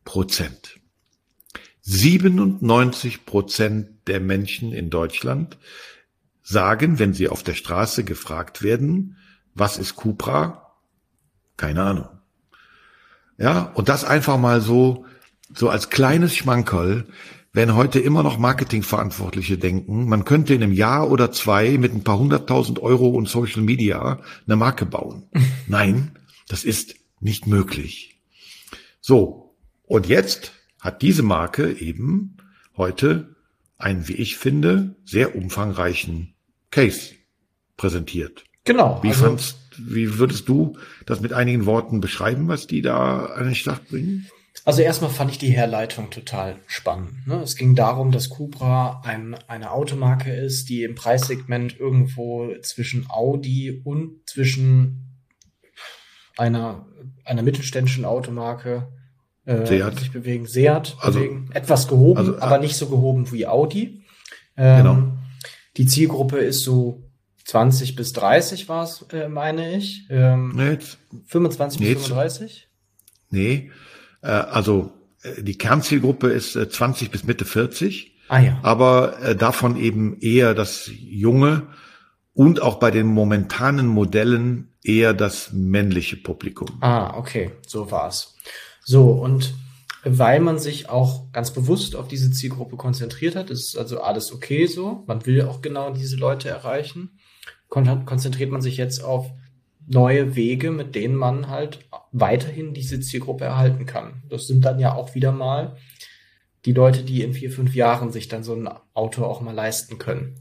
Prozent. 0.04 0.80
97 1.82 3.24
Prozent 3.24 4.08
der 4.08 4.20
Menschen 4.20 4.72
in 4.72 4.90
Deutschland 4.90 5.58
sagen, 6.42 6.98
wenn 6.98 7.14
sie 7.14 7.28
auf 7.28 7.42
der 7.42 7.54
Straße 7.54 8.04
gefragt 8.04 8.62
werden, 8.62 9.16
was 9.54 9.78
ist 9.78 9.96
Cupra? 9.96 10.71
Keine 11.62 11.84
Ahnung. 11.84 12.08
Ja, 13.38 13.70
und 13.74 13.88
das 13.88 14.04
einfach 14.04 14.36
mal 14.36 14.60
so, 14.60 15.06
so 15.54 15.68
als 15.68 15.90
kleines 15.90 16.34
Schmankerl, 16.34 17.06
wenn 17.52 17.76
heute 17.76 18.00
immer 18.00 18.24
noch 18.24 18.36
Marketingverantwortliche 18.36 19.58
denken, 19.58 20.08
man 20.08 20.24
könnte 20.24 20.54
in 20.54 20.62
einem 20.64 20.72
Jahr 20.72 21.08
oder 21.08 21.30
zwei 21.30 21.78
mit 21.78 21.94
ein 21.94 22.02
paar 22.02 22.18
hunderttausend 22.18 22.80
Euro 22.80 23.10
und 23.10 23.28
Social 23.28 23.62
Media 23.62 24.18
eine 24.44 24.56
Marke 24.56 24.86
bauen. 24.86 25.28
Nein, 25.68 26.18
das 26.48 26.64
ist 26.64 26.96
nicht 27.20 27.46
möglich. 27.46 28.20
So. 29.00 29.54
Und 29.84 30.08
jetzt 30.08 30.50
hat 30.80 31.00
diese 31.00 31.22
Marke 31.22 31.74
eben 31.74 32.38
heute 32.76 33.36
einen, 33.78 34.08
wie 34.08 34.14
ich 34.14 34.36
finde, 34.36 34.96
sehr 35.04 35.36
umfangreichen 35.36 36.34
Case 36.72 37.14
präsentiert. 37.76 38.42
Genau. 38.64 38.98
Wie 39.04 39.10
also, 39.10 39.26
fandst 39.26 39.61
wie 39.78 40.18
würdest 40.18 40.48
du 40.48 40.76
das 41.06 41.20
mit 41.20 41.32
einigen 41.32 41.66
Worten 41.66 42.00
beschreiben, 42.00 42.48
was 42.48 42.66
die 42.66 42.82
da 42.82 43.26
an 43.26 43.44
den 43.44 43.54
Start 43.54 43.88
bringen? 43.88 44.26
Also 44.64 44.82
erstmal 44.82 45.10
fand 45.10 45.30
ich 45.30 45.38
die 45.38 45.50
Herleitung 45.50 46.10
total 46.10 46.56
spannend. 46.66 47.26
Ne? 47.26 47.40
Es 47.42 47.56
ging 47.56 47.74
darum, 47.74 48.12
dass 48.12 48.30
Cupra 48.30 49.00
ein, 49.04 49.34
eine 49.48 49.72
Automarke 49.72 50.32
ist, 50.32 50.68
die 50.68 50.84
im 50.84 50.94
Preissegment 50.94 51.78
irgendwo 51.80 52.54
zwischen 52.62 53.10
Audi 53.10 53.82
und 53.84 54.20
zwischen 54.26 55.24
einer, 56.36 56.86
einer 57.24 57.42
mittelständischen 57.42 58.04
Automarke 58.04 58.88
äh, 59.46 59.66
Seat. 59.66 59.98
sich 59.98 60.12
bewegen. 60.12 60.46
Seat 60.46 60.96
also, 61.00 61.18
bewegen. 61.18 61.50
Etwas 61.54 61.88
gehoben, 61.88 62.18
also, 62.18 62.38
aber 62.38 62.58
nicht 62.58 62.76
so 62.76 62.88
gehoben 62.88 63.32
wie 63.32 63.46
Audi. 63.46 64.04
Ähm, 64.56 64.76
genau. 64.76 65.12
Die 65.76 65.86
Zielgruppe 65.86 66.38
ist 66.38 66.60
so 66.62 67.02
20 67.44 67.96
bis 67.96 68.12
30 68.12 68.68
war 68.68 68.84
es, 68.84 69.04
äh, 69.12 69.28
meine 69.28 69.76
ich. 69.76 70.06
Ähm, 70.10 70.52
nee, 70.54 70.78
25 71.26 71.80
nee, 71.80 71.94
bis 71.94 72.06
35? 72.06 72.68
Nee, 73.30 73.70
äh, 74.22 74.28
also 74.28 74.92
äh, 75.22 75.42
die 75.42 75.58
Kernzielgruppe 75.58 76.28
ist 76.28 76.56
äh, 76.56 76.68
20 76.68 77.10
bis 77.10 77.24
Mitte 77.24 77.44
40. 77.44 78.12
Ah 78.28 78.40
ja. 78.40 78.58
Aber 78.62 79.20
äh, 79.20 79.36
davon 79.36 79.76
eben 79.76 80.18
eher 80.20 80.54
das 80.54 80.90
junge 80.92 81.68
und 82.34 82.62
auch 82.62 82.76
bei 82.76 82.90
den 82.90 83.06
momentanen 83.06 83.86
Modellen 83.86 84.72
eher 84.82 85.14
das 85.14 85.52
männliche 85.52 86.16
Publikum. 86.16 86.68
Ah, 86.80 87.16
okay, 87.16 87.52
so 87.66 87.90
war's. 87.90 88.36
So, 88.84 89.10
und 89.10 89.54
weil 90.04 90.40
man 90.40 90.58
sich 90.58 90.88
auch 90.88 91.30
ganz 91.32 91.52
bewusst 91.52 91.94
auf 91.94 92.08
diese 92.08 92.30
Zielgruppe 92.32 92.76
konzentriert 92.76 93.36
hat, 93.36 93.50
ist 93.50 93.76
also 93.76 94.00
alles 94.00 94.32
okay 94.32 94.66
so. 94.66 95.04
Man 95.06 95.24
will 95.26 95.42
auch 95.42 95.62
genau 95.62 95.92
diese 95.92 96.16
Leute 96.16 96.48
erreichen. 96.48 97.18
Kon 97.72 98.04
konzentriert 98.04 98.50
man 98.50 98.60
sich 98.60 98.76
jetzt 98.76 99.02
auf 99.02 99.30
neue 99.86 100.36
Wege, 100.36 100.70
mit 100.70 100.94
denen 100.94 101.14
man 101.14 101.48
halt 101.48 101.78
weiterhin 102.12 102.74
diese 102.74 103.00
Zielgruppe 103.00 103.46
erhalten 103.46 103.86
kann. 103.86 104.22
Das 104.28 104.46
sind 104.46 104.62
dann 104.66 104.78
ja 104.78 104.94
auch 104.94 105.14
wieder 105.14 105.32
mal 105.32 105.78
die 106.66 106.74
Leute, 106.74 107.02
die 107.02 107.22
in 107.22 107.32
vier, 107.32 107.50
fünf 107.50 107.74
Jahren 107.74 108.12
sich 108.12 108.28
dann 108.28 108.44
so 108.44 108.54
ein 108.54 108.68
Auto 108.92 109.24
auch 109.24 109.40
mal 109.40 109.54
leisten 109.54 109.96
können. 109.96 110.34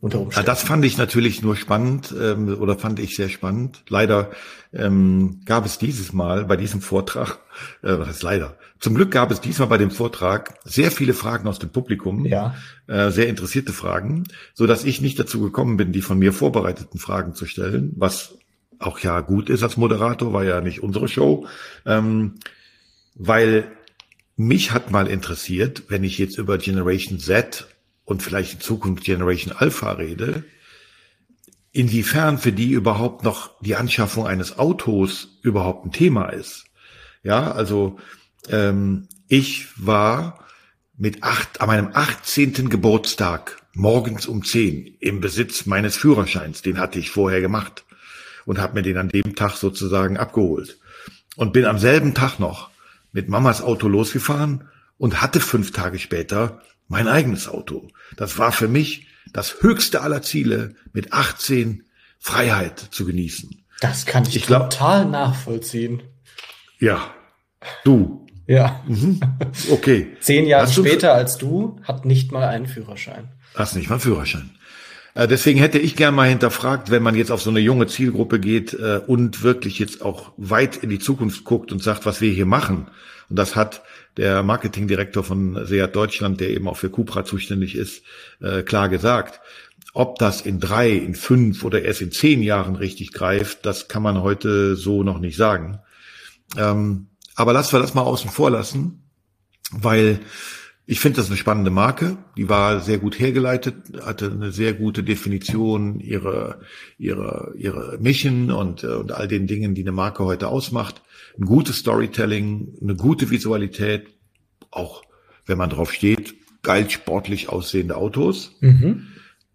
Unter 0.00 0.20
Umständen. 0.20 0.46
Ja, 0.46 0.52
das 0.52 0.62
fand 0.62 0.84
ich 0.84 0.96
natürlich 0.96 1.42
nur 1.42 1.56
spannend 1.56 2.14
ähm, 2.18 2.56
oder 2.58 2.78
fand 2.78 2.98
ich 3.00 3.16
sehr 3.16 3.28
spannend. 3.28 3.82
Leider 3.88 4.30
ähm, 4.72 5.42
gab 5.44 5.66
es 5.66 5.78
dieses 5.78 6.12
Mal 6.14 6.46
bei 6.46 6.56
diesem 6.56 6.80
Vortrag, 6.80 7.38
äh, 7.82 7.98
was 7.98 8.08
ist 8.08 8.22
leider, 8.22 8.56
zum 8.80 8.94
Glück 8.94 9.10
gab 9.10 9.30
es 9.30 9.42
diesmal 9.42 9.68
bei 9.68 9.76
dem 9.76 9.90
Vortrag 9.90 10.58
sehr 10.64 10.90
viele 10.90 11.12
Fragen 11.12 11.46
aus 11.46 11.58
dem 11.58 11.68
Publikum, 11.68 12.24
ja. 12.24 12.54
äh, 12.86 13.10
sehr 13.10 13.28
interessierte 13.28 13.74
Fragen, 13.74 14.24
so 14.54 14.66
dass 14.66 14.84
ich 14.84 15.02
nicht 15.02 15.18
dazu 15.18 15.42
gekommen 15.42 15.76
bin, 15.76 15.92
die 15.92 16.00
von 16.00 16.18
mir 16.18 16.32
vorbereiteten 16.32 16.98
Fragen 16.98 17.34
zu 17.34 17.44
stellen, 17.44 17.92
was 17.96 18.38
auch 18.78 18.98
ja 19.00 19.20
gut 19.20 19.50
ist 19.50 19.62
als 19.62 19.76
Moderator, 19.76 20.32
war 20.32 20.44
ja 20.44 20.62
nicht 20.62 20.82
unsere 20.82 21.08
Show, 21.08 21.46
ähm, 21.84 22.36
weil 23.14 23.70
mich 24.36 24.72
hat 24.72 24.90
mal 24.90 25.06
interessiert, 25.08 25.82
wenn 25.88 26.02
ich 26.02 26.16
jetzt 26.16 26.38
über 26.38 26.56
Generation 26.56 27.18
Z 27.18 27.66
und 28.10 28.24
vielleicht 28.24 28.54
in 28.54 28.60
Zukunft 28.60 29.04
Generation 29.04 29.54
Alpha 29.56 29.92
rede, 29.92 30.42
inwiefern 31.70 32.38
für 32.38 32.50
die 32.50 32.72
überhaupt 32.72 33.22
noch 33.22 33.60
die 33.60 33.76
Anschaffung 33.76 34.26
eines 34.26 34.58
Autos 34.58 35.38
überhaupt 35.42 35.86
ein 35.86 35.92
Thema 35.92 36.30
ist. 36.30 36.64
Ja, 37.22 37.52
also 37.52 38.00
ähm, 38.48 39.06
ich 39.28 39.68
war 39.76 40.44
mit 40.96 41.22
acht, 41.22 41.60
an 41.60 41.68
meinem 41.68 41.90
18. 41.92 42.68
Geburtstag 42.68 43.62
morgens 43.74 44.26
um 44.26 44.44
10 44.44 44.96
im 44.98 45.20
Besitz 45.20 45.66
meines 45.66 45.96
Führerscheins. 45.96 46.62
Den 46.62 46.78
hatte 46.78 46.98
ich 46.98 47.10
vorher 47.10 47.40
gemacht 47.40 47.84
und 48.44 48.58
habe 48.58 48.74
mir 48.74 48.82
den 48.82 48.96
an 48.96 49.08
dem 49.08 49.36
Tag 49.36 49.54
sozusagen 49.54 50.16
abgeholt. 50.16 50.78
Und 51.36 51.52
bin 51.52 51.64
am 51.64 51.78
selben 51.78 52.12
Tag 52.12 52.40
noch 52.40 52.70
mit 53.12 53.28
Mamas 53.28 53.62
Auto 53.62 53.86
losgefahren 53.86 54.68
und 54.98 55.22
hatte 55.22 55.38
fünf 55.38 55.70
Tage 55.70 56.00
später 56.00 56.60
mein 56.90 57.08
eigenes 57.08 57.48
Auto. 57.48 57.88
Das 58.16 58.36
war 58.36 58.52
für 58.52 58.68
mich 58.68 59.06
das 59.32 59.62
höchste 59.62 60.02
aller 60.02 60.20
Ziele, 60.20 60.74
mit 60.92 61.12
18 61.12 61.84
Freiheit 62.18 62.78
zu 62.90 63.06
genießen. 63.06 63.64
Das 63.80 64.04
kann 64.04 64.24
ich, 64.24 64.36
ich 64.36 64.46
glaub, 64.46 64.68
total 64.68 65.06
nachvollziehen. 65.06 66.02
Ja, 66.78 67.14
du. 67.84 68.26
Ja. 68.46 68.82
Mhm. 68.86 69.20
Okay. 69.70 70.16
Zehn 70.20 70.46
Jahre 70.46 70.66
Hast 70.66 70.74
später 70.74 71.14
als 71.14 71.38
du 71.38 71.80
hat 71.84 72.04
nicht 72.04 72.32
mal 72.32 72.48
einen 72.48 72.66
Führerschein. 72.66 73.28
Hast 73.54 73.76
nicht 73.76 73.88
mal 73.88 73.94
einen 73.94 74.02
Führerschein. 74.02 74.50
Äh, 75.14 75.28
deswegen 75.28 75.60
hätte 75.60 75.78
ich 75.78 75.94
gern 75.94 76.14
mal 76.14 76.28
hinterfragt, 76.28 76.90
wenn 76.90 77.04
man 77.04 77.14
jetzt 77.14 77.30
auf 77.30 77.40
so 77.40 77.50
eine 77.50 77.60
junge 77.60 77.86
Zielgruppe 77.86 78.40
geht 78.40 78.74
äh, 78.74 79.00
und 79.06 79.42
wirklich 79.42 79.78
jetzt 79.78 80.02
auch 80.02 80.32
weit 80.36 80.76
in 80.78 80.90
die 80.90 80.98
Zukunft 80.98 81.44
guckt 81.44 81.70
und 81.70 81.82
sagt, 81.82 82.04
was 82.04 82.20
wir 82.20 82.32
hier 82.32 82.46
machen. 82.46 82.88
Und 83.28 83.38
das 83.38 83.54
hat 83.54 83.82
der 84.16 84.42
Marketingdirektor 84.42 85.24
von 85.24 85.66
Seat 85.66 85.94
Deutschland, 85.94 86.40
der 86.40 86.50
eben 86.50 86.68
auch 86.68 86.76
für 86.76 86.90
Cupra 86.90 87.24
zuständig 87.24 87.74
ist, 87.76 88.02
äh, 88.40 88.62
klar 88.62 88.88
gesagt. 88.88 89.40
Ob 89.92 90.18
das 90.18 90.40
in 90.40 90.60
drei, 90.60 90.90
in 90.90 91.14
fünf 91.14 91.64
oder 91.64 91.82
erst 91.82 92.00
in 92.00 92.12
zehn 92.12 92.42
Jahren 92.42 92.76
richtig 92.76 93.12
greift, 93.12 93.66
das 93.66 93.88
kann 93.88 94.02
man 94.02 94.22
heute 94.22 94.76
so 94.76 95.02
noch 95.02 95.18
nicht 95.18 95.36
sagen. 95.36 95.80
Ähm, 96.56 97.08
aber 97.34 97.52
lassen 97.52 97.72
wir 97.72 97.80
das 97.80 97.94
mal 97.94 98.02
außen 98.02 98.30
vor 98.30 98.50
lassen, 98.50 99.02
weil 99.72 100.20
ich 100.90 100.98
finde 100.98 101.18
das 101.18 101.28
eine 101.28 101.36
spannende 101.36 101.70
Marke. 101.70 102.16
Die 102.36 102.48
war 102.48 102.80
sehr 102.80 102.98
gut 102.98 103.18
hergeleitet, 103.18 103.76
hatte 104.02 104.30
eine 104.30 104.50
sehr 104.50 104.74
gute 104.74 105.04
Definition 105.04 106.00
ihrer, 106.00 106.58
ihrer, 106.98 107.52
ihrer 107.54 107.98
Mission 107.98 108.50
und, 108.50 108.82
äh, 108.82 108.88
und 108.88 109.12
all 109.12 109.28
den 109.28 109.46
Dingen, 109.46 109.76
die 109.76 109.82
eine 109.82 109.92
Marke 109.92 110.24
heute 110.24 110.48
ausmacht 110.48 111.00
ein 111.38 111.44
gutes 111.44 111.76
Storytelling, 111.76 112.76
eine 112.82 112.96
gute 112.96 113.30
Visualität, 113.30 114.08
auch 114.72 115.02
wenn 115.46 115.58
man 115.58 115.70
drauf 115.70 115.92
steht, 115.92 116.34
geil 116.62 116.90
sportlich 116.90 117.48
aussehende 117.48 117.96
Autos. 117.96 118.56
Mhm. 118.60 119.06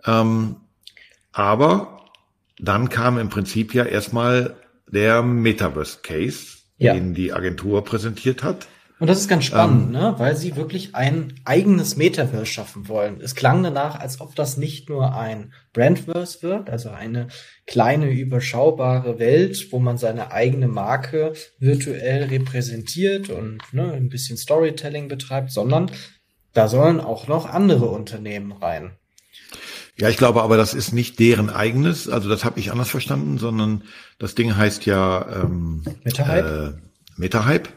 Ähm, 0.05 0.55
aber 1.33 2.05
dann 2.59 2.87
kam 2.87 3.17
im 3.17 3.27
Prinzip 3.27 3.73
ja 3.73 3.83
erstmal 3.83 4.55
der 4.87 5.21
Metaverse 5.21 5.99
Case, 6.01 6.59
ja. 6.77 6.93
den 6.93 7.13
die 7.13 7.33
Agentur 7.33 7.83
präsentiert 7.83 8.41
hat. 8.41 8.67
Und 8.97 9.07
das 9.07 9.19
ist 9.19 9.27
ganz 9.27 9.43
spannend, 9.43 9.87
ähm, 9.87 9.91
ne? 9.91 10.15
weil 10.17 10.37
sie 10.37 10.55
wirklich 10.55 10.95
ein 10.95 11.33
eigenes 11.43 11.97
Metaverse 11.97 12.45
schaffen 12.45 12.87
wollen. 12.87 13.19
Es 13.19 13.35
klang 13.35 13.61
danach, 13.61 13.99
als 13.99 14.21
ob 14.21 14.35
das 14.35 14.55
nicht 14.55 14.87
nur 14.87 15.13
ein 15.13 15.53
Brandverse 15.73 16.41
wird, 16.43 16.69
also 16.69 16.89
eine 16.91 17.27
kleine, 17.67 18.09
überschaubare 18.09 19.19
Welt, 19.19 19.67
wo 19.71 19.79
man 19.79 19.97
seine 19.97 20.31
eigene 20.31 20.69
Marke 20.69 21.33
virtuell 21.59 22.23
repräsentiert 22.23 23.29
und 23.29 23.61
ne, 23.73 23.91
ein 23.91 24.07
bisschen 24.07 24.37
Storytelling 24.37 25.09
betreibt, 25.09 25.51
sondern 25.51 25.91
da 26.53 26.69
sollen 26.69 27.01
auch 27.01 27.27
noch 27.27 27.47
andere 27.47 27.87
Unternehmen 27.87 28.53
rein. 28.53 28.91
Ja, 29.97 30.07
ich 30.07 30.17
glaube 30.17 30.41
aber, 30.41 30.55
das 30.55 30.73
ist 30.73 30.93
nicht 30.93 31.19
deren 31.19 31.49
eigenes, 31.49 32.07
also 32.07 32.29
das 32.29 32.45
habe 32.45 32.61
ich 32.61 32.71
anders 32.71 32.89
verstanden, 32.89 33.37
sondern 33.37 33.83
das 34.19 34.35
Ding 34.35 34.55
heißt 34.55 34.85
ja 34.85 35.43
ähm, 35.43 35.83
Metahype. 36.03 36.77
Äh, 36.77 37.19
Metahype. 37.19 37.69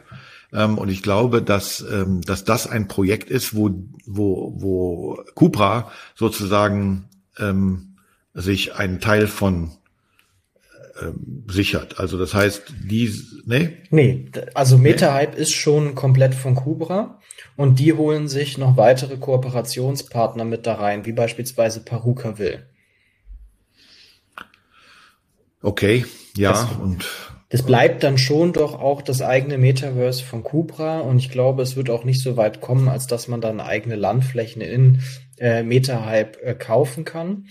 Ähm, 0.53 0.77
und 0.77 0.89
ich 0.89 1.03
glaube, 1.03 1.41
dass, 1.41 1.81
ähm, 1.81 2.21
dass 2.21 2.43
das 2.43 2.67
ein 2.67 2.87
Projekt 2.87 3.29
ist, 3.29 3.55
wo, 3.55 3.71
wo, 4.05 4.53
wo 4.57 5.23
Cupra 5.35 5.91
sozusagen 6.15 7.09
ähm, 7.37 7.97
sich 8.33 8.75
einen 8.75 8.99
Teil 8.99 9.27
von 9.27 9.71
ähm, 11.01 11.45
sichert. 11.49 11.99
Also 11.99 12.17
das 12.17 12.33
heißt, 12.33 12.73
die, 12.83 13.13
nee? 13.45 13.77
Nee, 13.89 14.31
also 14.53 14.77
MetaHype 14.77 15.35
nee. 15.35 15.41
ist 15.41 15.53
schon 15.53 15.95
komplett 15.95 16.35
von 16.35 16.55
Cupra 16.55 17.19
und 17.55 17.79
die 17.79 17.93
holen 17.93 18.27
sich 18.27 18.57
noch 18.57 18.77
weitere 18.77 19.17
Kooperationspartner 19.17 20.45
mit 20.45 20.65
da 20.65 20.75
rein, 20.75 21.05
wie 21.05 21.11
beispielsweise 21.11 21.81
Paruka 21.81 22.37
will. 22.37 22.65
Okay, 25.61 26.05
ja, 26.35 26.51
das, 26.51 26.67
und 26.81 27.05
das 27.49 27.63
bleibt 27.63 28.03
dann 28.03 28.17
schon 28.17 28.53
doch 28.53 28.79
auch 28.79 29.01
das 29.01 29.21
eigene 29.21 29.57
Metaverse 29.57 30.23
von 30.23 30.43
Cupra 30.43 30.99
und 30.99 31.17
ich 31.17 31.31
glaube, 31.31 31.63
es 31.63 31.75
wird 31.75 31.89
auch 31.89 32.03
nicht 32.03 32.21
so 32.21 32.37
weit 32.37 32.61
kommen, 32.61 32.87
als 32.87 33.07
dass 33.07 33.27
man 33.27 33.41
dann 33.41 33.59
eigene 33.59 33.95
Landflächen 33.95 34.61
in 34.61 35.01
äh, 35.37 35.63
MetaHype 35.63 36.41
äh, 36.43 36.53
kaufen 36.53 37.05
kann. 37.05 37.47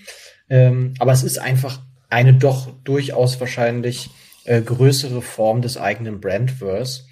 Ähm, 0.48 0.94
aber 1.00 1.12
es 1.12 1.24
ist 1.24 1.38
einfach 1.38 1.80
eine 2.08 2.32
doch 2.32 2.70
durchaus 2.84 3.40
wahrscheinlich 3.40 4.10
äh, 4.44 4.62
größere 4.62 5.20
Form 5.20 5.62
des 5.62 5.76
eigenen 5.76 6.20
Brandverse. 6.20 7.02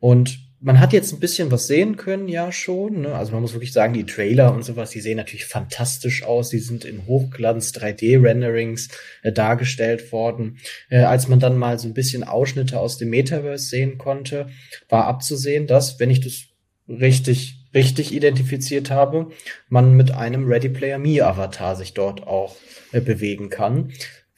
Und 0.00 0.40
man 0.62 0.78
hat 0.78 0.92
jetzt 0.92 1.12
ein 1.12 1.18
bisschen 1.18 1.50
was 1.50 1.66
sehen 1.66 1.96
können, 1.96 2.28
ja 2.28 2.52
schon. 2.52 3.02
Ne? 3.02 3.14
Also 3.14 3.32
man 3.32 3.42
muss 3.42 3.52
wirklich 3.52 3.72
sagen, 3.72 3.94
die 3.94 4.06
Trailer 4.06 4.54
und 4.54 4.64
sowas, 4.64 4.90
die 4.90 5.00
sehen 5.00 5.16
natürlich 5.16 5.44
fantastisch 5.44 6.22
aus. 6.22 6.50
Die 6.50 6.60
sind 6.60 6.84
in 6.84 7.06
Hochglanz 7.06 7.72
3D-Renderings 7.72 8.88
äh, 9.22 9.32
dargestellt 9.32 10.12
worden. 10.12 10.58
Äh, 10.88 11.00
als 11.00 11.26
man 11.26 11.40
dann 11.40 11.58
mal 11.58 11.78
so 11.78 11.88
ein 11.88 11.94
bisschen 11.94 12.22
Ausschnitte 12.22 12.78
aus 12.78 12.96
dem 12.96 13.10
Metaverse 13.10 13.66
sehen 13.66 13.98
konnte, 13.98 14.48
war 14.88 15.06
abzusehen, 15.06 15.66
dass, 15.66 15.98
wenn 15.98 16.10
ich 16.10 16.20
das 16.20 16.44
richtig 16.88 17.58
richtig 17.74 18.12
identifiziert 18.12 18.90
habe, 18.90 19.30
man 19.68 19.96
mit 19.96 20.10
einem 20.10 20.46
Ready 20.46 20.68
Player 20.68 20.98
Me 20.98 21.24
Avatar 21.24 21.74
sich 21.74 21.94
dort 21.94 22.26
auch 22.26 22.56
äh, 22.92 23.00
bewegen 23.00 23.48
kann. 23.48 23.92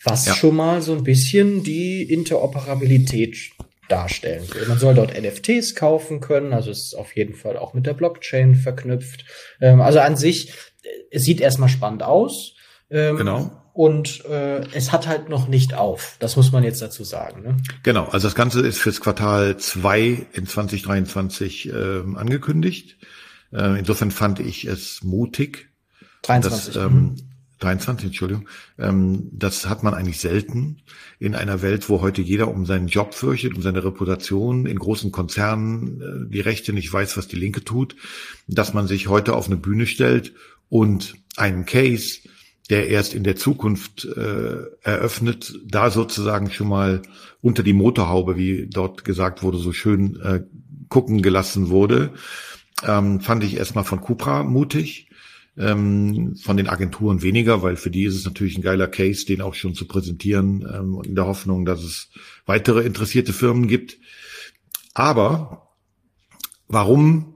Was 0.05 0.27
ja. 0.27 0.35
schon 0.35 0.57
mal 0.57 0.83
so 0.83 0.95
ein 0.95 1.03
bisschen 1.03 1.65
die 1.65 2.03
Interoperabilität 2.03 3.54
darstellen 3.89 4.49
will. 4.53 4.67
Man 4.67 4.79
soll 4.79 4.95
dort 4.95 5.13
NFTs 5.19 5.75
kaufen 5.75 6.21
können, 6.21 6.53
also 6.53 6.71
es 6.71 6.87
ist 6.87 6.95
auf 6.95 7.15
jeden 7.15 7.35
Fall 7.35 7.57
auch 7.57 7.75
mit 7.75 7.87
der 7.87 7.95
Blockchain 7.95 8.55
verknüpft. 8.55 9.25
Ähm, 9.61 9.81
also 9.81 10.01
an 10.01 10.17
sich, 10.17 10.51
äh, 10.83 10.89
es 11.11 11.25
sieht 11.25 11.41
erstmal 11.41 11.69
spannend 11.69 12.03
aus. 12.03 12.55
Ähm, 12.91 13.17
genau. 13.17 13.61
Und 13.73 14.25
äh, 14.27 14.61
es 14.73 14.93
hat 14.93 15.09
halt 15.09 15.29
noch 15.29 15.49
nicht 15.49 15.75
auf. 15.75 16.17
Das 16.21 16.37
muss 16.37 16.53
man 16.53 16.63
jetzt 16.63 16.81
dazu 16.81 17.03
sagen. 17.03 17.43
Ne? 17.43 17.57
Genau, 17.83 18.05
also 18.05 18.29
das 18.29 18.37
Ganze 18.37 18.61
ist 18.61 18.79
fürs 18.79 19.01
Quartal 19.01 19.57
2 19.57 20.27
in 20.33 20.47
2023 20.47 21.71
äh, 21.71 21.73
angekündigt. 22.15 22.97
Äh, 23.53 23.81
insofern 23.81 24.13
fand 24.13 24.39
ich 24.39 24.65
es 24.65 25.03
mutig. 25.03 25.71
23. 26.23 26.75
Dass, 26.75 26.85
ähm, 26.85 27.17
23, 27.65 28.07
Entschuldigung. 28.07 28.49
Ähm, 28.79 29.29
das 29.33 29.67
hat 29.67 29.83
man 29.83 29.95
eigentlich 29.95 30.21
selten 30.21 30.83
in 31.19 31.35
einer 31.35 31.63
Welt, 31.63 31.89
wo 31.89 32.01
heute 32.01 32.23
jeder 32.23 32.49
um 32.49 32.67
seinen 32.67 32.89
Job 32.89 33.15
fürchtet, 33.15 33.55
um 33.55 33.63
seine 33.63 33.85
Reputation, 33.85 34.67
in 34.67 34.79
großen 34.79 35.11
Konzernen 35.11 36.01
äh, 36.01 36.33
die 36.33 36.41
Rechte 36.41 36.73
nicht 36.73 36.93
weiß, 36.93 37.17
was 37.17 37.29
die 37.29 37.37
Linke 37.37 37.65
tut, 37.65 37.97
dass 38.47 38.75
man 38.75 38.87
sich 38.87 39.09
heute 39.09 39.35
auf 39.35 39.47
eine 39.47 39.57
Bühne 39.57 39.87
stellt 39.87 40.35
und 40.69 41.15
einen 41.37 41.65
Case, 41.65 42.21
der 42.71 42.89
erst 42.89 43.15
in 43.15 43.25
der 43.25 43.37
Zukunft 43.37 44.05
äh, 44.05 44.57
eröffnet, 44.83 45.59
da 45.65 45.91
sozusagen 45.91 46.51
schon 46.51 46.69
mal 46.69 47.03
unter 47.41 47.63
die 47.63 47.75
Motorhaube, 47.75 48.37
wie 48.37 48.67
dort 48.71 49.05
gesagt 49.05 49.43
wurde, 49.43 49.59
so 49.59 49.73
schön 49.73 50.21
äh, 50.21 50.43
gucken 50.89 51.23
gelassen 51.23 51.69
wurde, 51.69 52.13
ähm, 52.87 53.21
fand 53.21 53.45
ich 53.45 53.57
erstmal 53.57 53.85
von 53.85 54.01
Cupra 54.01 54.43
mutig 54.43 55.09
ähm, 55.57 56.37
von 56.37 56.57
den 56.57 56.69
Agenturen 56.69 57.23
weniger, 57.23 57.63
weil 57.63 57.77
für 57.77 57.91
die 57.91 58.05
ist 58.05 58.17
es 58.17 58.25
natürlich 58.25 58.57
ein 58.59 58.63
geiler 58.63 58.89
Case, 58.89 59.25
den 59.27 59.41
auch 59.41 59.55
schon 59.55 59.75
zu 59.75 59.87
präsentieren, 59.87 60.67
ähm, 60.73 61.03
in 61.05 61.15
der 61.15 61.27
Hoffnung, 61.27 61.65
dass 61.65 61.83
es 61.83 62.09
weitere 62.47 62.83
interessierte 62.83 63.33
Firmen 63.33 63.69
gibt. 63.69 63.99
Aber 64.95 65.69
warum 66.69 67.35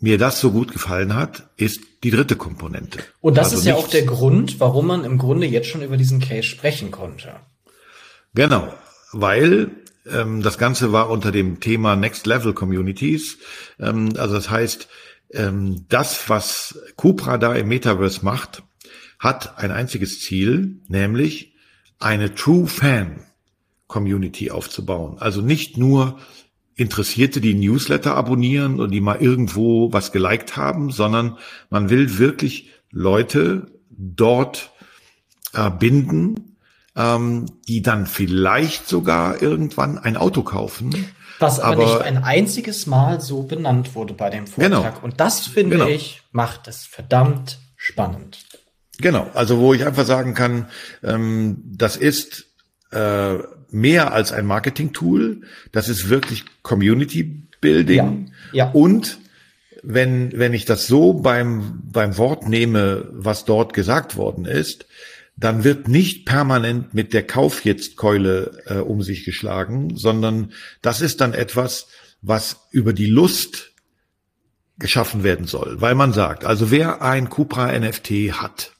mir 0.00 0.18
das 0.18 0.40
so 0.40 0.52
gut 0.52 0.72
gefallen 0.72 1.14
hat, 1.14 1.50
ist 1.56 1.80
die 2.04 2.10
dritte 2.10 2.36
Komponente. 2.36 3.00
Und 3.20 3.36
das 3.36 3.46
also 3.46 3.58
ist 3.58 3.66
ja 3.66 3.74
auch 3.74 3.88
der 3.88 4.04
Grund, 4.04 4.60
warum 4.60 4.86
man 4.86 5.04
im 5.04 5.18
Grunde 5.18 5.46
jetzt 5.46 5.68
schon 5.68 5.82
über 5.82 5.96
diesen 5.96 6.20
Case 6.20 6.44
sprechen 6.44 6.90
konnte. 6.90 7.34
Genau, 8.34 8.72
weil 9.12 9.70
ähm, 10.10 10.42
das 10.42 10.58
Ganze 10.58 10.92
war 10.92 11.10
unter 11.10 11.32
dem 11.32 11.60
Thema 11.60 11.96
Next 11.96 12.26
Level 12.26 12.52
Communities. 12.52 13.38
Ähm, 13.80 14.10
also 14.16 14.34
das 14.34 14.50
heißt, 14.50 14.88
ähm, 15.30 15.84
das, 15.88 16.28
was 16.28 16.78
Cupra 16.96 17.38
da 17.38 17.54
im 17.54 17.68
Metaverse 17.68 18.24
macht, 18.24 18.62
hat 19.18 19.58
ein 19.58 19.70
einziges 19.70 20.20
Ziel, 20.20 20.80
nämlich 20.88 21.54
eine 21.98 22.34
True 22.34 22.66
Fan 22.66 23.24
Community 23.86 24.50
aufzubauen. 24.50 25.16
Also 25.18 25.40
nicht 25.40 25.76
nur 25.76 26.18
Interessierte, 26.76 27.40
die 27.40 27.54
Newsletter 27.54 28.14
abonnieren 28.14 28.78
und 28.78 28.92
die 28.92 29.00
mal 29.00 29.20
irgendwo 29.20 29.92
was 29.92 30.12
geliked 30.12 30.56
haben, 30.56 30.92
sondern 30.92 31.38
man 31.70 31.90
will 31.90 32.18
wirklich 32.18 32.70
Leute 32.92 33.72
dort 33.90 34.70
äh, 35.54 35.70
binden, 35.70 36.56
ähm, 36.94 37.46
die 37.66 37.82
dann 37.82 38.06
vielleicht 38.06 38.86
sogar 38.86 39.42
irgendwann 39.42 39.98
ein 39.98 40.16
Auto 40.16 40.42
kaufen 40.42 40.90
was 41.38 41.60
aber, 41.60 41.82
aber, 41.82 41.84
nicht 41.84 42.02
ein 42.02 42.22
einziges 42.22 42.86
Mal 42.86 43.20
so 43.20 43.42
benannt 43.42 43.94
wurde 43.94 44.14
bei 44.14 44.30
dem 44.30 44.46
Vortrag. 44.46 44.94
Genau. 44.94 45.04
Und 45.04 45.20
das, 45.20 45.46
finde 45.46 45.76
genau. 45.76 45.88
ich, 45.88 46.22
macht 46.32 46.68
es 46.68 46.84
verdammt 46.84 47.58
spannend. 47.76 48.38
Genau, 48.98 49.30
also 49.34 49.58
wo 49.58 49.74
ich 49.74 49.86
einfach 49.86 50.04
sagen 50.04 50.34
kann, 50.34 50.68
ähm, 51.04 51.62
das 51.64 51.96
ist 51.96 52.46
äh, 52.90 53.34
mehr 53.70 54.12
als 54.12 54.32
ein 54.32 54.46
Marketing-Tool, 54.46 55.42
das 55.72 55.88
ist 55.88 56.08
wirklich 56.08 56.44
Community-Building. 56.62 58.32
Ja. 58.52 58.64
ja. 58.66 58.70
Und 58.72 59.18
wenn, 59.82 60.36
wenn 60.36 60.54
ich 60.54 60.64
das 60.64 60.86
so 60.86 61.14
beim, 61.14 61.82
beim 61.84 62.16
Wort 62.18 62.48
nehme, 62.48 63.08
was 63.12 63.44
dort 63.44 63.72
gesagt 63.72 64.16
worden 64.16 64.44
ist, 64.44 64.86
dann 65.38 65.62
wird 65.62 65.86
nicht 65.88 66.26
permanent 66.26 66.94
mit 66.94 67.12
der 67.12 67.26
Kauf 67.26 67.64
jetzt 67.64 67.96
Keule 67.96 68.62
äh, 68.66 68.78
um 68.78 69.02
sich 69.02 69.24
geschlagen, 69.24 69.96
sondern 69.96 70.52
das 70.82 71.00
ist 71.00 71.20
dann 71.20 71.32
etwas, 71.32 71.86
was 72.20 72.68
über 72.72 72.92
die 72.92 73.06
Lust 73.06 73.72
geschaffen 74.78 75.22
werden 75.22 75.46
soll, 75.46 75.80
weil 75.80 75.94
man 75.94 76.12
sagt, 76.12 76.44
also 76.44 76.70
wer 76.70 77.02
ein 77.02 77.28
Cupra 77.28 77.76
NFT 77.78 78.32
hat, 78.32 78.72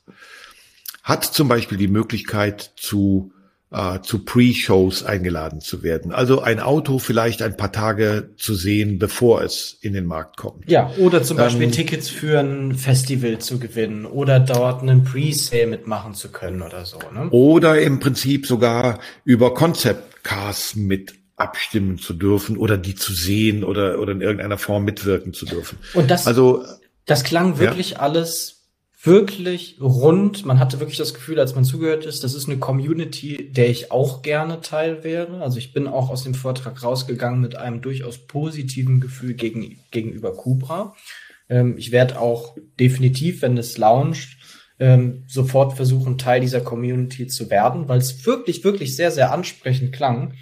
hat 1.03 1.25
zum 1.25 1.49
Beispiel 1.49 1.79
die 1.79 1.89
Möglichkeit 1.89 2.73
zu 2.77 3.33
äh, 3.71 4.01
zu 4.01 4.25
Pre-Shows 4.25 5.05
eingeladen 5.05 5.61
zu 5.61 5.83
werden. 5.83 6.13
Also 6.13 6.41
ein 6.41 6.61
Auto 6.61 6.99
vielleicht 6.99 7.43
ein 7.43 7.57
paar 7.57 7.73
Tage 7.73 8.31
zu 8.37 8.55
sehen, 8.55 8.99
bevor 8.99 9.43
es 9.43 9.77
in 9.81 9.93
den 9.93 10.07
Markt 10.07 10.37
kommt. 10.37 10.71
Ja, 10.71 10.91
oder 10.99 11.23
zum 11.23 11.37
Beispiel 11.37 11.65
ähm, 11.65 11.73
Tickets 11.73 12.09
für 12.09 12.41
ein 12.41 12.75
Festival 12.75 13.39
zu 13.39 13.59
gewinnen 13.59 14.07
oder 14.07 14.41
dort 14.41 14.83
einen 14.83 15.05
Pre-Sale 15.05 15.67
mitmachen 15.67 16.15
zu 16.15 16.31
können 16.31 16.63
oder 16.63 16.85
so. 16.85 16.99
Ne? 17.13 17.29
Oder 17.31 17.81
im 17.81 18.01
Prinzip 18.01 18.47
sogar 18.47 19.01
über 19.25 19.55
Concept 19.55 20.25
Cars 20.25 20.75
mit 20.75 21.15
abstimmen 21.37 21.99
zu 21.99 22.15
dürfen 22.15 22.57
oder 22.57 22.77
die 22.77 22.95
zu 22.95 23.13
sehen 23.13 23.63
oder, 23.63 24.01
oder 24.01 24.13
in 24.13 24.21
irgendeiner 24.21 24.59
Form 24.59 24.85
mitwirken 24.85 25.33
zu 25.33 25.47
dürfen. 25.47 25.79
Und 25.95 26.11
das, 26.11 26.27
also, 26.27 26.65
das 27.07 27.23
klang 27.23 27.59
wirklich 27.59 27.93
ja. 27.93 27.99
alles 27.99 28.58
wirklich 29.01 29.79
rund. 29.81 30.45
Man 30.45 30.59
hatte 30.59 30.81
wirklich 30.81 30.99
das 30.99 31.15
Gefühl, 31.15 31.39
als 31.39 31.55
man 31.55 31.65
zugehört 31.65 32.05
ist, 32.05 32.25
das 32.25 32.35
ist 32.35 32.49
eine 32.49 32.59
Community, 32.59 33.53
der 33.53 33.71
ich 33.71 33.93
auch 33.93 34.23
gerne 34.23 34.61
Teil 34.61 35.05
wäre. 35.05 35.41
Also 35.41 35.59
ich 35.59 35.73
bin 35.73 35.87
auch 35.87 36.11
aus 36.11 36.25
dem 36.25 36.35
Vortrag 36.35 36.83
rausgegangen 36.83 37.41
mit 37.41 37.57
einem 37.57 37.81
durchaus 37.81 38.19
positiven 38.19 39.01
Gefühl 39.01 39.35
gegen, 39.35 39.79
gegenüber 39.91 40.35
Cupra. 40.35 40.97
Ähm, 41.49 41.77
ich 41.79 41.93
werde 41.93 42.21
auch 42.21 42.57
definitiv, 42.81 43.43
wenn 43.43 43.57
es 43.57 43.79
launcht, 43.79 44.37
ähm, 44.81 45.25
sofort 45.27 45.75
versuchen, 45.75 46.19
Teil 46.19 46.41
dieser 46.41 46.61
Community 46.61 47.27
zu 47.29 47.51
werden, 47.51 47.89
weil 47.89 47.99
es 47.99 48.27
wirklich, 48.27 48.65
wirklich 48.65 48.97
sehr, 48.97 49.11
sehr 49.11 49.33
ansprechend 49.33 49.93
klang. 49.93 50.35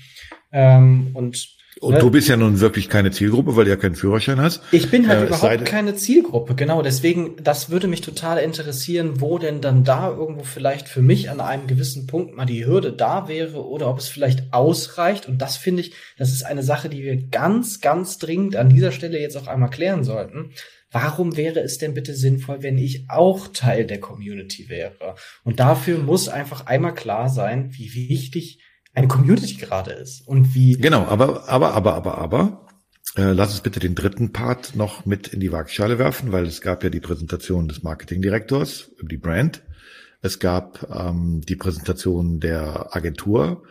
Ähm, 0.50 1.10
und 1.12 1.55
und 1.80 1.92
ne? 1.92 1.98
du 2.00 2.10
bist 2.10 2.28
ja 2.28 2.38
nun 2.38 2.60
wirklich 2.60 2.88
keine 2.88 3.10
Zielgruppe, 3.10 3.54
weil 3.54 3.66
du 3.66 3.70
ja 3.70 3.76
keinen 3.76 3.96
Führerschein 3.96 4.40
hast. 4.40 4.62
Ich 4.72 4.90
bin 4.90 5.08
halt 5.08 5.24
äh, 5.24 5.26
überhaupt 5.26 5.66
keine 5.66 5.94
Zielgruppe, 5.94 6.54
genau. 6.54 6.80
Deswegen, 6.80 7.36
das 7.42 7.68
würde 7.68 7.86
mich 7.86 8.00
total 8.00 8.38
interessieren, 8.38 9.20
wo 9.20 9.36
denn 9.38 9.60
dann 9.60 9.84
da 9.84 10.08
irgendwo 10.08 10.42
vielleicht 10.42 10.88
für 10.88 11.02
mich 11.02 11.28
an 11.28 11.40
einem 11.40 11.66
gewissen 11.66 12.06
Punkt 12.06 12.34
mal 12.34 12.46
die 12.46 12.64
Hürde 12.64 12.94
da 12.94 13.28
wäre 13.28 13.62
oder 13.62 13.90
ob 13.90 13.98
es 13.98 14.08
vielleicht 14.08 14.54
ausreicht. 14.54 15.28
Und 15.28 15.42
das 15.42 15.58
finde 15.58 15.82
ich, 15.82 15.92
das 16.16 16.32
ist 16.32 16.46
eine 16.46 16.62
Sache, 16.62 16.88
die 16.88 17.02
wir 17.02 17.28
ganz, 17.28 17.82
ganz 17.82 18.16
dringend 18.16 18.56
an 18.56 18.70
dieser 18.70 18.90
Stelle 18.90 19.20
jetzt 19.20 19.36
auch 19.36 19.46
einmal 19.46 19.70
klären 19.70 20.02
sollten. 20.02 20.52
Warum 20.90 21.36
wäre 21.36 21.60
es 21.60 21.76
denn 21.76 21.92
bitte 21.92 22.14
sinnvoll, 22.14 22.62
wenn 22.62 22.78
ich 22.78 23.04
auch 23.10 23.48
Teil 23.48 23.84
der 23.84 24.00
Community 24.00 24.70
wäre? 24.70 25.16
Und 25.44 25.60
dafür 25.60 25.98
muss 25.98 26.28
einfach 26.28 26.64
einmal 26.64 26.94
klar 26.94 27.28
sein, 27.28 27.68
wie 27.72 28.08
wichtig 28.08 28.60
eine 28.96 29.08
Community 29.08 29.54
gerade 29.54 29.92
ist 29.92 30.26
und 30.26 30.54
wie. 30.54 30.76
Genau, 30.76 31.04
aber, 31.04 31.48
aber, 31.48 31.74
aber, 31.74 31.94
aber, 31.94 32.18
aber, 32.18 32.66
äh, 33.16 33.32
lass 33.32 33.50
uns 33.50 33.60
bitte 33.60 33.78
den 33.78 33.94
dritten 33.94 34.32
Part 34.32 34.74
noch 34.74 35.04
mit 35.04 35.28
in 35.28 35.40
die 35.40 35.52
Waagschale 35.52 35.98
werfen, 35.98 36.32
weil 36.32 36.46
es 36.46 36.60
gab 36.60 36.82
ja 36.82 36.90
die 36.90 37.00
Präsentation 37.00 37.68
des 37.68 37.82
Marketingdirektors 37.82 38.90
über 38.98 39.08
die 39.08 39.18
Brand. 39.18 39.62
Es 40.22 40.38
gab 40.38 40.90
ähm, 40.90 41.42
die 41.46 41.56
Präsentation 41.56 42.40
der 42.40 42.96
Agentur 42.96 43.62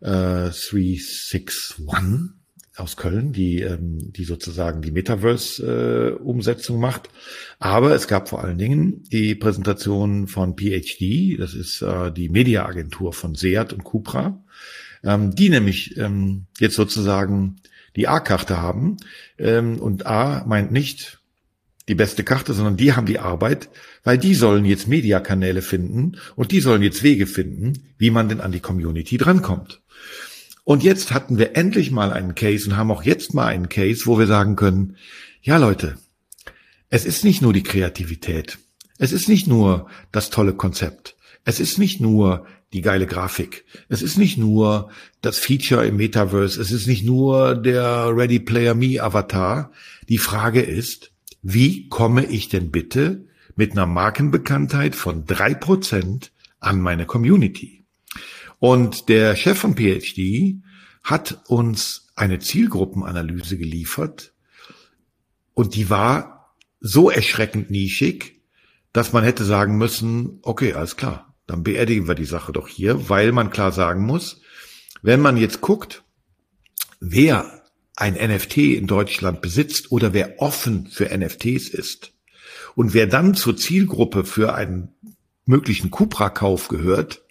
äh, 0.00 0.50
361 0.50 1.78
aus 2.76 2.96
Köln, 2.96 3.32
die, 3.32 3.62
ähm, 3.62 4.12
die 4.12 4.24
sozusagen 4.24 4.82
die 4.82 4.90
Metaverse-Umsetzung 4.90 6.76
äh, 6.76 6.80
macht. 6.80 7.08
Aber 7.58 7.94
es 7.94 8.06
gab 8.08 8.28
vor 8.28 8.44
allen 8.44 8.58
Dingen 8.58 9.02
die 9.04 9.34
Präsentation 9.34 10.26
von 10.26 10.56
PhD, 10.56 11.38
das 11.38 11.54
ist 11.54 11.82
äh, 11.82 12.12
die 12.12 12.28
Mediaagentur 12.28 13.12
von 13.12 13.34
Seat 13.34 13.72
und 13.72 13.84
Cupra, 13.84 14.42
ähm, 15.02 15.34
die 15.34 15.48
nämlich 15.48 15.96
ähm, 15.96 16.46
jetzt 16.58 16.76
sozusagen 16.76 17.56
die 17.96 18.08
A-Karte 18.08 18.60
haben. 18.60 18.98
Ähm, 19.38 19.78
und 19.78 20.06
A 20.06 20.44
meint 20.46 20.70
nicht 20.70 21.20
die 21.88 21.94
beste 21.94 22.24
Karte, 22.24 22.52
sondern 22.52 22.76
die 22.76 22.92
haben 22.92 23.06
die 23.06 23.18
Arbeit, 23.18 23.68
weil 24.02 24.18
die 24.18 24.34
sollen 24.34 24.64
jetzt 24.64 24.88
Mediakanäle 24.88 25.62
finden 25.62 26.18
und 26.34 26.52
die 26.52 26.60
sollen 26.60 26.82
jetzt 26.82 27.02
Wege 27.02 27.26
finden, 27.26 27.94
wie 27.96 28.10
man 28.10 28.28
denn 28.28 28.40
an 28.40 28.52
die 28.52 28.60
Community 28.60 29.16
drankommt. 29.16 29.80
Und 30.66 30.82
jetzt 30.82 31.12
hatten 31.12 31.38
wir 31.38 31.56
endlich 31.56 31.92
mal 31.92 32.12
einen 32.12 32.34
Case 32.34 32.68
und 32.68 32.76
haben 32.76 32.90
auch 32.90 33.04
jetzt 33.04 33.34
mal 33.34 33.46
einen 33.46 33.68
Case, 33.68 34.04
wo 34.06 34.18
wir 34.18 34.26
sagen 34.26 34.56
können, 34.56 34.96
ja 35.40 35.58
Leute, 35.58 35.96
es 36.90 37.04
ist 37.04 37.22
nicht 37.22 37.40
nur 37.40 37.52
die 37.52 37.62
Kreativität. 37.62 38.58
Es 38.98 39.12
ist 39.12 39.28
nicht 39.28 39.46
nur 39.46 39.88
das 40.10 40.28
tolle 40.28 40.54
Konzept. 40.54 41.14
Es 41.44 41.60
ist 41.60 41.78
nicht 41.78 42.00
nur 42.00 42.46
die 42.72 42.80
geile 42.80 43.06
Grafik. 43.06 43.64
Es 43.88 44.02
ist 44.02 44.18
nicht 44.18 44.38
nur 44.38 44.90
das 45.20 45.38
Feature 45.38 45.86
im 45.86 45.98
Metaverse. 45.98 46.60
Es 46.60 46.72
ist 46.72 46.88
nicht 46.88 47.04
nur 47.04 47.54
der 47.54 48.10
Ready 48.16 48.40
Player 48.40 48.74
Me 48.74 49.00
Avatar. 49.00 49.70
Die 50.08 50.18
Frage 50.18 50.62
ist, 50.62 51.12
wie 51.42 51.88
komme 51.88 52.24
ich 52.24 52.48
denn 52.48 52.72
bitte 52.72 53.24
mit 53.54 53.70
einer 53.70 53.86
Markenbekanntheit 53.86 54.96
von 54.96 55.26
drei 55.26 55.54
Prozent 55.54 56.32
an 56.58 56.80
meine 56.80 57.06
Community? 57.06 57.75
Und 58.58 59.08
der 59.08 59.36
Chef 59.36 59.58
von 59.58 59.76
PhD 59.76 60.62
hat 61.02 61.42
uns 61.46 62.08
eine 62.16 62.38
Zielgruppenanalyse 62.38 63.58
geliefert 63.58 64.32
und 65.54 65.74
die 65.74 65.90
war 65.90 66.54
so 66.80 67.10
erschreckend 67.10 67.70
nischig, 67.70 68.42
dass 68.92 69.12
man 69.12 69.24
hätte 69.24 69.44
sagen 69.44 69.76
müssen, 69.76 70.38
okay, 70.42 70.72
alles 70.72 70.96
klar, 70.96 71.34
dann 71.46 71.62
beerdigen 71.62 72.08
wir 72.08 72.14
die 72.14 72.24
Sache 72.24 72.52
doch 72.52 72.68
hier, 72.68 73.08
weil 73.08 73.32
man 73.32 73.50
klar 73.50 73.72
sagen 73.72 74.04
muss, 74.04 74.40
wenn 75.02 75.20
man 75.20 75.36
jetzt 75.36 75.60
guckt, 75.60 76.04
wer 77.00 77.62
ein 77.96 78.14
NFT 78.14 78.58
in 78.58 78.86
Deutschland 78.86 79.40
besitzt 79.40 79.92
oder 79.92 80.12
wer 80.12 80.40
offen 80.40 80.86
für 80.88 81.16
NFTs 81.16 81.68
ist 81.68 82.12
und 82.74 82.94
wer 82.94 83.06
dann 83.06 83.34
zur 83.34 83.56
Zielgruppe 83.56 84.24
für 84.24 84.54
ein 84.54 84.94
möglichen 85.44 85.90
Cupra-Kauf 85.90 86.68
gehört. 86.68 87.22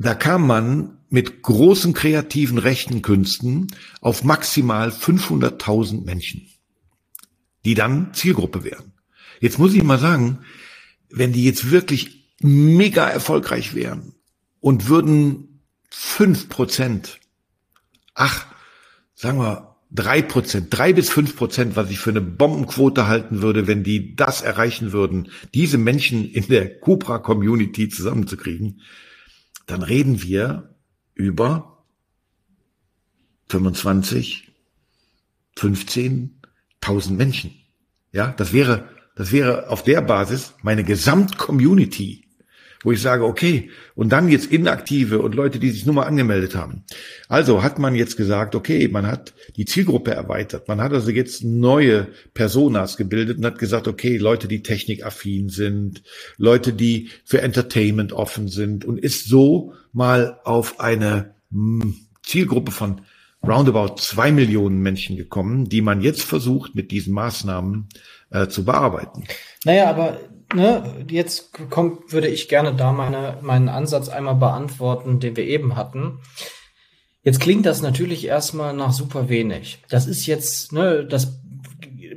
Da 0.00 0.14
kam 0.14 0.46
man 0.46 0.98
mit 1.10 1.42
großen 1.42 1.92
kreativen 1.92 2.58
rechten 2.58 3.02
Künsten 3.02 3.66
auf 4.00 4.22
maximal 4.22 4.90
500.000 4.90 6.04
Menschen, 6.04 6.46
die 7.64 7.74
dann 7.74 8.14
Zielgruppe 8.14 8.62
wären. 8.62 8.92
Jetzt 9.40 9.58
muss 9.58 9.74
ich 9.74 9.82
mal 9.82 9.98
sagen, 9.98 10.38
wenn 11.10 11.32
die 11.32 11.44
jetzt 11.44 11.72
wirklich 11.72 12.32
mega 12.40 13.08
erfolgreich 13.08 13.74
wären 13.74 14.14
und 14.60 14.88
würden 14.88 15.62
fünf 15.90 16.48
Prozent, 16.48 17.18
ach, 18.14 18.46
sagen 19.14 19.38
wir 19.38 19.76
drei 19.90 20.22
Prozent, 20.22 20.68
drei 20.70 20.92
bis 20.92 21.10
fünf 21.10 21.34
Prozent, 21.34 21.74
was 21.74 21.90
ich 21.90 21.98
für 21.98 22.10
eine 22.10 22.20
Bombenquote 22.20 23.08
halten 23.08 23.42
würde, 23.42 23.66
wenn 23.66 23.82
die 23.82 24.14
das 24.14 24.42
erreichen 24.42 24.92
würden, 24.92 25.32
diese 25.54 25.78
Menschen 25.78 26.30
in 26.30 26.46
der 26.46 26.78
Cupra-Community 26.78 27.88
zusammenzukriegen, 27.88 28.82
dann 29.68 29.82
reden 29.82 30.22
wir 30.22 30.74
über 31.14 31.84
25, 33.50 34.50
15.000 35.56 37.10
Menschen. 37.12 37.54
Ja, 38.10 38.32
das 38.32 38.52
wäre, 38.52 38.88
das 39.14 39.30
wäre 39.30 39.68
auf 39.68 39.82
der 39.84 40.00
Basis 40.00 40.54
meine 40.62 40.84
Gesamtcommunity 40.84 42.27
wo 42.84 42.92
ich 42.92 43.02
sage, 43.02 43.24
okay, 43.24 43.70
und 43.94 44.10
dann 44.10 44.28
jetzt 44.28 44.52
Inaktive 44.52 45.20
und 45.20 45.34
Leute, 45.34 45.58
die 45.58 45.70
sich 45.70 45.84
nur 45.84 45.96
mal 45.96 46.04
angemeldet 46.04 46.54
haben. 46.54 46.84
Also 47.28 47.62
hat 47.62 47.78
man 47.78 47.94
jetzt 47.94 48.16
gesagt, 48.16 48.54
okay, 48.54 48.88
man 48.88 49.06
hat 49.06 49.34
die 49.56 49.64
Zielgruppe 49.64 50.12
erweitert. 50.12 50.68
Man 50.68 50.80
hat 50.80 50.92
also 50.92 51.10
jetzt 51.10 51.42
neue 51.42 52.08
Personas 52.34 52.96
gebildet 52.96 53.38
und 53.38 53.44
hat 53.44 53.58
gesagt, 53.58 53.88
okay, 53.88 54.16
Leute, 54.16 54.46
die 54.46 54.62
technikaffin 54.62 55.48
sind, 55.48 56.02
Leute, 56.36 56.72
die 56.72 57.10
für 57.24 57.42
Entertainment 57.42 58.12
offen 58.12 58.48
sind 58.48 58.84
und 58.84 58.98
ist 58.98 59.28
so 59.28 59.74
mal 59.92 60.38
auf 60.44 60.78
eine 60.78 61.34
hm, 61.50 61.96
Zielgruppe 62.22 62.70
von 62.70 63.00
roundabout 63.46 63.96
zwei 63.96 64.32
Millionen 64.32 64.80
Menschen 64.80 65.16
gekommen, 65.16 65.68
die 65.68 65.80
man 65.80 66.00
jetzt 66.00 66.22
versucht, 66.22 66.74
mit 66.74 66.90
diesen 66.90 67.14
Maßnahmen 67.14 67.88
äh, 68.30 68.48
zu 68.48 68.64
bearbeiten. 68.64 69.24
Naja, 69.64 69.88
aber 69.90 70.18
ne, 70.54 71.06
jetzt 71.08 71.52
kommt, 71.70 72.12
würde 72.12 72.28
ich 72.28 72.48
gerne 72.48 72.74
da 72.74 72.92
meine, 72.92 73.38
meinen 73.42 73.68
Ansatz 73.68 74.08
einmal 74.08 74.36
beantworten, 74.36 75.20
den 75.20 75.36
wir 75.36 75.44
eben 75.44 75.76
hatten. 75.76 76.20
Jetzt 77.22 77.40
klingt 77.40 77.66
das 77.66 77.82
natürlich 77.82 78.26
erstmal 78.26 78.74
nach 78.74 78.92
super 78.92 79.28
wenig. 79.28 79.82
Das 79.88 80.06
ist 80.06 80.26
jetzt, 80.26 80.72
ne, 80.72 81.04
das 81.04 81.40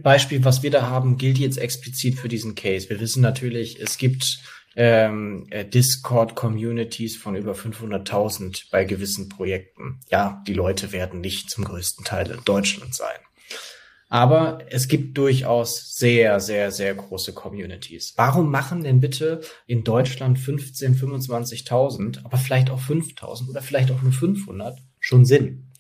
Beispiel, 0.02 0.44
was 0.44 0.64
wir 0.64 0.72
da 0.72 0.88
haben, 0.88 1.18
gilt 1.18 1.38
jetzt 1.38 1.58
explizit 1.58 2.16
für 2.16 2.28
diesen 2.28 2.56
Case. 2.56 2.90
Wir 2.90 3.00
wissen 3.00 3.22
natürlich, 3.22 3.80
es 3.80 3.98
gibt 3.98 4.40
ähm, 4.76 5.48
äh, 5.50 5.66
Discord-Communities 5.66 7.18
von 7.18 7.36
über 7.36 7.54
500.000 7.54 8.70
bei 8.72 8.86
gewissen 8.86 9.30
Projekten. 9.30 10.00
Ja, 10.10 10.42
die 10.48 10.54
Leute 10.54 10.92
werden 10.92 11.22
nicht 11.22 11.50
zum 11.50 11.66
größten 11.66 12.06
Teil 12.06 12.32
in 12.32 12.44
Deutschland 12.46 12.96
sein. 12.96 13.20
Aber 14.12 14.60
es 14.68 14.90
gibt 14.90 15.18
durchaus 15.18 15.96
sehr, 15.96 16.42
sehr, 16.42 16.72
sehr 16.72 16.94
große 16.94 17.32
Communities. 17.32 18.14
Warum 18.18 18.52
machen 18.52 18.84
denn 18.84 19.00
bitte 19.00 19.40
in 19.68 19.86
Deutschland 19.86 20.38
15, 20.38 20.98
25.000, 20.98 22.26
aber 22.26 22.36
vielleicht 22.36 22.70
auch 22.72 22.82
5.000 22.82 23.50
oder 23.50 23.62
vielleicht 23.62 23.90
auch 23.90 24.02
nur 24.02 24.12
500 24.12 24.78
schon 25.00 25.24
Sinn? 25.24 25.72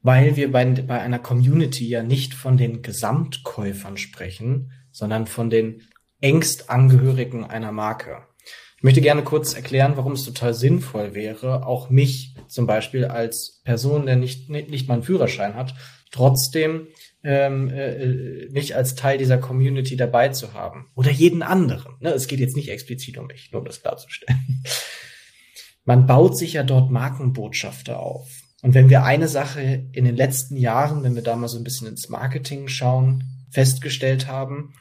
Weil 0.00 0.34
wir 0.34 0.50
bei, 0.50 0.64
bei 0.64 1.00
einer 1.00 1.20
Community 1.20 1.86
ja 1.86 2.02
nicht 2.02 2.34
von 2.34 2.56
den 2.56 2.82
Gesamtkäufern 2.82 3.96
sprechen, 3.96 4.72
sondern 4.90 5.28
von 5.28 5.48
den 5.48 5.82
Ängstangehörigen 6.20 7.44
einer 7.44 7.70
Marke. 7.70 8.26
Ich 8.82 8.84
möchte 8.84 9.00
gerne 9.00 9.22
kurz 9.22 9.54
erklären, 9.54 9.96
warum 9.96 10.14
es 10.14 10.24
total 10.24 10.54
sinnvoll 10.54 11.14
wäre, 11.14 11.64
auch 11.66 11.88
mich 11.88 12.34
zum 12.48 12.66
Beispiel 12.66 13.04
als 13.04 13.60
Person, 13.62 14.06
der 14.06 14.16
nicht, 14.16 14.50
nicht 14.50 14.88
mal 14.88 14.94
einen 14.94 15.04
Führerschein 15.04 15.54
hat, 15.54 15.76
trotzdem 16.10 16.88
ähm, 17.22 17.70
äh, 17.70 18.48
nicht 18.50 18.74
als 18.74 18.96
Teil 18.96 19.18
dieser 19.18 19.38
Community 19.38 19.94
dabei 19.94 20.30
zu 20.30 20.52
haben. 20.52 20.90
Oder 20.96 21.12
jeden 21.12 21.44
anderen. 21.44 21.94
Ne? 22.00 22.10
Es 22.10 22.26
geht 22.26 22.40
jetzt 22.40 22.56
nicht 22.56 22.70
explizit 22.70 23.18
um 23.18 23.28
mich, 23.28 23.52
nur 23.52 23.60
um 23.60 23.68
das 23.68 23.82
klarzustellen. 23.82 24.64
Man 25.84 26.08
baut 26.08 26.36
sich 26.36 26.54
ja 26.54 26.64
dort 26.64 26.90
Markenbotschafter 26.90 28.00
auf. 28.00 28.32
Und 28.62 28.74
wenn 28.74 28.90
wir 28.90 29.04
eine 29.04 29.28
Sache 29.28 29.60
in 29.92 30.04
den 30.04 30.16
letzten 30.16 30.56
Jahren, 30.56 31.04
wenn 31.04 31.14
wir 31.14 31.22
da 31.22 31.36
mal 31.36 31.46
so 31.46 31.56
ein 31.56 31.62
bisschen 31.62 31.86
ins 31.86 32.08
Marketing 32.08 32.66
schauen, 32.66 33.46
festgestellt 33.48 34.26
haben, 34.26 34.74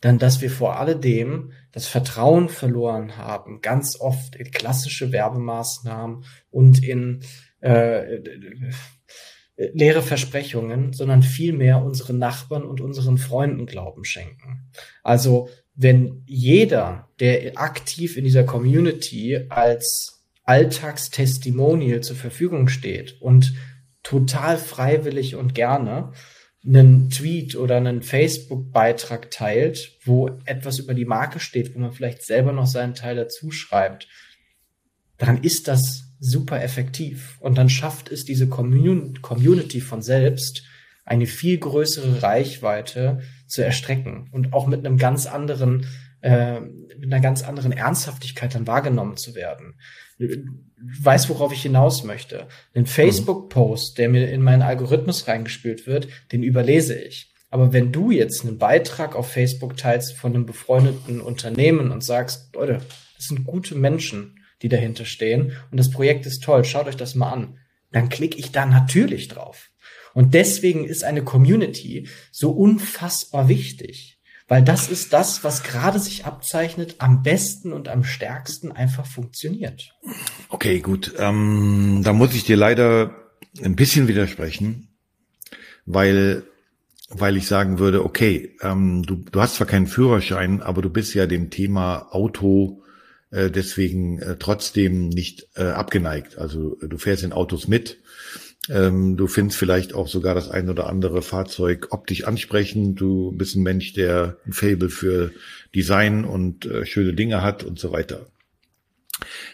dann, 0.00 0.18
dass 0.18 0.40
wir 0.40 0.50
vor 0.50 0.78
alledem 0.78 1.52
das 1.72 1.86
Vertrauen 1.86 2.48
verloren 2.48 3.16
haben, 3.16 3.60
ganz 3.60 3.98
oft 3.98 4.36
in 4.36 4.50
klassische 4.50 5.12
Werbemaßnahmen 5.12 6.24
und 6.50 6.84
in 6.84 7.20
äh, 7.60 8.20
leere 9.56 10.02
Versprechungen, 10.02 10.92
sondern 10.92 11.22
vielmehr 11.22 11.82
unseren 11.82 12.18
Nachbarn 12.18 12.64
und 12.64 12.80
unseren 12.80 13.16
Freunden 13.16 13.66
Glauben 13.66 14.04
schenken. 14.04 14.70
Also 15.02 15.48
wenn 15.74 16.22
jeder, 16.26 17.08
der 17.20 17.58
aktiv 17.58 18.16
in 18.16 18.24
dieser 18.24 18.44
Community 18.44 19.46
als 19.48 20.24
Alltagstestimonial 20.44 22.02
zur 22.02 22.16
Verfügung 22.16 22.68
steht 22.68 23.20
und 23.20 23.54
total 24.02 24.58
freiwillig 24.58 25.34
und 25.34 25.54
gerne 25.54 26.12
einen 26.66 27.10
Tweet 27.10 27.56
oder 27.56 27.76
einen 27.76 28.02
Facebook-Beitrag 28.02 29.30
teilt, 29.30 29.98
wo 30.04 30.30
etwas 30.44 30.78
über 30.78 30.94
die 30.94 31.04
Marke 31.04 31.38
steht, 31.38 31.74
wo 31.74 31.78
man 31.78 31.92
vielleicht 31.92 32.22
selber 32.22 32.52
noch 32.52 32.66
seinen 32.66 32.94
Teil 32.94 33.16
dazu 33.16 33.50
schreibt, 33.50 34.08
dann 35.18 35.42
ist 35.42 35.68
das 35.68 36.04
super 36.18 36.62
effektiv. 36.62 37.36
Und 37.40 37.56
dann 37.56 37.68
schafft 37.68 38.10
es 38.10 38.24
diese 38.24 38.48
Community 38.48 39.80
von 39.80 40.02
selbst, 40.02 40.64
eine 41.04 41.26
viel 41.26 41.56
größere 41.58 42.22
Reichweite 42.22 43.20
zu 43.46 43.64
erstrecken 43.64 44.28
und 44.32 44.52
auch 44.52 44.66
mit 44.66 44.84
einem 44.84 44.98
ganz 44.98 45.26
anderen, 45.26 45.86
äh, 46.20 46.60
mit 46.60 47.04
einer 47.04 47.20
ganz 47.20 47.44
anderen 47.44 47.70
Ernsthaftigkeit 47.70 48.54
dann 48.54 48.66
wahrgenommen 48.66 49.16
zu 49.16 49.36
werden. 49.36 49.78
Weiß, 50.18 51.28
worauf 51.28 51.52
ich 51.52 51.62
hinaus 51.62 52.04
möchte. 52.04 52.48
Den 52.74 52.86
Facebook-Post, 52.86 53.98
der 53.98 54.08
mir 54.08 54.30
in 54.30 54.42
meinen 54.42 54.62
Algorithmus 54.62 55.28
reingespielt 55.28 55.86
wird, 55.86 56.08
den 56.32 56.42
überlese 56.42 56.98
ich. 56.98 57.32
Aber 57.50 57.72
wenn 57.72 57.92
du 57.92 58.10
jetzt 58.10 58.44
einen 58.44 58.58
Beitrag 58.58 59.14
auf 59.14 59.30
Facebook 59.30 59.76
teilst 59.76 60.14
von 60.14 60.34
einem 60.34 60.46
befreundeten 60.46 61.20
Unternehmen 61.20 61.90
und 61.90 62.02
sagst, 62.02 62.54
Leute, 62.54 62.80
das 63.16 63.28
sind 63.28 63.44
gute 63.44 63.74
Menschen, 63.74 64.40
die 64.62 64.68
dahinter 64.68 65.04
stehen. 65.04 65.52
Und 65.70 65.78
das 65.78 65.90
Projekt 65.90 66.26
ist 66.26 66.42
toll, 66.42 66.64
schaut 66.64 66.86
euch 66.86 66.96
das 66.96 67.14
mal 67.14 67.30
an. 67.30 67.58
Dann 67.92 68.08
klicke 68.08 68.38
ich 68.38 68.52
da 68.52 68.66
natürlich 68.66 69.28
drauf. 69.28 69.70
Und 70.12 70.34
deswegen 70.34 70.84
ist 70.84 71.04
eine 71.04 71.22
Community 71.22 72.08
so 72.30 72.50
unfassbar 72.50 73.48
wichtig. 73.48 74.15
Weil 74.48 74.62
das 74.62 74.88
ist 74.88 75.12
das, 75.12 75.42
was 75.42 75.64
gerade 75.64 75.98
sich 75.98 76.24
abzeichnet, 76.24 76.96
am 76.98 77.22
besten 77.22 77.72
und 77.72 77.88
am 77.88 78.04
stärksten 78.04 78.70
einfach 78.70 79.06
funktioniert. 79.06 79.92
Okay, 80.48 80.80
gut. 80.80 81.14
Ähm, 81.18 82.02
da 82.04 82.12
muss 82.12 82.34
ich 82.34 82.44
dir 82.44 82.56
leider 82.56 83.14
ein 83.62 83.74
bisschen 83.74 84.06
widersprechen, 84.06 84.88
weil, 85.84 86.44
weil 87.08 87.36
ich 87.36 87.48
sagen 87.48 87.80
würde, 87.80 88.04
okay, 88.04 88.56
ähm, 88.62 89.02
du, 89.02 89.16
du 89.16 89.40
hast 89.40 89.56
zwar 89.56 89.66
keinen 89.66 89.88
Führerschein, 89.88 90.62
aber 90.62 90.80
du 90.80 90.90
bist 90.90 91.14
ja 91.14 91.26
dem 91.26 91.50
Thema 91.50 92.14
Auto 92.14 92.84
äh, 93.30 93.50
deswegen 93.50 94.20
äh, 94.20 94.36
trotzdem 94.38 95.08
nicht 95.08 95.48
äh, 95.56 95.64
abgeneigt. 95.64 96.38
Also 96.38 96.76
du 96.80 96.96
fährst 96.98 97.24
in 97.24 97.32
Autos 97.32 97.68
mit. 97.68 97.98
Ähm, 98.68 99.16
du 99.16 99.26
findest 99.26 99.58
vielleicht 99.58 99.94
auch 99.94 100.08
sogar 100.08 100.34
das 100.34 100.50
ein 100.50 100.68
oder 100.68 100.88
andere 100.88 101.22
Fahrzeug 101.22 101.88
optisch 101.90 102.24
ansprechend. 102.24 103.00
Du 103.00 103.32
bist 103.32 103.56
ein 103.56 103.62
Mensch, 103.62 103.92
der 103.92 104.38
ein 104.46 104.52
Fable 104.52 104.88
für 104.88 105.32
Design 105.74 106.24
und 106.24 106.66
äh, 106.66 106.84
schöne 106.84 107.14
Dinge 107.14 107.42
hat 107.42 107.64
und 107.64 107.78
so 107.78 107.92
weiter. 107.92 108.26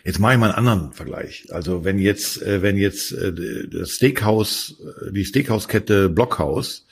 Jetzt 0.04 0.18
mache 0.18 0.34
ich 0.34 0.38
mal 0.38 0.50
einen 0.50 0.66
anderen 0.66 0.92
Vergleich. 0.92 1.46
Also 1.50 1.84
wenn 1.84 1.98
jetzt, 1.98 2.42
äh, 2.42 2.62
wenn 2.62 2.76
jetzt 2.76 3.12
äh, 3.12 3.32
das 3.68 3.90
Steakhouse, 3.92 4.76
äh, 4.80 5.12
die 5.12 5.24
Steakhouse-Kette 5.24 6.08
Blockhaus 6.08 6.86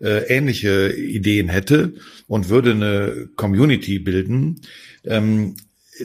äh, 0.00 0.26
ähnliche 0.28 0.92
Ideen 0.92 1.48
hätte 1.48 1.94
und 2.26 2.48
würde 2.48 2.70
eine 2.72 3.28
Community 3.36 3.98
bilden, 3.98 4.60
ähm, 5.04 5.56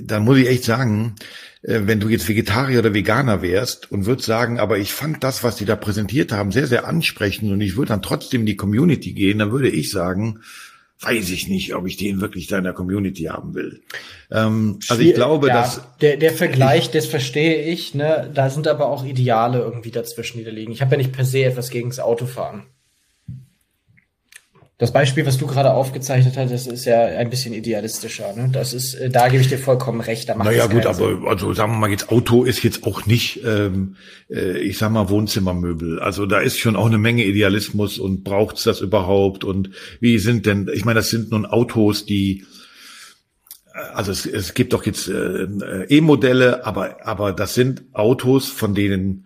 dann 0.01 0.23
muss 0.23 0.37
ich 0.37 0.47
echt 0.47 0.63
sagen, 0.63 1.15
äh, 1.61 1.81
wenn 1.83 1.99
du 1.99 2.09
jetzt 2.09 2.27
Vegetarier 2.27 2.79
oder 2.79 2.93
Veganer 2.93 3.41
wärst 3.41 3.91
und 3.91 4.05
würdest 4.05 4.27
sagen, 4.27 4.59
aber 4.59 4.77
ich 4.77 4.93
fand 4.93 5.23
das, 5.23 5.43
was 5.43 5.55
die 5.55 5.65
da 5.65 5.75
präsentiert 5.75 6.31
haben, 6.31 6.51
sehr, 6.51 6.67
sehr 6.67 6.87
ansprechend 6.87 7.51
und 7.51 7.61
ich 7.61 7.75
würde 7.75 7.89
dann 7.89 8.01
trotzdem 8.01 8.41
in 8.41 8.47
die 8.47 8.55
Community 8.55 9.13
gehen, 9.13 9.39
dann 9.39 9.51
würde 9.51 9.69
ich 9.69 9.91
sagen, 9.91 10.39
weiß 11.01 11.29
ich 11.29 11.47
nicht, 11.47 11.73
ob 11.75 11.87
ich 11.87 11.97
den 11.97 12.19
wirklich 12.19 12.47
da 12.47 12.57
in 12.57 12.65
der 12.65 12.73
Community 12.73 13.23
haben 13.23 13.55
will. 13.55 13.81
Ähm, 14.31 14.79
also 14.89 15.01
ich 15.01 15.13
glaube, 15.13 15.47
ja, 15.47 15.61
dass 15.61 15.81
der, 16.01 16.17
der 16.17 16.31
Vergleich, 16.33 16.91
das 16.91 17.05
verstehe 17.05 17.63
ich. 17.63 17.95
Ne, 17.95 18.29
da 18.33 18.49
sind 18.49 18.67
aber 18.67 18.87
auch 18.89 19.05
Ideale 19.05 19.59
irgendwie 19.59 19.91
dazwischen, 19.91 20.39
die 20.39 20.43
da 20.43 20.51
liegen. 20.51 20.71
Ich 20.71 20.81
habe 20.81 20.91
ja 20.91 20.97
nicht 20.97 21.13
per 21.13 21.25
se 21.25 21.43
etwas 21.43 21.69
gegen 21.69 21.89
das 21.89 21.99
Autofahren. 21.99 22.63
Das 24.80 24.93
Beispiel, 24.93 25.25
was 25.25 25.38
du 25.38 25.45
gerade 25.45 25.73
aufgezeichnet 25.73 26.38
hast, 26.38 26.53
das 26.53 26.65
ist 26.65 26.86
ja 26.86 27.03
ein 27.03 27.30
bisschen 27.30 27.53
idealistischer. 27.53 28.34
Ne? 28.34 28.49
Das 28.49 28.73
ist, 28.73 28.93
äh, 28.93 29.09
da 29.09 29.27
gebe 29.27 29.41
ich 29.41 29.49
dir 29.49 29.57
vollkommen 29.57 29.99
recht. 29.99 30.30
Da 30.30 30.36
macht 30.36 30.45
naja 30.45 30.67
gut, 30.67 30.86
aber 30.86 31.09
Sinn. 31.09 31.27
also 31.27 31.51
sagen 31.51 31.73
wir 31.73 31.80
mal 31.80 31.89
jetzt 31.89 32.09
Auto 32.09 32.45
ist 32.45 32.63
jetzt 32.63 32.86
auch 32.86 33.05
nicht, 33.05 33.41
ähm, 33.43 33.97
äh, 34.30 34.57
ich 34.59 34.77
sag 34.77 34.89
mal 34.91 35.09
Wohnzimmermöbel. 35.09 35.99
Also 35.99 36.25
da 36.25 36.39
ist 36.39 36.59
schon 36.59 36.77
auch 36.77 36.86
eine 36.86 36.97
Menge 36.97 37.25
Idealismus 37.25 37.99
und 37.99 38.23
braucht's 38.23 38.63
das 38.63 38.80
überhaupt? 38.80 39.43
Und 39.43 39.71
wie 39.99 40.17
sind 40.17 40.45
denn? 40.45 40.71
Ich 40.73 40.86
meine, 40.86 41.01
das 41.01 41.09
sind 41.09 41.32
nun 41.32 41.45
Autos, 41.45 42.05
die 42.05 42.45
äh, 43.73 43.80
also 43.93 44.13
es, 44.13 44.25
es 44.25 44.53
gibt 44.53 44.71
doch 44.71 44.86
jetzt 44.86 45.09
äh, 45.09 45.43
E-Modelle, 45.89 46.65
aber 46.65 47.05
aber 47.05 47.34
das 47.34 47.53
sind 47.53 47.84
Autos, 47.91 48.47
von 48.47 48.75
denen 48.75 49.25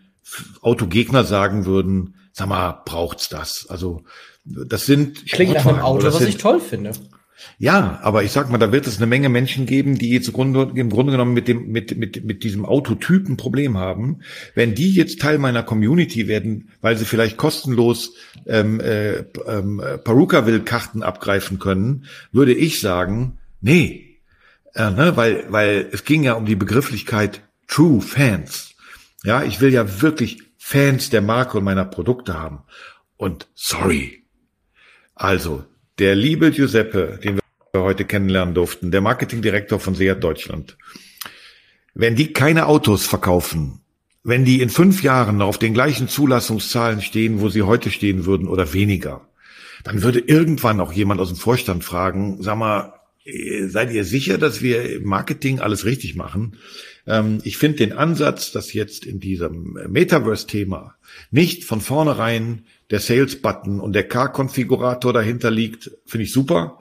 Autogegner 0.62 1.24
sagen 1.24 1.68
würden, 1.68 2.16
sag 2.32 2.48
mal, 2.48 2.82
braucht's 2.86 3.30
das? 3.30 3.68
Also 3.70 4.02
das 4.46 4.86
sind 4.86 5.26
klingt 5.32 5.54
nach 5.54 5.66
einem 5.66 5.80
Auto, 5.80 6.06
was 6.06 6.18
sind, 6.18 6.30
ich 6.30 6.38
toll 6.38 6.60
finde. 6.60 6.92
Ja, 7.58 8.00
aber 8.02 8.24
ich 8.24 8.32
sag 8.32 8.50
mal, 8.50 8.58
da 8.58 8.72
wird 8.72 8.88
es 8.88 8.98
eine 8.98 9.08
Menge 9.08 9.30
Menschen 9.30 9.66
geben, 9.66 9.98
die 9.98 10.12
jetzt 10.12 10.28
im 10.28 10.34
Grunde, 10.34 10.74
genommen 11.12 11.34
mit 11.34 11.48
dem 11.48 11.72
mit 11.72 11.98
mit 11.98 12.24
mit 12.24 12.44
diesem 12.44 12.66
Autotypen 12.66 13.38
Problem 13.38 13.78
haben. 13.78 14.22
Wenn 14.56 14.76
die 14.76 14.94
jetzt 14.94 15.22
Teil 15.22 15.38
meiner 15.38 15.64
Community 15.64 16.28
werden, 16.28 16.70
weil 16.82 16.98
sie 16.98 17.06
vielleicht 17.06 17.38
kostenlos 17.38 18.16
ähm, 18.46 18.80
äh, 18.80 19.24
ähm, 19.48 19.82
Peruka-Will-Karten 20.04 21.04
abgreifen 21.04 21.60
können, 21.60 22.06
würde 22.32 22.54
ich 22.54 22.80
sagen, 22.80 23.40
nee, 23.62 24.20
äh, 24.74 24.90
ne, 24.92 25.16
weil 25.16 25.46
weil 25.50 25.88
es 25.92 26.06
ging 26.06 26.24
ja 26.24 26.34
um 26.34 26.46
die 26.46 26.56
Begrifflichkeit 26.56 27.42
True 27.68 28.02
Fans. 28.02 28.76
Ja, 29.24 29.44
ich 29.44 29.62
will 29.62 29.74
ja 29.74 30.02
wirklich 30.02 30.40
Fans 30.58 31.10
der 31.10 31.22
Marke 31.22 31.58
und 31.58 31.64
meiner 31.64 31.86
Produkte 31.86 32.40
haben. 32.40 32.60
Und 33.18 33.48
sorry, 33.54 34.23
also, 35.16 35.64
der 36.00 36.16
liebe 36.16 36.52
Giuseppe, 36.52 37.20
den 37.24 37.36
wir 37.36 37.82
heute 37.82 38.06
kennenlernen 38.06 38.56
durften, 38.56 38.92
der 38.92 39.02
Marketingdirektor 39.02 39.80
von 39.80 39.96
Seat 39.96 40.24
Deutschland. 40.24 40.78
Wenn 41.94 42.16
die 42.16 42.34
keine 42.34 42.66
Autos 42.66 43.06
verkaufen, 43.06 43.82
wenn 44.24 44.46
die 44.46 44.62
in 44.62 44.70
fünf 44.70 45.04
Jahren 45.04 45.42
auf 45.42 45.58
den 45.58 45.74
gleichen 45.74 46.08
Zulassungszahlen 46.08 47.02
stehen, 47.02 47.42
wo 47.42 47.50
sie 47.50 47.64
heute 47.64 47.92
stehen 47.92 48.26
würden 48.26 48.48
oder 48.48 48.74
weniger, 48.74 49.28
dann 49.84 50.02
würde 50.02 50.20
irgendwann 50.20 50.80
auch 50.80 50.94
jemand 50.94 51.20
aus 51.20 51.28
dem 51.28 51.38
Vorstand 51.38 51.84
fragen, 51.84 52.42
sag 52.42 52.58
mal, 52.58 52.94
äh, 53.26 53.68
seid 53.68 53.92
ihr 53.92 54.06
sicher, 54.06 54.38
dass 54.38 54.62
wir 54.62 54.98
im 54.98 55.04
Marketing 55.04 55.60
alles 55.60 55.86
richtig 55.86 56.16
machen? 56.16 56.58
Ähm, 57.06 57.40
ich 57.44 57.58
finde 57.58 57.80
den 57.80 57.94
Ansatz, 57.94 58.52
dass 58.52 58.74
jetzt 58.74 59.06
in 59.06 59.20
diesem 59.20 59.78
Metaverse-Thema 59.88 60.96
nicht 61.32 61.66
von 61.66 61.82
vornherein 61.82 62.66
der 62.92 63.00
Sales-Button 63.00 63.80
und 63.80 63.94
der 63.94 64.08
Car-Konfigurator 64.08 65.14
dahinter 65.14 65.52
liegt, 65.52 65.92
finde 66.06 66.26
ich 66.26 66.34
super. 66.34 66.80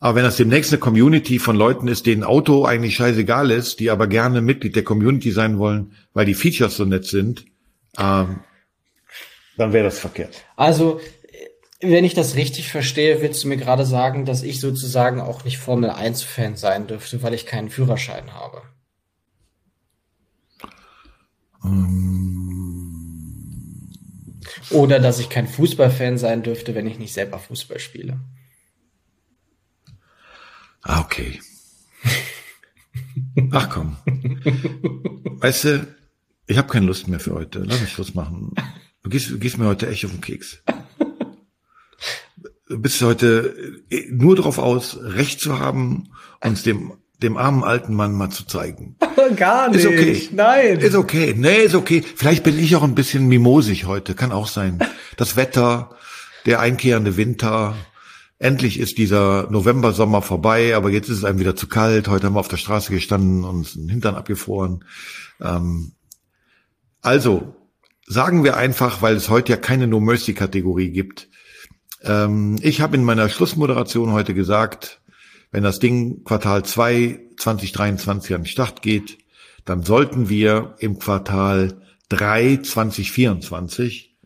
Aber 0.00 0.14
wenn 0.14 0.24
das 0.24 0.36
demnächst 0.36 0.72
eine 0.72 0.78
Community 0.78 1.38
von 1.38 1.56
Leuten 1.56 1.88
ist, 1.88 2.06
denen 2.06 2.22
Auto 2.22 2.64
eigentlich 2.64 2.94
scheißegal 2.94 3.50
ist, 3.50 3.80
die 3.80 3.90
aber 3.90 4.06
gerne 4.06 4.40
Mitglied 4.40 4.76
der 4.76 4.84
Community 4.84 5.32
sein 5.32 5.58
wollen, 5.58 5.94
weil 6.14 6.24
die 6.24 6.34
Features 6.34 6.76
so 6.76 6.84
nett 6.84 7.04
sind, 7.04 7.44
ähm, 7.98 8.40
dann 9.56 9.72
wäre 9.72 9.84
das 9.84 9.98
verkehrt. 9.98 10.44
Also, 10.54 11.00
wenn 11.80 12.04
ich 12.04 12.14
das 12.14 12.36
richtig 12.36 12.70
verstehe, 12.70 13.20
willst 13.22 13.42
du 13.42 13.48
mir 13.48 13.56
gerade 13.56 13.84
sagen, 13.84 14.24
dass 14.24 14.42
ich 14.42 14.60
sozusagen 14.60 15.20
auch 15.20 15.44
nicht 15.44 15.58
Formel 15.58 15.90
1-Fan 15.90 16.56
sein 16.56 16.86
dürfte, 16.86 17.22
weil 17.22 17.34
ich 17.34 17.44
keinen 17.44 17.68
Führerschein 17.68 18.34
habe. 18.34 18.62
Oder 24.70 25.00
dass 25.00 25.18
ich 25.18 25.28
kein 25.28 25.48
Fußballfan 25.48 26.18
sein 26.18 26.42
dürfte, 26.42 26.74
wenn 26.74 26.86
ich 26.86 26.98
nicht 26.98 27.12
selber 27.12 27.38
Fußball 27.38 27.78
spiele. 27.78 28.20
Ah, 30.82 31.00
okay. 31.00 31.40
Ach 33.50 33.68
komm. 33.70 33.96
Weißt 35.40 35.64
du, 35.64 35.96
ich 36.46 36.58
habe 36.58 36.68
keine 36.68 36.86
Lust 36.86 37.08
mehr 37.08 37.20
für 37.20 37.34
heute. 37.34 37.60
Lass 37.60 37.80
mich 37.80 37.92
Schluss 37.92 38.14
machen. 38.14 38.54
Du 39.02 39.10
gehst, 39.10 39.30
du 39.30 39.38
gehst 39.38 39.58
mir 39.58 39.66
heute 39.66 39.88
echt 39.88 40.04
auf 40.04 40.10
den 40.10 40.20
Keks. 40.20 40.62
Du 42.68 42.78
bist 42.78 43.00
heute 43.00 43.82
nur 44.10 44.36
darauf 44.36 44.58
aus, 44.58 44.98
Recht 45.00 45.40
zu 45.40 45.58
haben, 45.58 46.10
uns 46.40 46.62
dem 46.62 46.92
dem 47.22 47.36
armen 47.36 47.64
alten 47.64 47.94
Mann 47.94 48.12
mal 48.12 48.30
zu 48.30 48.46
zeigen. 48.46 48.96
Gar 49.36 49.70
nicht. 49.70 49.80
Ist 49.80 49.86
okay. 49.86 50.28
Nein. 50.32 50.78
Ist 50.78 50.94
okay. 50.94 51.34
Nee, 51.36 51.58
ist 51.58 51.74
okay. 51.74 52.02
Vielleicht 52.16 52.44
bin 52.44 52.58
ich 52.58 52.76
auch 52.76 52.82
ein 52.82 52.94
bisschen 52.94 53.26
mimosig 53.26 53.86
heute. 53.86 54.14
Kann 54.14 54.32
auch 54.32 54.48
sein. 54.48 54.78
Das 55.16 55.36
Wetter, 55.36 55.90
der 56.46 56.60
einkehrende 56.60 57.16
Winter. 57.16 57.74
Endlich 58.38 58.78
ist 58.78 58.98
dieser 58.98 59.50
November-Sommer 59.50 60.22
vorbei, 60.22 60.76
aber 60.76 60.90
jetzt 60.90 61.08
ist 61.08 61.18
es 61.18 61.24
einem 61.24 61.40
wieder 61.40 61.56
zu 61.56 61.66
kalt. 61.66 62.06
Heute 62.06 62.26
haben 62.26 62.34
wir 62.34 62.40
auf 62.40 62.48
der 62.48 62.56
Straße 62.56 62.92
gestanden 62.92 63.42
und 63.42 63.56
uns 63.56 63.72
den 63.74 63.88
Hintern 63.88 64.14
abgefroren. 64.14 64.84
Ähm, 65.40 65.92
also, 67.02 67.56
sagen 68.06 68.44
wir 68.44 68.56
einfach, 68.56 69.02
weil 69.02 69.16
es 69.16 69.28
heute 69.28 69.52
ja 69.52 69.58
keine 69.58 69.88
No-Mercy-Kategorie 69.88 70.90
gibt. 70.90 71.28
Ähm, 72.02 72.58
ich 72.62 72.80
habe 72.80 72.96
in 72.96 73.02
meiner 73.02 73.28
Schlussmoderation 73.28 74.12
heute 74.12 74.34
gesagt, 74.34 75.00
wenn 75.50 75.62
das 75.62 75.78
Ding 75.78 76.24
Quartal 76.24 76.64
2 76.64 77.20
2023 77.36 78.34
an 78.34 78.42
den 78.42 78.46
Start 78.46 78.82
geht, 78.82 79.18
dann 79.64 79.82
sollten 79.82 80.28
wir 80.28 80.76
im 80.78 80.98
Quartal 80.98 81.82
3 82.08 82.58
2024 82.58 84.16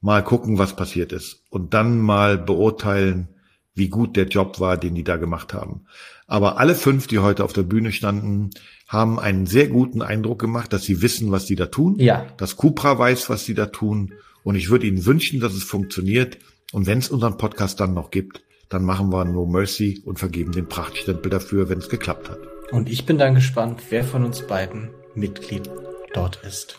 mal 0.00 0.22
gucken, 0.22 0.58
was 0.58 0.76
passiert 0.76 1.12
ist 1.12 1.42
und 1.50 1.74
dann 1.74 1.98
mal 2.00 2.38
beurteilen, 2.38 3.28
wie 3.74 3.88
gut 3.88 4.16
der 4.16 4.26
Job 4.26 4.60
war, 4.60 4.76
den 4.76 4.94
die 4.94 5.04
da 5.04 5.16
gemacht 5.16 5.54
haben. 5.54 5.84
Aber 6.26 6.58
alle 6.58 6.74
fünf, 6.74 7.06
die 7.06 7.20
heute 7.20 7.44
auf 7.44 7.52
der 7.52 7.62
Bühne 7.62 7.92
standen, 7.92 8.50
haben 8.86 9.18
einen 9.18 9.46
sehr 9.46 9.68
guten 9.68 10.02
Eindruck 10.02 10.40
gemacht, 10.40 10.72
dass 10.72 10.82
sie 10.82 11.00
wissen, 11.00 11.30
was 11.30 11.46
die 11.46 11.56
da 11.56 11.66
tun. 11.66 11.96
Ja. 11.98 12.26
Dass 12.36 12.56
Cupra 12.56 12.98
weiß, 12.98 13.30
was 13.30 13.44
sie 13.44 13.54
da 13.54 13.66
tun. 13.66 14.14
Und 14.42 14.56
ich 14.56 14.68
würde 14.68 14.86
ihnen 14.86 15.06
wünschen, 15.06 15.40
dass 15.40 15.54
es 15.54 15.62
funktioniert. 15.62 16.38
Und 16.72 16.86
wenn 16.86 16.98
es 16.98 17.08
unseren 17.08 17.38
Podcast 17.38 17.80
dann 17.80 17.94
noch 17.94 18.10
gibt, 18.10 18.42
dann 18.68 18.84
machen 18.84 19.10
wir 19.10 19.24
No 19.24 19.46
Mercy 19.46 20.02
und 20.04 20.18
vergeben 20.18 20.52
den 20.52 20.68
Prachtstempel 20.68 21.30
dafür, 21.30 21.68
wenn 21.68 21.78
es 21.78 21.88
geklappt 21.88 22.28
hat. 22.28 22.38
Und 22.70 22.88
ich 22.90 23.06
bin 23.06 23.18
dann 23.18 23.34
gespannt, 23.34 23.80
wer 23.88 24.04
von 24.04 24.24
uns 24.24 24.46
beiden 24.46 24.90
Mitglied 25.14 25.70
dort 26.12 26.36
ist. 26.46 26.78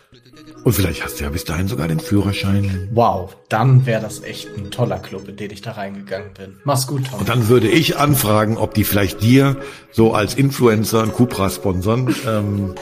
Und 0.63 0.73
vielleicht 0.73 1.03
hast 1.03 1.19
du 1.19 1.23
ja 1.23 1.29
bis 1.29 1.45
dahin 1.45 1.67
sogar 1.67 1.87
den 1.87 1.99
Führerschein. 1.99 2.89
Wow, 2.93 3.35
dann 3.47 3.85
wäre 3.85 4.01
das 4.01 4.23
echt 4.23 4.49
ein 4.57 4.71
toller 4.71 4.99
Club, 4.99 5.27
in 5.27 5.37
den 5.37 5.51
ich 5.51 5.61
da 5.61 5.71
reingegangen 5.71 6.33
bin. 6.33 6.57
Mach's 6.63 6.85
gut, 6.85 7.07
Tom. 7.09 7.19
Und 7.19 7.29
dann 7.29 7.47
würde 7.47 7.67
ich 7.67 7.97
anfragen, 7.97 8.57
ob 8.57 8.73
die 8.73 8.83
vielleicht 8.83 9.21
dir 9.21 9.57
so 9.91 10.13
als 10.13 10.35
Influencer 10.35 11.03
ein 11.03 11.13
Cupra 11.13 11.49
sponsern. 11.49 12.13
Ähm, 12.27 12.75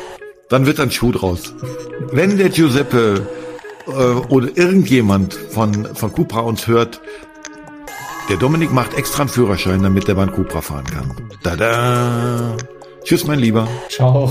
dann 0.50 0.66
wird 0.66 0.80
ein 0.80 0.92
Schuh 0.92 1.12
draus. 1.12 1.54
Wenn 2.12 2.38
der 2.38 2.50
Giuseppe 2.50 3.28
äh, 3.88 3.92
oder 3.92 4.58
irgendjemand 4.58 5.34
von, 5.34 5.96
von 5.96 6.12
Cupra 6.12 6.42
uns 6.42 6.68
hört, 6.68 7.02
der 8.30 8.38
Dominik 8.38 8.72
macht 8.72 8.94
extra 8.94 9.22
einen 9.22 9.30
Führerschein, 9.30 9.82
damit 9.82 10.08
der 10.08 10.16
Bahn 10.16 10.32
Cupra 10.32 10.62
fahren 10.62 10.86
kann. 10.86 11.14
Tada! 11.44 12.56
Tschüss, 13.04 13.26
mein 13.26 13.40
Lieber. 13.40 13.68
Ciao. 13.90 14.30